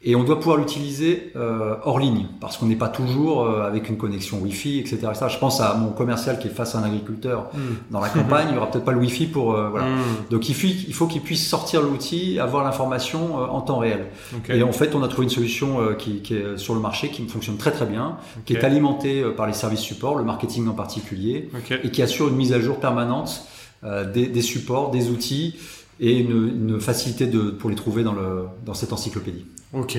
Et 0.03 0.15
on 0.15 0.23
doit 0.23 0.39
pouvoir 0.39 0.57
l'utiliser 0.57 1.31
euh, 1.35 1.75
hors 1.83 1.99
ligne, 1.99 2.25
parce 2.39 2.57
qu'on 2.57 2.65
n'est 2.65 2.75
pas 2.75 2.87
toujours 2.87 3.43
euh, 3.43 3.67
avec 3.67 3.87
une 3.87 3.97
connexion 3.97 4.39
Wi-Fi, 4.39 4.79
etc. 4.79 4.97
Je 5.29 5.37
pense 5.37 5.61
à 5.61 5.75
mon 5.75 5.91
commercial 5.91 6.39
qui 6.39 6.47
est 6.47 6.51
face 6.51 6.73
à 6.73 6.79
un 6.79 6.83
agriculteur 6.83 7.49
hmm. 7.53 7.91
dans 7.91 7.99
la 7.99 8.09
campagne, 8.09 8.47
il 8.49 8.53
n'y 8.53 8.57
aura 8.57 8.71
peut-être 8.71 8.85
pas 8.85 8.93
le 8.93 8.99
Wi-Fi 8.99 9.27
pour... 9.27 9.51
voilà. 9.51 9.85
Hmm. 9.85 10.01
Donc 10.31 10.49
il 10.49 10.55
faut, 10.55 10.67
il 10.67 10.93
faut 10.93 11.05
qu'il 11.05 11.21
puisse 11.21 11.47
sortir 11.47 11.83
l'outil, 11.83 12.39
avoir 12.39 12.63
l'information 12.63 13.35
en 13.35 13.61
temps 13.61 13.77
réel. 13.77 14.07
Et 14.49 14.63
en 14.63 14.71
fait, 14.71 14.95
on 14.95 15.03
a 15.03 15.07
trouvé 15.07 15.25
une 15.25 15.29
solution 15.29 15.77
qui, 15.97 16.21
qui, 16.21 16.33
est 16.33 16.57
sur 16.57 16.73
le 16.73 16.79
marché, 16.79 17.09
qui 17.09 17.27
fonctionne 17.27 17.57
très 17.57 17.71
très 17.71 17.85
bien, 17.85 18.17
qui 18.45 18.53
est 18.53 18.63
alimentée 18.63 19.23
par 19.37 19.45
les 19.45 19.53
services 19.53 19.81
support, 19.81 20.17
le 20.17 20.23
marketing 20.23 20.67
en 20.67 20.73
particulier, 20.73 21.49
et 21.83 21.91
qui 21.91 22.01
assure 22.01 22.29
une 22.29 22.35
mise 22.35 22.53
à 22.53 22.59
jour 22.59 22.77
permanente 22.77 23.45
euh, 23.83 24.05
des, 24.05 24.27
des, 24.27 24.43
supports, 24.43 24.91
des 24.91 25.09
outils 25.09 25.55
et 26.01 26.17
une, 26.17 26.71
une 26.71 26.81
facilité 26.81 27.27
de, 27.27 27.51
pour 27.51 27.69
les 27.69 27.75
trouver 27.75 28.03
dans, 28.03 28.13
le, 28.13 28.45
dans 28.65 28.73
cette 28.73 28.91
encyclopédie. 28.91 29.45
Ok, 29.71 29.97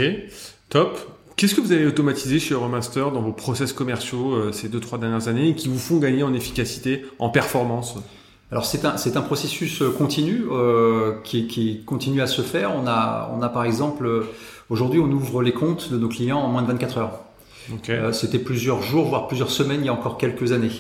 top. 0.69 0.99
Qu'est-ce 1.37 1.55
que 1.55 1.63
vous 1.63 1.73
avez 1.73 1.87
automatisé 1.87 2.39
chez 2.39 2.53
Euromaster 2.53 3.11
dans 3.11 3.23
vos 3.23 3.33
process 3.33 3.73
commerciaux 3.73 4.35
euh, 4.35 4.53
ces 4.53 4.69
deux 4.69 4.81
trois 4.81 4.99
dernières 4.99 5.29
années 5.29 5.55
qui 5.55 5.69
vous 5.69 5.79
font 5.79 5.97
gagner 5.99 6.23
en 6.23 6.35
efficacité, 6.35 7.07
en 7.19 7.31
performance? 7.31 7.97
Alors 8.53 8.67
c'est 8.67 8.85
un, 8.85 8.99
c'est 8.99 9.17
un 9.17 9.23
processus 9.23 9.81
euh, 9.81 9.91
continu 9.91 10.43
euh, 10.51 11.15
qui, 11.25 11.47
qui, 11.47 11.83
continue 11.87 12.21
à 12.21 12.27
se 12.27 12.43
faire. 12.43 12.73
On 12.77 12.87
a, 12.87 13.33
on 13.35 13.41
a 13.41 13.49
par 13.49 13.65
exemple, 13.65 14.27
aujourd'hui 14.69 15.01
on 15.01 15.11
ouvre 15.11 15.43
les 15.43 15.53
comptes 15.53 15.91
de 15.91 15.97
nos 15.97 16.09
clients 16.09 16.39
en 16.39 16.49
moins 16.49 16.61
de 16.61 16.67
24 16.67 16.99
heures. 16.99 17.21
Okay. 17.73 17.93
Euh, 17.93 18.13
c'était 18.13 18.39
plusieurs 18.39 18.83
jours, 18.83 19.07
voire 19.07 19.27
plusieurs 19.27 19.51
semaines 19.51 19.81
il 19.81 19.87
y 19.87 19.89
a 19.89 19.95
encore 19.95 20.19
quelques 20.19 20.53
années. 20.53 20.73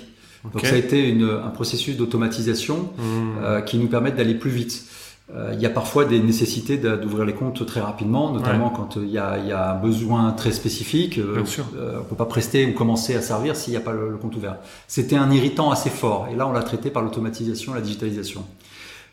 Donc 0.52 0.66
ça 0.66 0.74
a 0.74 0.78
été 0.78 1.08
une, 1.08 1.22
un 1.22 1.50
processus 1.50 1.96
d'automatisation 1.96 2.90
mmh. 2.98 3.64
qui 3.64 3.78
nous 3.78 3.86
permet 3.86 4.10
d'aller 4.10 4.34
plus 4.34 4.50
vite. 4.50 4.84
Euh, 5.34 5.52
il 5.54 5.60
y 5.60 5.66
a 5.66 5.70
parfois 5.70 6.04
des 6.04 6.20
nécessités 6.20 6.76
d'ouvrir 6.76 7.24
les 7.24 7.32
comptes 7.32 7.64
très 7.64 7.80
rapidement, 7.80 8.32
notamment 8.32 8.70
quand 8.70 8.96
euh, 8.96 9.04
il 9.04 9.10
y, 9.10 9.18
a, 9.18 9.38
il 9.38 9.46
y, 9.46 9.52
a, 9.52 9.72
un 9.72 9.76
besoin 9.76 10.32
très 10.32 10.52
spécifique. 10.52 11.18
Bien 11.18 11.46
sûr. 11.46 11.64
on 12.00 12.04
peut 12.04 12.16
pas 12.16 12.26
prester 12.26 12.66
ou 12.66 12.72
commencer 12.72 13.14
à 13.14 13.22
servir 13.22 13.56
s'il 13.56 13.72
n'y 13.72 13.76
a 13.76 13.80
pas 13.80 13.92
le, 13.92 14.10
le 14.10 14.16
compte 14.16 14.36
ouvert. 14.36 14.56
C'était 14.88 15.16
un 15.16 15.30
irritant 15.30 15.70
assez 15.70 15.90
fort, 15.90 16.28
et 16.30 16.36
là 16.36 16.46
on 16.46 16.52
l'a 16.52 16.62
traité 16.62 16.90
par 16.90 17.02
l'automatisation, 17.02 17.72
la 17.72 17.80
digitalisation. 17.80 18.44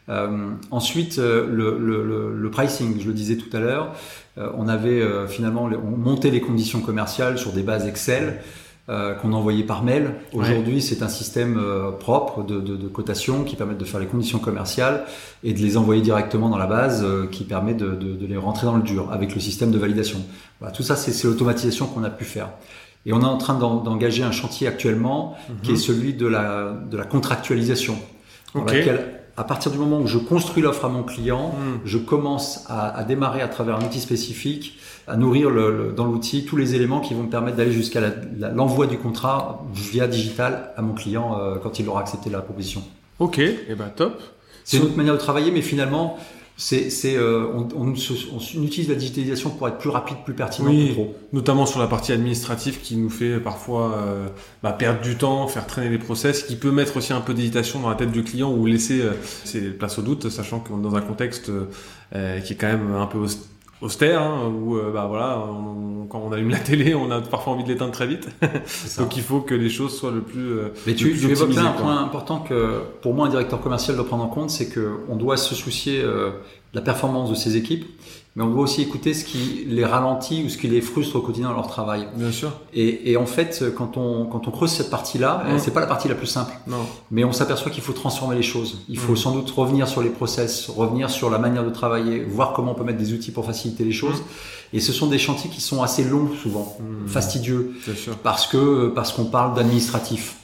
Euh, 0.10 0.50
ensuite, 0.72 1.18
le, 1.18 1.78
le, 1.78 2.34
le, 2.36 2.52
pricing, 2.52 3.00
je 3.00 3.08
le 3.08 3.14
disais 3.14 3.38
tout 3.38 3.56
à 3.56 3.60
l'heure, 3.60 3.94
on 4.38 4.68
avait 4.68 5.04
finalement 5.28 5.64
on 5.66 5.98
montait 5.98 6.32
les 6.32 6.42
conditions 6.42 6.82
commerciales 6.82 7.38
sur 7.38 7.52
des 7.52 7.62
bases 7.62 7.86
Excel. 7.86 8.42
Euh, 8.90 9.14
qu'on 9.14 9.34
envoyait 9.34 9.66
par 9.66 9.84
mail. 9.84 10.16
Aujourd'hui, 10.34 10.82
c'est 10.82 11.04
un 11.04 11.10
système 11.10 11.60
euh, 11.60 11.92
propre 11.92 12.42
de, 12.42 12.60
de, 12.60 12.76
de, 12.76 12.88
cotation 12.88 13.44
qui 13.44 13.56
permet 13.56 13.76
de 13.76 13.86
faire 13.86 14.00
les 14.00 14.08
conditions 14.08 14.40
commerciales 14.40 15.06
et 15.44 15.54
de 15.54 15.60
les 15.60 15.78
envoyer 15.78 16.02
directement 16.02 16.50
dans 16.50 16.58
la 16.58 16.66
base 16.66 17.04
euh, 17.04 17.28
qui 17.28 17.44
permet 17.44 17.76
de, 17.76 17.90
de, 17.92 18.26
les 18.26 18.36
rentrer 18.36 18.66
dans 18.66 18.78
le 18.78 18.82
dur 18.82 19.12
avec 19.12 19.36
le 19.36 19.42
système 19.42 19.70
de 19.70 19.78
validation. 19.78 20.18
Voilà, 20.60 20.74
tout 20.74 20.82
ça, 20.82 20.96
c'est 20.96 21.28
l'automatisation 21.28 21.86
qu'on 21.86 22.04
a 22.04 22.10
pu 22.10 22.26
faire. 22.26 22.50
Et 23.06 23.14
on 23.14 23.22
est 23.22 23.26
en 23.26 23.38
train 23.38 23.60
d'engager 23.60 24.24
un 24.24 24.32
chantier 24.32 24.68
actuellement 24.68 25.38
qui 25.62 25.70
est 25.70 25.74
mhm. 25.74 25.80
celui 25.80 26.14
de 26.16 26.26
la, 26.26 26.74
de 26.90 26.98
la 26.98 27.06
contractualisation. 27.06 27.96
Dans 28.56 28.64
laquelle, 28.64 29.19
à 29.40 29.46
partir 29.46 29.72
du 29.72 29.78
moment 29.78 30.02
où 30.02 30.08
je 30.08 30.18
construis 30.18 30.62
l'offre 30.62 30.84
à 30.84 30.90
mon 30.90 31.04
client, 31.04 31.54
mhm. 31.58 31.80
je 31.86 31.98
commence 31.98 32.66
à, 32.68 32.90
à, 32.90 33.04
démarrer 33.06 33.42
à 33.42 33.48
travers 33.48 33.78
un 33.78 33.86
outil 33.86 34.02
spécifique 34.02 34.78
à 35.08 35.16
nourrir 35.16 35.50
le, 35.50 35.94
dans 35.96 36.06
l'outil 36.06 36.44
tous 36.44 36.58
les 36.58 36.76
éléments 36.76 37.00
qui 37.00 37.14
vont 37.14 37.24
me 37.24 37.30
permettre 37.30 37.56
d'aller 37.56 37.72
jusqu'à 37.72 38.02
l'envoi 38.54 38.86
du 38.86 38.98
contrat 38.98 39.66
via 39.74 40.08
digital 40.08 40.72
à 40.76 40.82
mon 40.82 40.94
client 40.94 41.40
euh, 41.40 41.56
quand 41.56 41.80
il 41.80 41.88
aura 41.88 42.02
accepté 42.02 42.30
la 42.30 42.42
proposition. 42.42 42.84
Ok, 43.20 43.40
et 43.40 43.66
eh 43.70 43.76
ben 43.76 43.90
top. 43.96 44.22
C'est 44.66 44.78
une 44.78 44.84
autre 44.84 44.98
manière 44.98 45.14
de 45.14 45.20
travailler, 45.20 45.52
mais 45.52 45.62
finalement, 45.62 46.20
c'est, 46.60 46.90
c'est, 46.90 47.16
euh, 47.16 47.48
on, 47.54 47.70
on, 47.74 47.94
on, 47.94 48.64
utilise 48.64 48.90
la 48.90 48.96
digitalisation 48.96 49.50
pour 49.50 49.70
être 49.70 49.78
plus 49.78 49.90
rapide, 49.90 50.18
plus 50.26 50.34
pertinent, 50.34 50.70
oui, 50.70 50.94
Notamment 51.32 51.66
sur 51.66 51.80
la 51.80 51.88
partie 51.88 52.12
administrative 52.12 52.82
qui 52.82 52.98
nous 52.98 53.10
fait 53.10 53.40
parfois 53.40 53.94
euh, 53.98 54.28
bah, 54.62 54.74
perdre 54.74 55.00
du 55.00 55.16
temps, 55.16 55.48
faire 55.48 55.66
traîner 55.66 55.90
les 55.90 55.98
process, 55.98 56.44
qui 56.44 56.58
peut 56.58 56.72
mettre 56.72 56.98
aussi 56.98 57.14
un 57.14 57.22
peu 57.22 57.34
d'hésitation 57.34 57.80
dans 57.80 57.90
la 57.90 57.96
tête 57.96 58.12
du 58.12 58.26
client 58.26 58.52
ou 58.54 58.66
laisser 58.66 59.00
euh, 59.00 59.14
ses 59.46 59.70
places 59.70 60.00
au 60.00 60.02
doute, 60.02 60.30
sachant 60.30 60.60
qu'on 60.60 60.80
est 60.80 60.84
dans 60.84 60.96
un 60.96 61.02
contexte 61.02 61.50
euh, 61.50 62.40
qui 62.42 62.52
est 62.52 62.58
quand 62.58 62.68
même 62.68 62.94
un 62.94 63.06
peu 63.06 63.26
austère 63.82 64.22
hein, 64.22 64.52
où 64.54 64.76
euh, 64.76 64.92
bah 64.92 65.06
voilà 65.08 65.46
quand 66.10 66.20
on 66.20 66.32
allume 66.32 66.50
la 66.50 66.60
télé 66.60 66.94
on 66.96 67.12
a 67.12 67.22
parfois 67.22 67.54
envie 67.54 67.64
de 67.64 67.70
l'éteindre 67.70 67.92
très 67.92 68.08
vite. 68.08 68.28
Donc 68.98 69.16
il 69.16 69.24
faut 69.24 69.42
que 69.42 69.56
les 69.56 69.70
choses 69.70 69.98
soient 69.98 70.12
le 70.12 70.22
plus 70.22 70.52
euh, 70.52 70.74
mais 70.86 70.96
tu, 70.96 71.18
tu 71.18 71.30
évoques 71.30 71.54
là 71.54 71.64
un 71.64 71.72
point 71.72 72.02
important 72.02 72.40
que 72.40 72.82
pour 73.02 73.14
moi 73.14 73.28
un 73.28 73.30
directeur 73.30 73.62
commercial 73.62 73.96
doit 73.96 74.06
prendre 74.06 74.24
en 74.24 74.28
compte 74.28 74.50
c'est 74.50 74.70
que 74.70 75.00
on 75.10 75.16
doit 75.16 75.38
se 75.38 75.56
soucier 75.56 76.02
euh, 76.02 76.32
de 76.74 76.80
la 76.80 76.82
performance 76.82 77.30
de 77.30 77.36
ses 77.36 77.56
équipes 77.58 77.86
mais 78.40 78.46
on 78.46 78.52
doit 78.52 78.64
aussi 78.64 78.82
écouter 78.82 79.14
ce 79.14 79.26
qui 79.26 79.66
les 79.68 79.84
ralentit 79.84 80.46
ou 80.46 80.50
ce 80.50 80.58
qui 80.58 80.70
les 80.70 80.80
frustre 80.80 81.18
au 81.18 81.20
quotidien 81.20 81.50
dans 81.50 81.56
leur 81.56 81.68
travail. 81.68 82.08
Bien 82.16 82.32
sûr. 82.32 82.54
Et, 82.74 83.12
et 83.12 83.18
en 83.18 83.26
fait, 83.26 83.66
quand 83.76 83.98
on, 83.98 84.28
quand 84.28 84.48
on 84.48 84.52
creuse 84.52 84.72
cette 84.72 84.90
partie-là, 84.90 85.44
mmh. 85.44 85.60
c'est 85.60 85.72
pas 85.72 85.82
la 85.82 85.88
partie 85.88 86.08
la 86.08 86.16
plus 86.16 86.26
simple. 86.26 86.54
Non. 86.66 86.78
Mais 87.12 87.26
on 87.26 87.34
s'aperçoit 87.34 87.70
qu'il 87.70 87.84
faut 87.84 87.92
transformer 87.92 88.38
les 88.38 88.42
choses. 88.42 88.80
Il 88.88 88.98
faut 88.98 89.12
mmh. 89.12 89.18
sans 89.18 89.32
doute 89.34 89.52
revenir 89.52 89.90
sur 89.90 90.02
les 90.02 90.10
process, 90.10 90.70
revenir 90.70 91.10
sur 91.10 91.30
la 91.30 91.38
manière 91.38 91.66
de 91.66 91.70
travailler, 91.70 92.22
voir 92.22 92.54
comment 92.54 92.72
on 92.72 92.76
peut 92.76 92.86
mettre 92.86 92.98
des 92.98 93.12
outils 93.12 93.32
pour 93.32 93.46
faciliter 93.46 93.84
les 93.84 93.92
choses. 93.92 94.22
Mmh. 94.22 94.78
Et 94.78 94.80
ce 94.80 94.94
sont 94.94 95.08
des 95.08 95.20
chantiers 95.20 95.50
qui 95.50 95.60
sont 95.60 95.84
assez 95.84 96.06
longs 96.06 96.30
souvent, 96.42 96.78
fastidieux, 97.08 97.74
sûr. 97.94 98.16
parce 98.20 98.48
que 98.48 98.88
parce 98.88 99.12
qu'on 99.12 99.26
parle 99.26 99.54
d'administratif. 99.54 100.38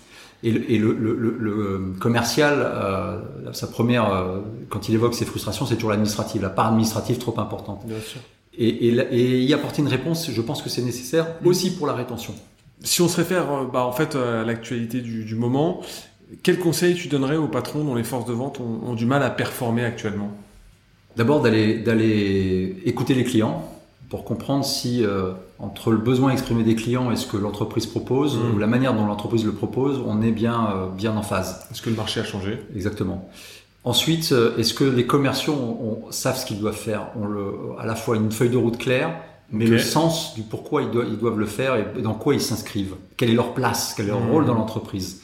Et, 0.46 0.52
le, 0.52 0.72
et 0.72 0.78
le, 0.78 0.94
le, 0.94 1.38
le, 1.40 1.94
commercial, 2.00 2.54
euh, 2.60 3.18
sa 3.52 3.66
première, 3.66 4.14
euh, 4.14 4.42
quand 4.70 4.88
il 4.88 4.94
évoque 4.94 5.16
ses 5.16 5.26
frustrations, 5.26 5.66
c'est 5.66 5.74
toujours 5.74 5.90
l'administratif, 5.90 6.42
la 6.42 6.50
part 6.50 6.68
administrative 6.68 7.18
trop 7.18 7.40
importante. 7.40 7.84
Bien 7.86 8.00
sûr. 8.00 8.22
Et, 8.58 8.68
et, 8.68 9.42
y 9.42 9.54
apporter 9.54 9.82
une 9.82 9.88
réponse, 9.88 10.30
je 10.32 10.42
pense 10.42 10.62
que 10.62 10.70
c'est 10.70 10.84
nécessaire 10.84 11.28
mm. 11.42 11.48
aussi 11.48 11.76
pour 11.76 11.88
la 11.88 11.94
rétention. 11.94 12.36
Si 12.82 13.02
on 13.02 13.08
se 13.08 13.18
réfère 13.18 13.52
euh, 13.52 13.66
bah, 13.66 13.86
en 13.86 13.92
fait 13.92 14.16
à 14.16 14.44
l'actualité 14.44 15.02
du, 15.02 15.26
du, 15.26 15.36
moment, 15.36 15.82
quel 16.44 16.60
conseil 16.60 16.94
tu 16.94 17.08
donnerais 17.08 17.38
aux 17.38 17.48
patrons 17.48 17.84
dont 17.84 17.96
les 17.96 18.04
forces 18.04 18.26
de 18.26 18.34
vente 18.34 18.60
ont, 18.60 18.82
ont 18.86 18.94
du 18.94 19.08
mal 19.08 19.24
à 19.24 19.32
performer 19.32 19.84
actuellement? 19.84 20.32
D'abord 21.18 21.42
d'aller 21.42 21.80
d'aller 21.80 22.84
écouter 22.86 23.16
les 23.16 23.24
clients, 23.24 23.68
pour 24.10 24.24
comprendre 24.24 24.64
si 24.64 25.04
euh, 25.04 25.34
entre 25.60 25.91
le 25.91 25.98
besoin 25.98 26.32
exprimé 26.32 26.63
des 26.63 26.76
clients 26.76 27.12
et 27.12 27.15
ce 27.15 27.28
que 27.28 27.38
l'entreprise 27.38 27.86
propose 27.86 28.38
mmh. 28.38 28.56
ou 28.56 28.60
la 28.60 28.68
manière 28.68 28.94
dont 28.94 29.06
l'entreprise 29.06 29.46
le 29.46 29.54
propose, 29.54 30.02
on 30.06 30.22
est 30.22 30.32
bien 30.32 30.70
euh, 30.76 30.88
bien 30.89 31.15
en 31.15 31.22
phase. 31.22 31.65
Est-ce 31.72 31.82
que 31.82 31.89
le 31.89 31.96
marché 31.96 32.20
a 32.20 32.24
changé? 32.24 32.60
Exactement. 32.76 33.30
Ensuite, 33.86 34.32
euh, 34.32 34.58
est-ce 34.58 34.74
que 34.74 34.84
les 34.84 35.06
commerciaux 35.06 35.54
on, 35.54 36.12
savent 36.12 36.38
ce 36.38 36.46
qu'ils 36.46 36.60
doivent 36.60 36.76
faire? 36.76 37.08
On 37.15 37.26
le 37.26 37.54
à 37.80 37.86
la 37.86 37.96
fois 37.96 38.18
une 38.18 38.32
feuille 38.32 38.50
de 38.50 38.58
route 38.58 38.78
claire, 38.78 39.15
mais 39.52 39.65
okay. 39.65 39.74
le 39.74 39.80
sens 39.80 40.34
du 40.36 40.41
pourquoi 40.41 40.82
ils 40.82 40.91
doivent, 40.91 41.08
ils 41.08 41.18
doivent 41.18 41.39
le 41.39 41.46
faire 41.46 41.76
et 41.76 42.02
dans 42.02 42.15
quoi 42.15 42.34
ils 42.34 42.41
s'inscrivent. 42.41 42.96
Quelle 43.15 43.30
est 43.30 43.36
leur 43.36 43.54
place? 43.54 43.94
Quel 43.96 44.08
est 44.08 44.10
leur 44.10 44.22
mmh. 44.22 44.32
rôle 44.32 44.46
dans 44.46 44.56
l'entreprise? 44.56 45.22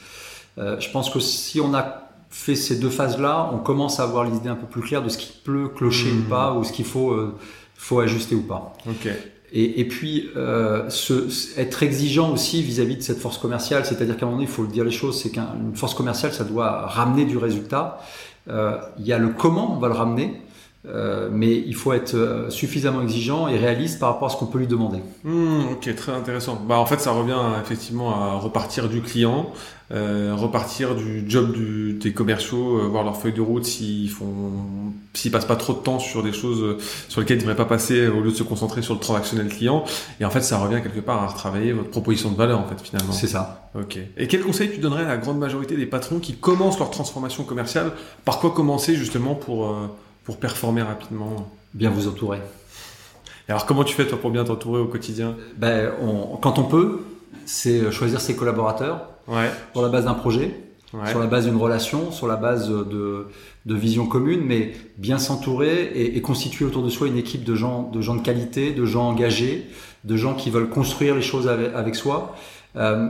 Euh, 0.58 0.80
Je 0.80 0.90
pense 0.92 1.10
que 1.10 1.20
si 1.20 1.60
on 1.60 1.74
a 1.74 2.10
fait 2.30 2.56
ces 2.56 2.80
deux 2.80 2.90
phases-là, 2.90 3.50
on 3.54 3.58
commence 3.58 4.00
à 4.00 4.04
avoir 4.04 4.24
l'idée 4.24 4.48
un 4.48 4.56
peu 4.56 4.68
plus 4.68 4.82
claire 4.82 5.04
de 5.04 5.10
ce 5.10 5.18
qui 5.18 5.34
peut 5.44 5.68
clocher 5.68 6.12
mmh. 6.12 6.20
ou 6.20 6.30
pas, 6.30 6.54
ou 6.54 6.64
ce 6.64 6.72
qu'il 6.72 6.86
faut 6.86 7.12
euh, 7.12 7.36
faut 7.76 8.00
ajuster 8.00 8.36
ou 8.36 8.44
pas. 8.44 8.74
Okay. 8.88 9.16
Et, 9.54 9.82
et, 9.82 9.86
puis 9.86 10.30
euh, 10.38 10.90
être 11.58 11.84
exigeant 11.84 12.32
aussi 12.32 12.62
vis-à-vis 12.64 12.96
-vis 12.96 12.98
de 13.00 13.04
cette 13.04 13.20
force 13.20 13.38
commerciale, 13.38 13.86
c'est-à-dire 13.86 14.16
qu'à 14.16 14.26
un 14.26 14.30
moment 14.30 14.38
donné, 14.38 14.50
il 14.50 14.54
faut 14.54 14.62
le 14.62 14.70
dire 14.70 14.86
les 14.86 14.92
choses, 14.92 15.22
c'est 15.22 15.30
qu'une 15.30 15.76
force 15.76 15.94
commerciale, 15.94 16.34
ça 16.34 16.46
doit 16.46 16.88
ramener 16.88 17.26
du 17.26 17.38
résultat. 17.38 18.00
Euh, 18.50 18.78
il 18.98 19.06
y 19.06 19.14
a 19.14 19.18
le 19.18 19.30
comment 19.30 19.76
on 19.76 19.80
va 19.80 19.88
le 19.88 19.94
ramener. 19.94 20.42
Euh, 20.88 21.30
mais 21.32 21.64
il 21.68 21.76
faut 21.76 21.94
être 21.94 22.16
euh, 22.16 22.50
suffisamment 22.50 23.04
exigeant 23.04 23.48
et 23.48 23.56
réaliste 23.56 24.00
par 24.00 24.14
rapport 24.14 24.30
à 24.30 24.32
ce 24.32 24.38
qu'on 24.38 24.48
peut 24.48 24.58
lui 24.58 24.68
demander. 24.68 24.98
Mmh, 25.24 25.74
ok, 25.74 25.96
très 25.96 26.12
intéressant. 26.12 26.60
Bah, 26.68 26.80
en 26.80 26.88
fait, 26.88 27.00
ça 27.00 27.12
revient 27.12 27.38
effectivement 27.62 28.16
à 28.16 28.34
repartir 28.34 28.90
du 28.90 29.02
client, 29.02 29.52
euh, 29.92 30.34
repartir 30.36 30.96
du 30.96 31.24
job 31.28 31.52
du, 31.54 31.94
des 31.94 32.14
commerciaux, 32.14 32.80
euh, 32.80 32.88
voir 32.88 33.04
leur 33.04 33.16
feuille 33.16 33.34
de 33.34 33.42
route 33.42 33.64
s'ils 33.64 34.10
font, 34.10 34.54
s'ils 35.14 35.30
passent 35.30 35.46
pas 35.46 35.56
trop 35.56 35.74
de 35.74 35.80
temps 35.80 36.00
sur 36.00 36.24
des 36.24 36.34
choses 36.34 36.78
sur 37.10 37.22
lesquelles 37.22 37.38
ils 37.38 37.42
devraient 37.42 37.56
pas 37.56 37.66
passer 37.66 38.08
au 38.08 38.22
lieu 38.22 38.32
de 38.32 38.36
se 38.36 38.44
concentrer 38.44 38.82
sur 38.82 38.96
le 38.96 39.00
transactionnel 39.00 39.50
client. 39.50 39.84
Et 40.20 40.26
en 40.26 40.32
fait, 40.32 40.42
ça 40.42 40.58
revient 40.58 40.82
quelque 40.82 41.02
part 41.02 41.22
à 41.22 41.28
retravailler 41.28 41.74
votre 41.74 41.92
proposition 41.92 42.32
de 42.32 42.38
valeur, 42.38 42.60
en 42.60 42.66
fait, 42.66 42.82
finalement. 42.82 43.14
C'est 43.14 43.28
ça. 43.28 43.70
Ok. 43.76 44.00
Et 44.18 44.28
quel 44.28 44.42
conseil 44.42 44.72
tu 44.72 44.80
donnerais 44.80 45.04
à 45.04 45.10
la 45.10 45.18
grande 45.18 45.38
majorité 45.38 45.78
des 45.78 45.86
patrons 45.86 46.18
qui 46.18 46.34
commencent 46.34 46.80
leur 46.80 46.90
transformation 46.90 47.44
commerciale? 47.44 47.92
Par 48.26 48.40
quoi 48.40 48.50
commencer 48.50 48.96
justement 48.96 49.36
pour 49.36 49.76
pour 50.24 50.38
performer 50.38 50.82
rapidement. 50.82 51.52
Bien 51.74 51.90
vous 51.90 52.08
entourer. 52.08 52.40
Et 53.48 53.52
alors 53.52 53.66
comment 53.66 53.84
tu 53.84 53.96
fais 53.96 54.06
toi 54.06 54.20
pour 54.20 54.32
bien 54.32 54.44
t'entourer 54.44 54.82
au 54.82 54.88
quotidien? 54.88 55.36
Ben, 55.58 55.92
Quand 56.42 56.60
on 56.60 56.64
peut, 56.64 57.02
c'est 57.46 57.92
choisir 57.92 58.20
ses 58.22 58.36
collaborateurs. 58.36 59.08
Ouais. 59.28 59.50
sur 59.72 59.82
la 59.82 59.90
base 59.90 60.06
d'un 60.06 60.16
projet, 60.16 60.52
sur 61.06 61.20
la 61.20 61.28
base 61.28 61.46
d'une 61.46 61.56
relation, 61.56 62.12
sur 62.12 62.28
la 62.28 62.36
base 62.36 62.68
de, 62.70 63.28
de 63.66 63.76
vision 63.76 64.08
commune, 64.08 64.42
mais 64.44 64.74
bien 64.98 65.20
s'entourer 65.20 65.84
et, 65.84 66.18
et, 66.18 66.22
constituer 66.22 66.66
autour 66.66 66.84
de 66.84 66.90
soi 66.90 67.08
une 67.08 67.18
équipe 67.18 67.44
de 67.44 67.56
gens, 67.56 67.84
de 67.84 68.02
gens 68.02 68.16
de 68.16 68.22
qualité, 68.22 68.72
de 68.72 68.86
gens 68.86 69.08
engagés, 69.08 69.68
de 70.04 70.18
gens 70.18 70.34
qui 70.34 70.50
veulent 70.50 70.70
construire 70.70 71.16
les 71.16 71.22
choses 71.22 71.48
avec, 71.48 71.74
avec 71.74 71.96
soi. 71.96 72.36
Euh, 72.76 73.10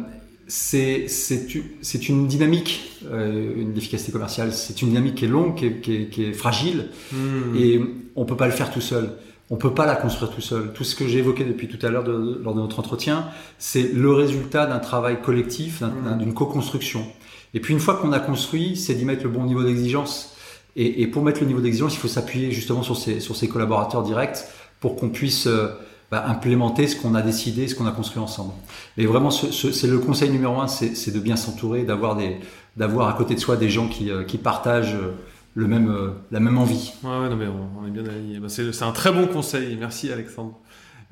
c'est 0.51 1.05
c'est 1.07 2.09
une 2.09 2.27
dynamique, 2.27 2.99
euh, 3.09 3.53
une 3.55 3.77
efficacité 3.77 4.11
commerciale. 4.11 4.51
C'est 4.51 4.81
une 4.81 4.89
dynamique 4.89 5.15
qui 5.15 5.23
est 5.23 5.29
longue, 5.29 5.55
qui 5.55 5.65
est, 5.65 5.79
qui 5.79 5.95
est, 5.95 6.09
qui 6.09 6.25
est 6.25 6.33
fragile, 6.33 6.89
hmm. 7.13 7.55
et 7.55 7.79
on 8.17 8.25
peut 8.25 8.35
pas 8.35 8.47
le 8.47 8.51
faire 8.51 8.69
tout 8.69 8.81
seul. 8.81 9.13
On 9.49 9.55
peut 9.55 9.73
pas 9.73 9.85
la 9.85 9.95
construire 9.95 10.29
tout 10.29 10.41
seul. 10.41 10.73
Tout 10.73 10.83
ce 10.83 10.93
que 10.97 11.07
j'ai 11.07 11.19
évoqué 11.19 11.45
depuis 11.45 11.69
tout 11.69 11.83
à 11.85 11.89
l'heure 11.89 12.03
de, 12.03 12.41
lors 12.43 12.53
de 12.53 12.59
notre 12.59 12.79
entretien, 12.79 13.27
c'est 13.59 13.93
le 13.93 14.11
résultat 14.11 14.65
d'un 14.65 14.79
travail 14.79 15.21
collectif, 15.21 15.83
hmm. 15.83 16.17
d'une 16.17 16.33
co-construction. 16.33 17.05
Et 17.53 17.61
puis 17.61 17.73
une 17.73 17.79
fois 17.79 17.95
qu'on 17.95 18.11
a 18.11 18.19
construit, 18.19 18.75
c'est 18.75 18.93
d'y 18.93 19.05
mettre 19.05 19.23
le 19.23 19.29
bon 19.29 19.45
niveau 19.45 19.63
d'exigence. 19.63 20.35
Et, 20.75 21.01
et, 21.01 21.07
pour 21.07 21.23
mettre 21.23 21.39
le 21.39 21.47
niveau 21.47 21.61
d'exigence, 21.61 21.95
il 21.95 21.99
faut 21.99 22.09
s'appuyer 22.09 22.51
justement 22.51 22.83
sur 22.83 22.97
ses, 22.97 23.21
sur 23.21 23.37
ses 23.37 23.47
collaborateurs 23.47 24.03
directs 24.03 24.39
pour 24.81 24.97
qu'on 24.97 25.09
puisse 25.09 25.47
euh, 25.47 25.69
bah, 26.11 26.25
implémenter 26.27 26.87
ce 26.87 26.97
qu'on 26.97 27.15
a 27.15 27.21
décidé, 27.21 27.69
ce 27.69 27.75
qu'on 27.75 27.87
a 27.87 27.91
construit 27.91 28.21
ensemble. 28.21 28.51
Et 28.97 29.05
vraiment, 29.05 29.31
c'est 29.31 29.87
le 29.87 29.97
conseil 29.99 30.29
numéro 30.29 30.59
un, 30.59 30.67
c'est 30.67 31.11
de 31.13 31.19
bien 31.19 31.37
s'entourer, 31.37 31.83
d'avoir 31.83 32.17
des, 32.17 32.37
d'avoir 32.75 33.07
à 33.07 33.13
côté 33.13 33.33
de 33.33 33.39
soi 33.39 33.55
des 33.55 33.69
gens 33.69 33.87
qui, 33.87 34.11
euh, 34.11 34.25
qui 34.25 34.37
partagent 34.37 34.95
euh, 34.95 35.13
le 35.55 35.67
même, 35.67 35.89
euh, 35.89 36.11
la 36.31 36.41
même 36.41 36.57
envie. 36.57 36.91
Ouais, 37.03 37.29
non, 37.29 37.35
mais 37.37 37.47
on, 37.47 37.87
est 37.87 37.91
bien 37.91 38.05
alignés. 38.05 38.39
Bah, 38.39 38.49
c'est 38.49 38.83
un 38.83 38.91
très 38.91 39.13
bon 39.13 39.25
conseil. 39.25 39.77
Merci 39.79 40.11
Alexandre. 40.11 40.59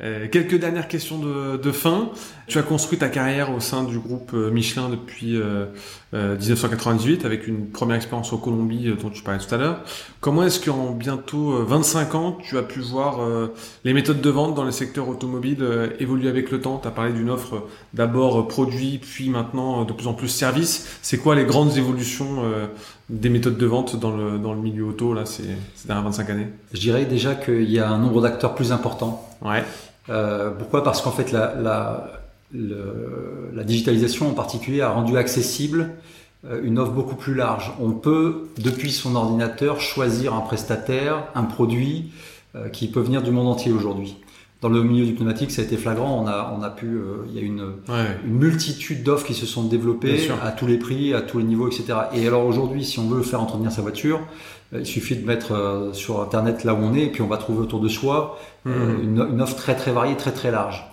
Euh, 0.01 0.27
quelques 0.31 0.57
dernières 0.57 0.87
questions 0.87 1.19
de, 1.19 1.57
de, 1.57 1.71
fin. 1.71 2.09
Tu 2.47 2.57
as 2.57 2.63
construit 2.63 2.97
ta 2.97 3.09
carrière 3.09 3.53
au 3.53 3.59
sein 3.59 3.83
du 3.83 3.99
groupe 3.99 4.31
euh, 4.33 4.49
Michelin 4.49 4.89
depuis 4.89 5.35
euh, 5.35 5.65
1998 6.13 7.23
euh, 7.23 7.27
avec 7.27 7.47
une 7.47 7.67
première 7.67 7.97
expérience 7.97 8.31
en 8.31 8.37
Colombie 8.37 8.93
dont 9.01 9.09
tu 9.09 9.21
parlais 9.23 9.39
tout 9.39 9.53
à 9.53 9.57
l'heure. 9.57 9.81
Comment 10.21 10.43
est-ce 10.43 10.63
qu'en 10.63 10.91
bientôt 10.91 11.63
25 11.65 12.15
ans, 12.15 12.37
tu 12.41 12.57
as 12.57 12.63
pu 12.63 12.79
voir 12.79 13.19
les 13.85 13.93
méthodes 13.93 14.19
de 14.19 14.29
vente 14.29 14.55
dans 14.55 14.63
le 14.63 14.71
secteur 14.71 15.07
automobile 15.07 15.63
évoluer 15.99 16.27
avec 16.27 16.51
le 16.51 16.59
temps? 16.59 16.79
Tu 16.81 16.87
as 16.87 16.91
parlé 16.91 17.13
d'une 17.13 17.29
offre 17.29 17.63
d'abord 17.93 18.47
produit, 18.47 18.99
puis 19.01 19.29
maintenant 19.29 19.85
de 19.85 19.93
plus 19.93 20.07
en 20.07 20.13
plus 20.13 20.27
service. 20.27 20.99
C'est 21.01 21.19
quoi 21.19 21.35
les 21.35 21.45
grandes 21.45 21.77
évolutions 21.77 22.43
des 23.09 23.29
méthodes 23.29 23.57
de 23.57 23.65
vente 23.65 23.97
dans 23.97 24.15
le, 24.15 24.39
dans 24.39 24.53
le 24.53 24.59
milieu 24.59 24.85
auto 24.85 25.13
là, 25.13 25.25
ces, 25.25 25.43
ces 25.75 25.87
dernières 25.87 26.05
25 26.05 26.29
années? 26.31 26.47
Je 26.73 26.79
dirais 26.79 27.05
déjà 27.05 27.35
qu'il 27.35 27.69
y 27.69 27.79
a 27.79 27.89
un 27.89 27.97
nombre 27.97 28.21
d'acteurs 28.21 28.55
plus 28.55 28.73
important. 28.73 29.25
Ouais. 29.41 29.63
Euh, 30.09 30.51
pourquoi? 30.51 30.83
Parce 30.83 31.01
qu'en 31.01 31.11
fait, 31.11 31.31
la, 31.31 31.55
la, 31.55 32.21
le, 32.53 33.51
la, 33.53 33.63
digitalisation 33.63 34.29
en 34.29 34.33
particulier 34.33 34.81
a 34.81 34.89
rendu 34.89 35.17
accessible 35.17 35.91
euh, 36.45 36.61
une 36.63 36.79
offre 36.79 36.91
beaucoup 36.91 37.15
plus 37.15 37.35
large. 37.35 37.71
On 37.81 37.91
peut, 37.91 38.49
depuis 38.57 38.91
son 38.91 39.15
ordinateur, 39.15 39.81
choisir 39.81 40.33
un 40.33 40.41
prestataire, 40.41 41.25
un 41.35 41.43
produit 41.43 42.11
euh, 42.55 42.69
qui 42.69 42.87
peut 42.87 43.01
venir 43.01 43.21
du 43.21 43.31
monde 43.31 43.47
entier 43.47 43.71
aujourd'hui. 43.71 44.15
Dans 44.61 44.69
le 44.69 44.83
milieu 44.83 45.05
du 45.05 45.13
pneumatique, 45.13 45.51
ça 45.51 45.61
a 45.61 45.65
été 45.65 45.77
flagrant. 45.77 46.21
On 46.21 46.27
a, 46.27 46.53
on 46.57 46.61
a 46.63 46.69
pu, 46.69 46.87
euh, 46.87 47.25
il 47.29 47.35
y 47.35 47.39
a 47.39 47.41
une, 47.41 47.73
une 48.25 48.33
multitude 48.33 49.03
d'offres 49.03 49.25
qui 49.25 49.33
se 49.33 49.45
sont 49.45 49.63
développées 49.63 50.29
à 50.41 50.51
tous 50.51 50.67
les 50.67 50.77
prix, 50.77 51.13
à 51.13 51.21
tous 51.21 51.39
les 51.39 51.45
niveaux, 51.45 51.67
etc. 51.67 51.93
Et 52.13 52.25
alors 52.27 52.45
aujourd'hui, 52.45 52.85
si 52.85 52.99
on 52.99 53.07
veut 53.07 53.21
faire 53.21 53.41
entretenir 53.41 53.71
sa 53.71 53.81
voiture, 53.81 54.21
il 54.73 54.85
suffit 54.85 55.15
de 55.15 55.25
mettre 55.25 55.53
euh, 55.53 55.93
sur 55.93 56.21
Internet 56.21 56.63
là 56.63 56.73
où 56.73 56.77
on 56.77 56.93
est, 56.93 57.05
et 57.05 57.09
puis 57.09 57.21
on 57.21 57.27
va 57.27 57.37
trouver 57.37 57.61
autour 57.61 57.79
de 57.79 57.87
soi 57.87 58.39
euh, 58.67 58.69
mmh. 58.69 59.03
une, 59.03 59.27
une, 59.31 59.41
offre 59.41 59.55
très 59.55 59.75
très 59.75 59.91
variée, 59.91 60.15
très 60.15 60.31
très 60.31 60.51
large. 60.51 60.85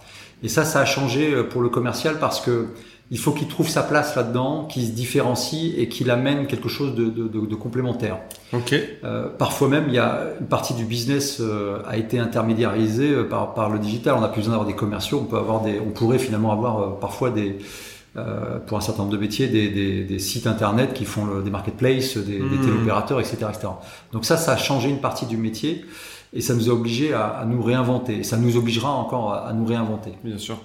Et 0.42 0.48
ça, 0.48 0.64
ça 0.64 0.80
a 0.80 0.84
changé 0.84 1.32
euh, 1.32 1.42
pour 1.42 1.62
le 1.62 1.68
commercial 1.68 2.18
parce 2.18 2.40
que 2.40 2.68
il 3.12 3.18
faut 3.18 3.30
qu'il 3.30 3.46
trouve 3.46 3.68
sa 3.68 3.84
place 3.84 4.16
là-dedans, 4.16 4.64
qu'il 4.64 4.84
se 4.84 4.90
différencie 4.90 5.72
et 5.78 5.88
qu'il 5.88 6.10
amène 6.10 6.48
quelque 6.48 6.68
chose 6.68 6.96
de, 6.96 7.04
de, 7.04 7.28
de, 7.28 7.46
de 7.46 7.54
complémentaire. 7.54 8.18
Ok. 8.52 8.74
Euh, 9.04 9.28
parfois 9.28 9.68
même, 9.68 9.84
il 9.86 9.94
y 9.94 9.98
a 9.98 10.24
une 10.40 10.48
partie 10.48 10.74
du 10.74 10.84
business 10.84 11.38
euh, 11.40 11.78
a 11.86 11.98
été 11.98 12.18
intermédiarisée 12.18 13.14
par, 13.30 13.54
par 13.54 13.70
le 13.70 13.78
digital. 13.78 14.16
On 14.18 14.24
a 14.24 14.28
plus 14.28 14.40
besoin 14.40 14.54
d'avoir 14.54 14.66
des 14.66 14.74
commerciaux. 14.74 15.20
On 15.22 15.26
peut 15.26 15.36
avoir 15.36 15.60
des, 15.62 15.78
on 15.78 15.90
pourrait 15.90 16.18
finalement 16.18 16.50
avoir 16.50 16.98
parfois 16.98 17.30
des 17.30 17.58
euh, 18.16 18.58
pour 18.58 18.78
un 18.78 18.80
certain 18.80 19.02
nombre 19.02 19.12
de 19.12 19.20
métiers, 19.20 19.48
des, 19.48 19.68
des, 19.68 20.04
des 20.04 20.18
sites 20.18 20.46
internet 20.46 20.94
qui 20.94 21.04
font 21.04 21.24
le, 21.24 21.42
des 21.42 21.50
marketplaces, 21.50 22.16
des, 22.16 22.38
mmh. 22.38 22.50
des 22.50 22.60
téléopérateurs, 22.60 23.20
etc., 23.20 23.36
etc. 23.48 23.68
Donc 24.12 24.24
ça, 24.24 24.36
ça 24.36 24.52
a 24.52 24.56
changé 24.56 24.88
une 24.88 25.00
partie 25.00 25.26
du 25.26 25.36
métier 25.36 25.84
et 26.32 26.40
ça 26.40 26.54
nous 26.54 26.70
a 26.70 26.72
obligé 26.72 27.12
à, 27.12 27.26
à, 27.26 27.44
nous 27.44 27.62
réinventer. 27.62 28.18
Et 28.18 28.22
ça 28.22 28.36
nous 28.36 28.56
obligera 28.56 28.90
encore 28.90 29.32
à, 29.32 29.48
à, 29.48 29.52
nous 29.52 29.66
réinventer. 29.66 30.12
Bien 30.24 30.38
sûr. 30.38 30.58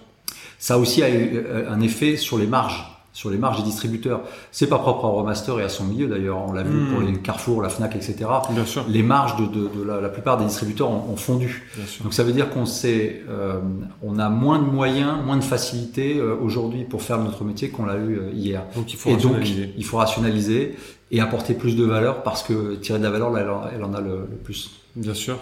Ça 0.60 0.78
aussi 0.78 1.04
a 1.04 1.10
eu 1.10 1.32
euh, 1.36 1.70
un 1.72 1.82
effet 1.82 2.18
sur 2.18 2.38
les 2.38 2.47
marges 2.47 3.01
sur 3.14 3.30
les 3.30 3.38
marges 3.38 3.57
des 3.57 3.64
distributeurs. 3.64 4.22
C'est 4.51 4.68
pas 4.68 4.80
propre 4.80 5.05
à 5.05 5.09
Romaster 5.09 5.59
et 5.59 5.64
à 5.64 5.70
son 5.70 5.84
milieu 5.84 6.07
d'ailleurs. 6.07 6.38
On 6.47 6.53
l'a 6.53 6.64
vu 6.64 6.78
mmh. 6.78 6.91
pour 6.91 7.01
les 7.01 7.14
Carrefour, 7.14 7.62
la 7.62 7.70
Fnac, 7.70 7.95
etc. 7.95 8.16
Bien 8.51 8.66
sûr. 8.66 8.86
Les 8.88 9.03
marges 9.03 9.36
de, 9.36 9.45
de, 9.45 9.68
de 9.68 9.84
la, 9.84 9.99
la, 9.99 10.09
plupart 10.09 10.38
des 10.38 10.45
distributeurs 10.45 10.89
ont, 10.89 11.12
ont 11.12 11.18
fondu. 11.18 11.70
Donc 12.03 12.14
ça 12.14 12.24
veut 12.24 12.32
dire 12.32 12.49
qu'on 12.49 12.64
euh, 12.86 13.59
on 14.01 14.20
a 14.20 14.30
moins 14.30 14.59
de 14.59 14.66
moyens, 14.66 15.24
moins 15.26 15.38
de 15.38 15.43
facilité 15.43 16.18
euh, 16.18 16.36
aujourd'hui 16.41 16.86
pour 16.86 17.01
faire 17.01 17.20
notre 17.20 17.43
métier 17.43 17.70
qu'on 17.70 17.86
l'a 17.86 17.97
eu 17.97 18.18
euh, 18.18 18.32
hier. 18.34 18.64
Donc 18.76 18.93
il 18.93 18.97
faut 18.97 19.09
et 19.09 19.14
rationaliser. 19.16 19.66
donc 19.66 19.74
il 19.78 19.86
faut 19.86 19.97
rationaliser 19.97 20.78
et 21.12 21.20
apporter 21.20 21.53
plus 21.53 21.76
de 21.76 21.84
valeur 21.84 22.24
parce 22.24 22.43
que 22.43 22.76
tirer 22.76 22.99
de 22.99 23.03
la 23.03 23.09
valeur, 23.09 23.32
là, 23.32 23.41
elle, 23.41 23.49
en, 23.49 23.64
elle 23.76 23.84
en 23.84 23.93
a 23.93 23.99
le, 23.99 24.28
le, 24.32 24.38
plus. 24.38 24.72
Bien 24.95 25.14
sûr. 25.14 25.38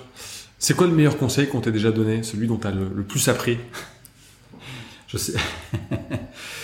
C'est 0.58 0.76
quoi 0.76 0.88
le 0.88 0.94
meilleur 0.94 1.18
conseil 1.18 1.48
qu'on 1.48 1.62
t'ait 1.62 1.72
déjà 1.72 1.92
donné, 1.92 2.24
celui 2.24 2.48
dont 2.48 2.58
tu 2.58 2.68
as 2.68 2.72
le, 2.72 2.90
le 2.94 3.04
plus 3.04 3.28
appris? 3.30 3.60
Je 5.08 5.18
sais. 5.18 5.34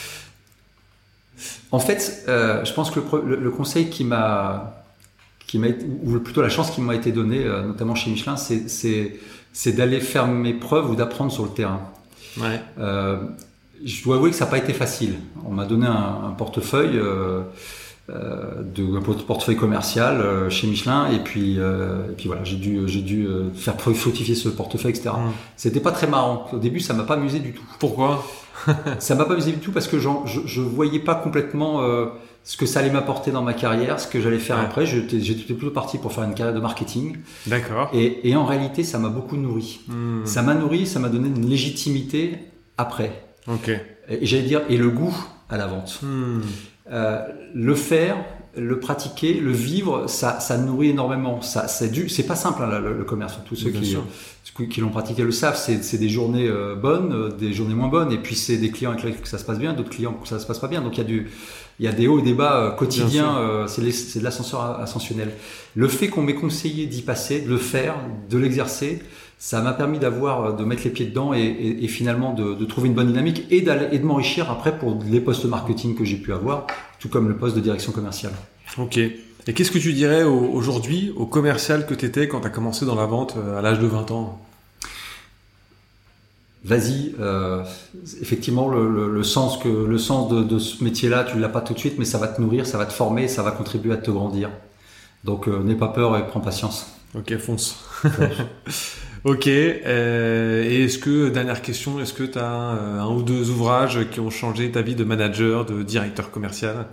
En 1.75 1.79
fait, 1.79 2.23
euh, 2.29 2.63
je 2.63 2.71
pense 2.71 2.89
que 2.89 3.01
le, 3.01 3.05
le, 3.31 3.35
le 3.47 3.51
conseil 3.51 3.89
qui 3.89 4.05
m'a, 4.05 4.85
qui 5.45 5.59
m'a, 5.59 5.67
ou 6.05 6.19
plutôt 6.19 6.41
la 6.41 6.47
chance 6.47 6.71
qui 6.71 6.79
m'a 6.79 6.95
été 6.95 7.11
donnée, 7.11 7.43
euh, 7.43 7.63
notamment 7.63 7.95
chez 7.95 8.09
Michelin, 8.11 8.37
c'est, 8.37 8.69
c'est, 8.69 9.19
c'est 9.51 9.73
d'aller 9.73 9.99
faire 9.99 10.25
mes 10.27 10.53
preuves 10.53 10.89
ou 10.89 10.95
d'apprendre 10.95 11.33
sur 11.33 11.43
le 11.43 11.49
terrain. 11.49 11.81
Ouais. 12.37 12.61
Euh, 12.79 13.17
je 13.83 14.03
dois 14.05 14.15
avouer 14.15 14.29
que 14.29 14.37
ça 14.37 14.45
n'a 14.45 14.51
pas 14.51 14.57
été 14.57 14.71
facile. 14.71 15.15
On 15.45 15.51
m'a 15.51 15.65
donné 15.65 15.85
un, 15.85 16.29
un 16.29 16.31
portefeuille, 16.31 16.97
de 18.09 18.97
un 18.97 19.01
portefeuille 19.01 19.55
commercial 19.55 20.21
euh, 20.21 20.49
chez 20.49 20.67
Michelin, 20.67 21.09
et 21.11 21.19
puis, 21.19 21.57
et 21.57 22.15
puis 22.15 22.27
voilà, 22.27 22.43
j'ai 22.43 22.57
dû, 22.57 22.81
j'ai 22.87 23.01
dû 23.01 23.27
faire 23.55 23.75
fructifier 23.79 24.35
ce 24.35 24.49
portefeuille, 24.49 24.91
etc. 24.91 25.09
Mmh. 25.15 25.31
C'était 25.57 25.79
pas 25.79 25.91
très 25.91 26.07
marrant. 26.07 26.47
Au 26.53 26.59
début, 26.59 26.79
ça 26.79 26.93
m'a 26.93 27.03
pas 27.03 27.15
amusé 27.15 27.39
du 27.39 27.53
tout. 27.53 27.65
Pourquoi? 27.79 28.23
Ça 28.99 29.15
m'a 29.15 29.25
pas 29.25 29.33
amusé 29.33 29.51
du 29.51 29.59
tout 29.59 29.71
parce 29.71 29.87
que 29.87 29.99
je, 29.99 30.09
je 30.45 30.61
voyais 30.61 30.99
pas 30.99 31.15
complètement 31.15 31.81
euh, 31.81 32.07
ce 32.43 32.57
que 32.57 32.65
ça 32.65 32.79
allait 32.79 32.91
m'apporter 32.91 33.31
dans 33.31 33.41
ma 33.41 33.53
carrière, 33.53 33.99
ce 33.99 34.07
que 34.07 34.21
j'allais 34.21 34.39
faire 34.39 34.57
ouais. 34.57 34.65
après. 34.65 34.85
J'étais 34.85 35.53
plutôt 35.53 35.71
parti 35.71 35.97
pour 35.97 36.13
faire 36.13 36.23
une 36.23 36.33
carrière 36.33 36.55
de 36.55 36.61
marketing. 36.61 37.17
D'accord. 37.47 37.89
Et, 37.93 38.29
et, 38.29 38.35
en 38.35 38.45
réalité, 38.45 38.83
ça 38.83 38.99
m'a 38.99 39.09
beaucoup 39.09 39.35
nourri. 39.35 39.81
Mmh. 39.87 40.25
Ça 40.25 40.41
m'a 40.41 40.53
nourri, 40.53 40.85
ça 40.85 40.99
m'a 40.99 41.09
donné 41.09 41.27
une 41.27 41.49
légitimité 41.49 42.37
après. 42.77 43.25
Ok. 43.47 43.69
Et, 44.09 44.25
j'allais 44.25 44.43
dire, 44.43 44.61
et 44.69 44.77
le 44.77 44.89
goût 44.89 45.15
à 45.49 45.57
la 45.57 45.67
vente. 45.67 45.99
Mmh. 46.01 46.41
Euh, 46.91 47.25
le 47.53 47.75
faire, 47.75 48.17
le 48.55 48.79
pratiquer, 48.79 49.33
le 49.33 49.51
vivre, 49.51 50.07
ça, 50.07 50.39
ça 50.39 50.57
nourrit 50.57 50.89
énormément. 50.89 51.41
Ça, 51.41 51.67
c'est 51.67 51.89
du, 51.89 52.09
c'est 52.09 52.23
pas 52.27 52.35
simple 52.35 52.61
hein, 52.63 52.79
le, 52.79 52.97
le, 52.97 53.03
commerce. 53.03 53.39
Tous 53.45 53.55
ceux 53.55 53.71
Bien 53.71 53.81
qui, 53.81 54.69
qui 54.69 54.81
l'ont 54.81 54.89
pratiqué 54.89 55.23
le 55.23 55.31
savent. 55.31 55.57
C'est, 55.57 55.83
c'est 55.83 55.97
des 55.97 56.09
journées 56.09 56.47
euh, 56.47 56.75
bonnes, 56.75 57.13
euh, 57.13 57.29
des 57.29 57.53
journées 57.53 57.73
moins 57.73 57.87
bonnes, 57.87 58.11
et 58.11 58.17
puis 58.17 58.35
c'est 58.35 58.57
des 58.57 58.69
clients 58.69 58.91
avec 58.91 59.03
lesquels 59.03 59.25
ça 59.25 59.37
se 59.37 59.45
passe 59.45 59.59
bien, 59.59 59.73
d'autres 59.73 59.89
clients 59.89 60.13
que 60.13 60.27
ça 60.27 60.39
se 60.39 60.45
passe 60.45 60.59
pas 60.59 60.67
bien. 60.67 60.81
Donc 60.81 60.97
il 60.97 60.99
y 60.99 61.01
a 61.01 61.05
du, 61.05 61.27
il 61.79 61.85
y 61.85 61.87
a 61.87 61.91
des 61.91 62.07
hauts 62.07 62.19
et 62.19 62.21
des 62.21 62.33
bas 62.33 62.57
euh, 62.57 62.71
quotidiens. 62.71 63.37
Euh, 63.37 63.67
c'est, 63.67 63.89
c'est 63.91 64.19
de 64.19 64.23
l'ascenseur 64.23 64.79
ascensionnel. 64.79 65.31
Le 65.75 65.87
fait 65.87 66.07
qu'on 66.07 66.21
m'ait 66.21 66.35
conseillé 66.35 66.85
d'y 66.85 67.01
passer, 67.01 67.41
de 67.41 67.49
le 67.49 67.57
faire, 67.57 67.95
de 68.29 68.37
l'exercer, 68.37 69.01
ça 69.45 69.61
m'a 69.61 69.73
permis 69.73 69.99
d'avoir, 69.99 70.55
de 70.55 70.63
mettre 70.63 70.85
les 70.85 70.89
pieds 70.89 71.05
dedans 71.05 71.31
et, 71.31 71.39
et, 71.39 71.83
et 71.83 71.87
finalement 71.87 72.33
de, 72.33 72.55
de, 72.55 72.65
trouver 72.65 72.87
une 72.87 72.95
bonne 72.95 73.09
dynamique 73.09 73.43
et, 73.51 73.57
et 73.57 73.99
de 73.99 74.03
m'enrichir 74.03 74.49
après 74.49 74.75
pour 74.75 74.97
les 75.07 75.19
postes 75.21 75.45
marketing 75.45 75.93
que 75.93 76.03
j'ai 76.03 76.15
pu 76.15 76.33
avoir, 76.33 76.65
tout 76.97 77.09
comme 77.09 77.29
le 77.29 77.37
poste 77.37 77.55
de 77.55 77.61
direction 77.61 77.91
commerciale. 77.91 78.31
Ok. 78.79 78.97
Et 78.97 79.53
qu'est-ce 79.53 79.69
que 79.69 79.77
tu 79.77 79.93
dirais 79.93 80.23
aujourd'hui 80.23 81.13
au 81.15 81.27
commercial 81.27 81.85
que 81.85 81.93
tu 81.93 82.07
étais 82.07 82.27
quand 82.27 82.41
tu 82.41 82.47
as 82.47 82.49
commencé 82.49 82.87
dans 82.87 82.95
la 82.95 83.05
vente 83.05 83.35
à 83.55 83.61
l'âge 83.61 83.77
de 83.77 83.85
20 83.85 84.09
ans? 84.09 84.41
Vas-y. 86.63 87.13
Euh, 87.19 87.63
effectivement, 88.19 88.67
le, 88.67 89.21
sens 89.21 89.59
que 89.59 89.69
le 89.69 89.97
sens 89.99 90.27
de, 90.27 90.57
ce 90.57 90.83
métier-là, 90.83 91.23
tu 91.23 91.37
l'as 91.37 91.49
pas 91.49 91.61
tout 91.61 91.75
de 91.75 91.79
suite, 91.79 91.99
mais 91.99 92.05
ça 92.05 92.17
va 92.17 92.29
te 92.29 92.41
nourrir, 92.41 92.65
ça 92.65 92.79
va 92.79 92.87
te 92.87 92.93
former, 92.93 93.27
ça 93.27 93.43
va 93.43 93.51
contribuer 93.51 93.93
à 93.93 93.97
te 93.97 94.09
grandir. 94.09 94.49
Donc, 95.23 95.47
euh, 95.47 95.61
n'aie 95.61 95.75
pas 95.75 95.89
peur 95.89 96.17
et 96.17 96.25
prends 96.25 96.39
patience. 96.39 96.87
Ok, 97.13 97.37
fonce. 97.37 97.77
ok. 99.25 99.47
Euh, 99.47 100.63
et 100.63 100.85
est-ce 100.85 100.97
que 100.97 101.27
dernière 101.27 101.61
question, 101.61 101.99
est-ce 101.99 102.13
que 102.13 102.23
tu 102.23 102.39
as 102.39 102.49
un, 102.49 103.07
ou 103.07 103.21
deux 103.21 103.49
ouvrages 103.49 104.09
qui 104.09 104.21
ont 104.21 104.29
changé 104.29 104.71
ta 104.71 104.81
vie 104.81 104.95
de 104.95 105.03
manager, 105.03 105.65
de 105.65 105.83
directeur 105.83 106.31
commercial? 106.31 106.85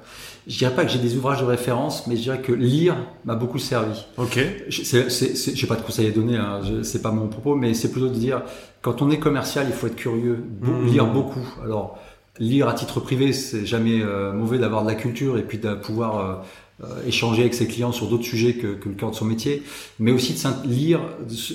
Je 0.49 0.59
dirais 0.59 0.75
pas 0.75 0.85
que 0.85 0.91
j'ai 0.91 0.99
des 0.99 1.17
ouvrages 1.17 1.41
de 1.41 1.47
référence, 1.47 2.09
mais 2.09 2.17
je 2.17 2.23
dirais 2.23 2.41
que 2.41 2.51
lire 2.53 2.97
m'a 3.25 3.37
beaucoup 3.37 3.61
servi. 3.61 4.05
Ok. 4.17 4.41
Je 4.69 5.61
n'ai 5.61 5.69
pas 5.69 5.77
de 5.77 5.83
conseils 5.83 6.09
à 6.09 6.11
donner, 6.11 6.37
hein, 6.37 6.61
c'est 6.83 7.03
pas 7.03 7.13
mon 7.13 7.29
propos, 7.29 7.55
mais 7.55 7.75
c'est 7.75 7.93
plutôt 7.93 8.09
de 8.09 8.15
dire 8.15 8.43
quand 8.81 9.01
on 9.01 9.11
est 9.13 9.21
commercial, 9.21 9.67
il 9.69 9.73
faut 9.73 9.87
être 9.87 9.95
curieux, 9.95 10.45
mmh. 10.61 10.87
lire 10.87 11.07
beaucoup. 11.07 11.47
Alors, 11.63 12.01
lire 12.39 12.69
à 12.69 12.75
titre 12.75 13.01
privé, 13.01 13.33
c'est 13.33 13.67
jamais 13.67 14.01
euh, 14.03 14.33
mauvais 14.33 14.59
d'avoir 14.59 14.83
de 14.83 14.89
la 14.89 14.95
culture 14.95 15.39
et 15.39 15.43
puis 15.43 15.59
de 15.59 15.75
pouvoir 15.75 16.19
euh, 16.19 16.35
euh, 16.35 16.72
échanger 17.07 17.43
avec 17.43 17.55
ses 17.55 17.67
clients 17.67 17.93
sur 17.93 18.09
d'autres 18.09 18.25
sujets 18.25 18.55
que, 18.55 18.67
le 18.67 18.95
cœur 18.95 19.11
de 19.11 19.17
son 19.17 19.25
métier, 19.25 19.63
mais 19.99 20.13
aussi 20.13 20.35
de 20.35 20.69
lire, 20.69 21.01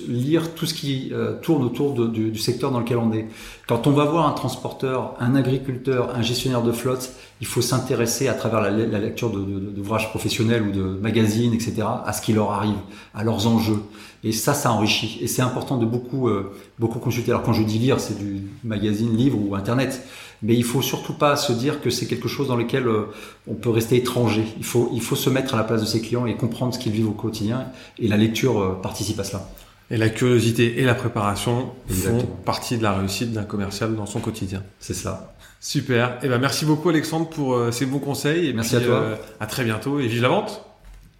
lire 0.07 0.53
tout 0.53 0.65
ce 0.65 0.73
qui 0.73 1.11
tourne 1.41 1.63
autour 1.63 1.93
du, 2.07 2.37
secteur 2.37 2.71
dans 2.71 2.79
lequel 2.79 2.97
on 2.97 3.11
est. 3.11 3.27
Quand 3.67 3.87
on 3.87 3.91
va 3.91 4.05
voir 4.05 4.27
un 4.27 4.31
transporteur, 4.31 5.15
un 5.19 5.35
agriculteur, 5.35 6.15
un 6.15 6.21
gestionnaire 6.21 6.63
de 6.63 6.71
flotte, 6.71 7.11
il 7.41 7.47
faut 7.47 7.61
s'intéresser 7.61 8.27
à 8.27 8.33
travers 8.33 8.61
la, 8.61 8.71
la 8.71 8.99
lecture 8.99 9.29
d'ouvrages 9.29 10.05
de, 10.05 10.09
professionnels 10.09 10.63
ou 10.63 10.71
de 10.71 10.81
magazines, 10.81 11.53
etc., 11.53 11.83
à 12.05 12.13
ce 12.13 12.21
qui 12.21 12.33
leur 12.33 12.51
arrive, 12.51 12.77
à 13.13 13.23
leurs 13.23 13.47
enjeux. 13.47 13.81
Et 14.23 14.31
ça, 14.31 14.53
ça 14.53 14.71
enrichit. 14.71 15.19
Et 15.21 15.27
c'est 15.27 15.41
important 15.41 15.77
de 15.77 15.85
beaucoup, 15.85 16.27
euh, 16.27 16.55
beaucoup 16.79 16.99
consulter. 16.99 17.31
Alors 17.31 17.43
quand 17.43 17.53
je 17.53 17.63
dis 17.63 17.79
lire, 17.79 17.99
c'est 17.99 18.17
du 18.17 18.41
magazine, 18.63 19.15
livre 19.15 19.37
ou 19.39 19.55
internet. 19.55 20.03
Mais 20.41 20.55
il 20.55 20.63
faut 20.63 20.81
surtout 20.81 21.13
pas 21.13 21.35
se 21.35 21.51
dire 21.51 21.81
que 21.81 21.89
c'est 21.89 22.05
quelque 22.05 22.27
chose 22.27 22.47
dans 22.47 22.55
lequel 22.55 22.87
euh, 22.87 23.05
on 23.47 23.53
peut 23.53 23.69
rester 23.69 23.95
étranger. 23.95 24.45
Il 24.57 24.65
faut, 24.65 24.89
il 24.93 25.01
faut 25.01 25.15
se 25.15 25.29
mettre 25.29 25.53
à 25.53 25.57
la 25.57 25.63
place 25.63 25.81
de 25.81 25.87
ses 25.87 26.01
clients 26.01 26.25
et 26.25 26.35
comprendre 26.35 26.73
ce 26.73 26.79
qu'ils 26.79 26.91
vivent 26.91 27.09
au 27.09 27.13
quotidien. 27.13 27.67
Et 27.99 28.07
la 28.07 28.17
lecture 28.17 28.59
euh, 28.59 28.79
participe 28.81 29.19
à 29.19 29.23
cela. 29.23 29.49
Et 29.89 29.97
la 29.97 30.09
curiosité 30.09 30.81
et 30.81 30.83
la 30.83 30.95
préparation 30.95 31.71
font 31.87 32.27
partie 32.43 32.77
de 32.77 32.83
la 32.83 32.91
réussite 32.93 33.31
d'un 33.31 33.45
commercial 33.45 33.95
dans 33.95 34.05
son 34.05 34.19
quotidien. 34.19 34.61
C'est 34.79 34.93
ça. 34.93 35.33
Super. 35.61 36.17
Eh 36.23 36.27
ben 36.27 36.39
merci 36.39 36.65
beaucoup 36.65 36.89
Alexandre 36.89 37.29
pour 37.29 37.57
ces 37.71 37.85
bons 37.85 37.99
conseils. 37.99 38.47
Et 38.47 38.53
merci 38.53 38.75
à 38.75 38.81
toi. 38.81 39.17
à 39.39 39.47
très 39.47 39.63
bientôt 39.63 40.01
et 40.01 40.07
vive 40.07 40.21
la 40.21 40.27
vente. 40.27 40.61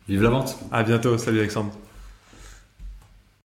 Vive 0.09 0.21
la 0.21 0.29
vente. 0.29 0.57
À 0.69 0.83
bientôt. 0.83 1.17
Salut 1.17 1.39
Alexandre. 1.39 1.71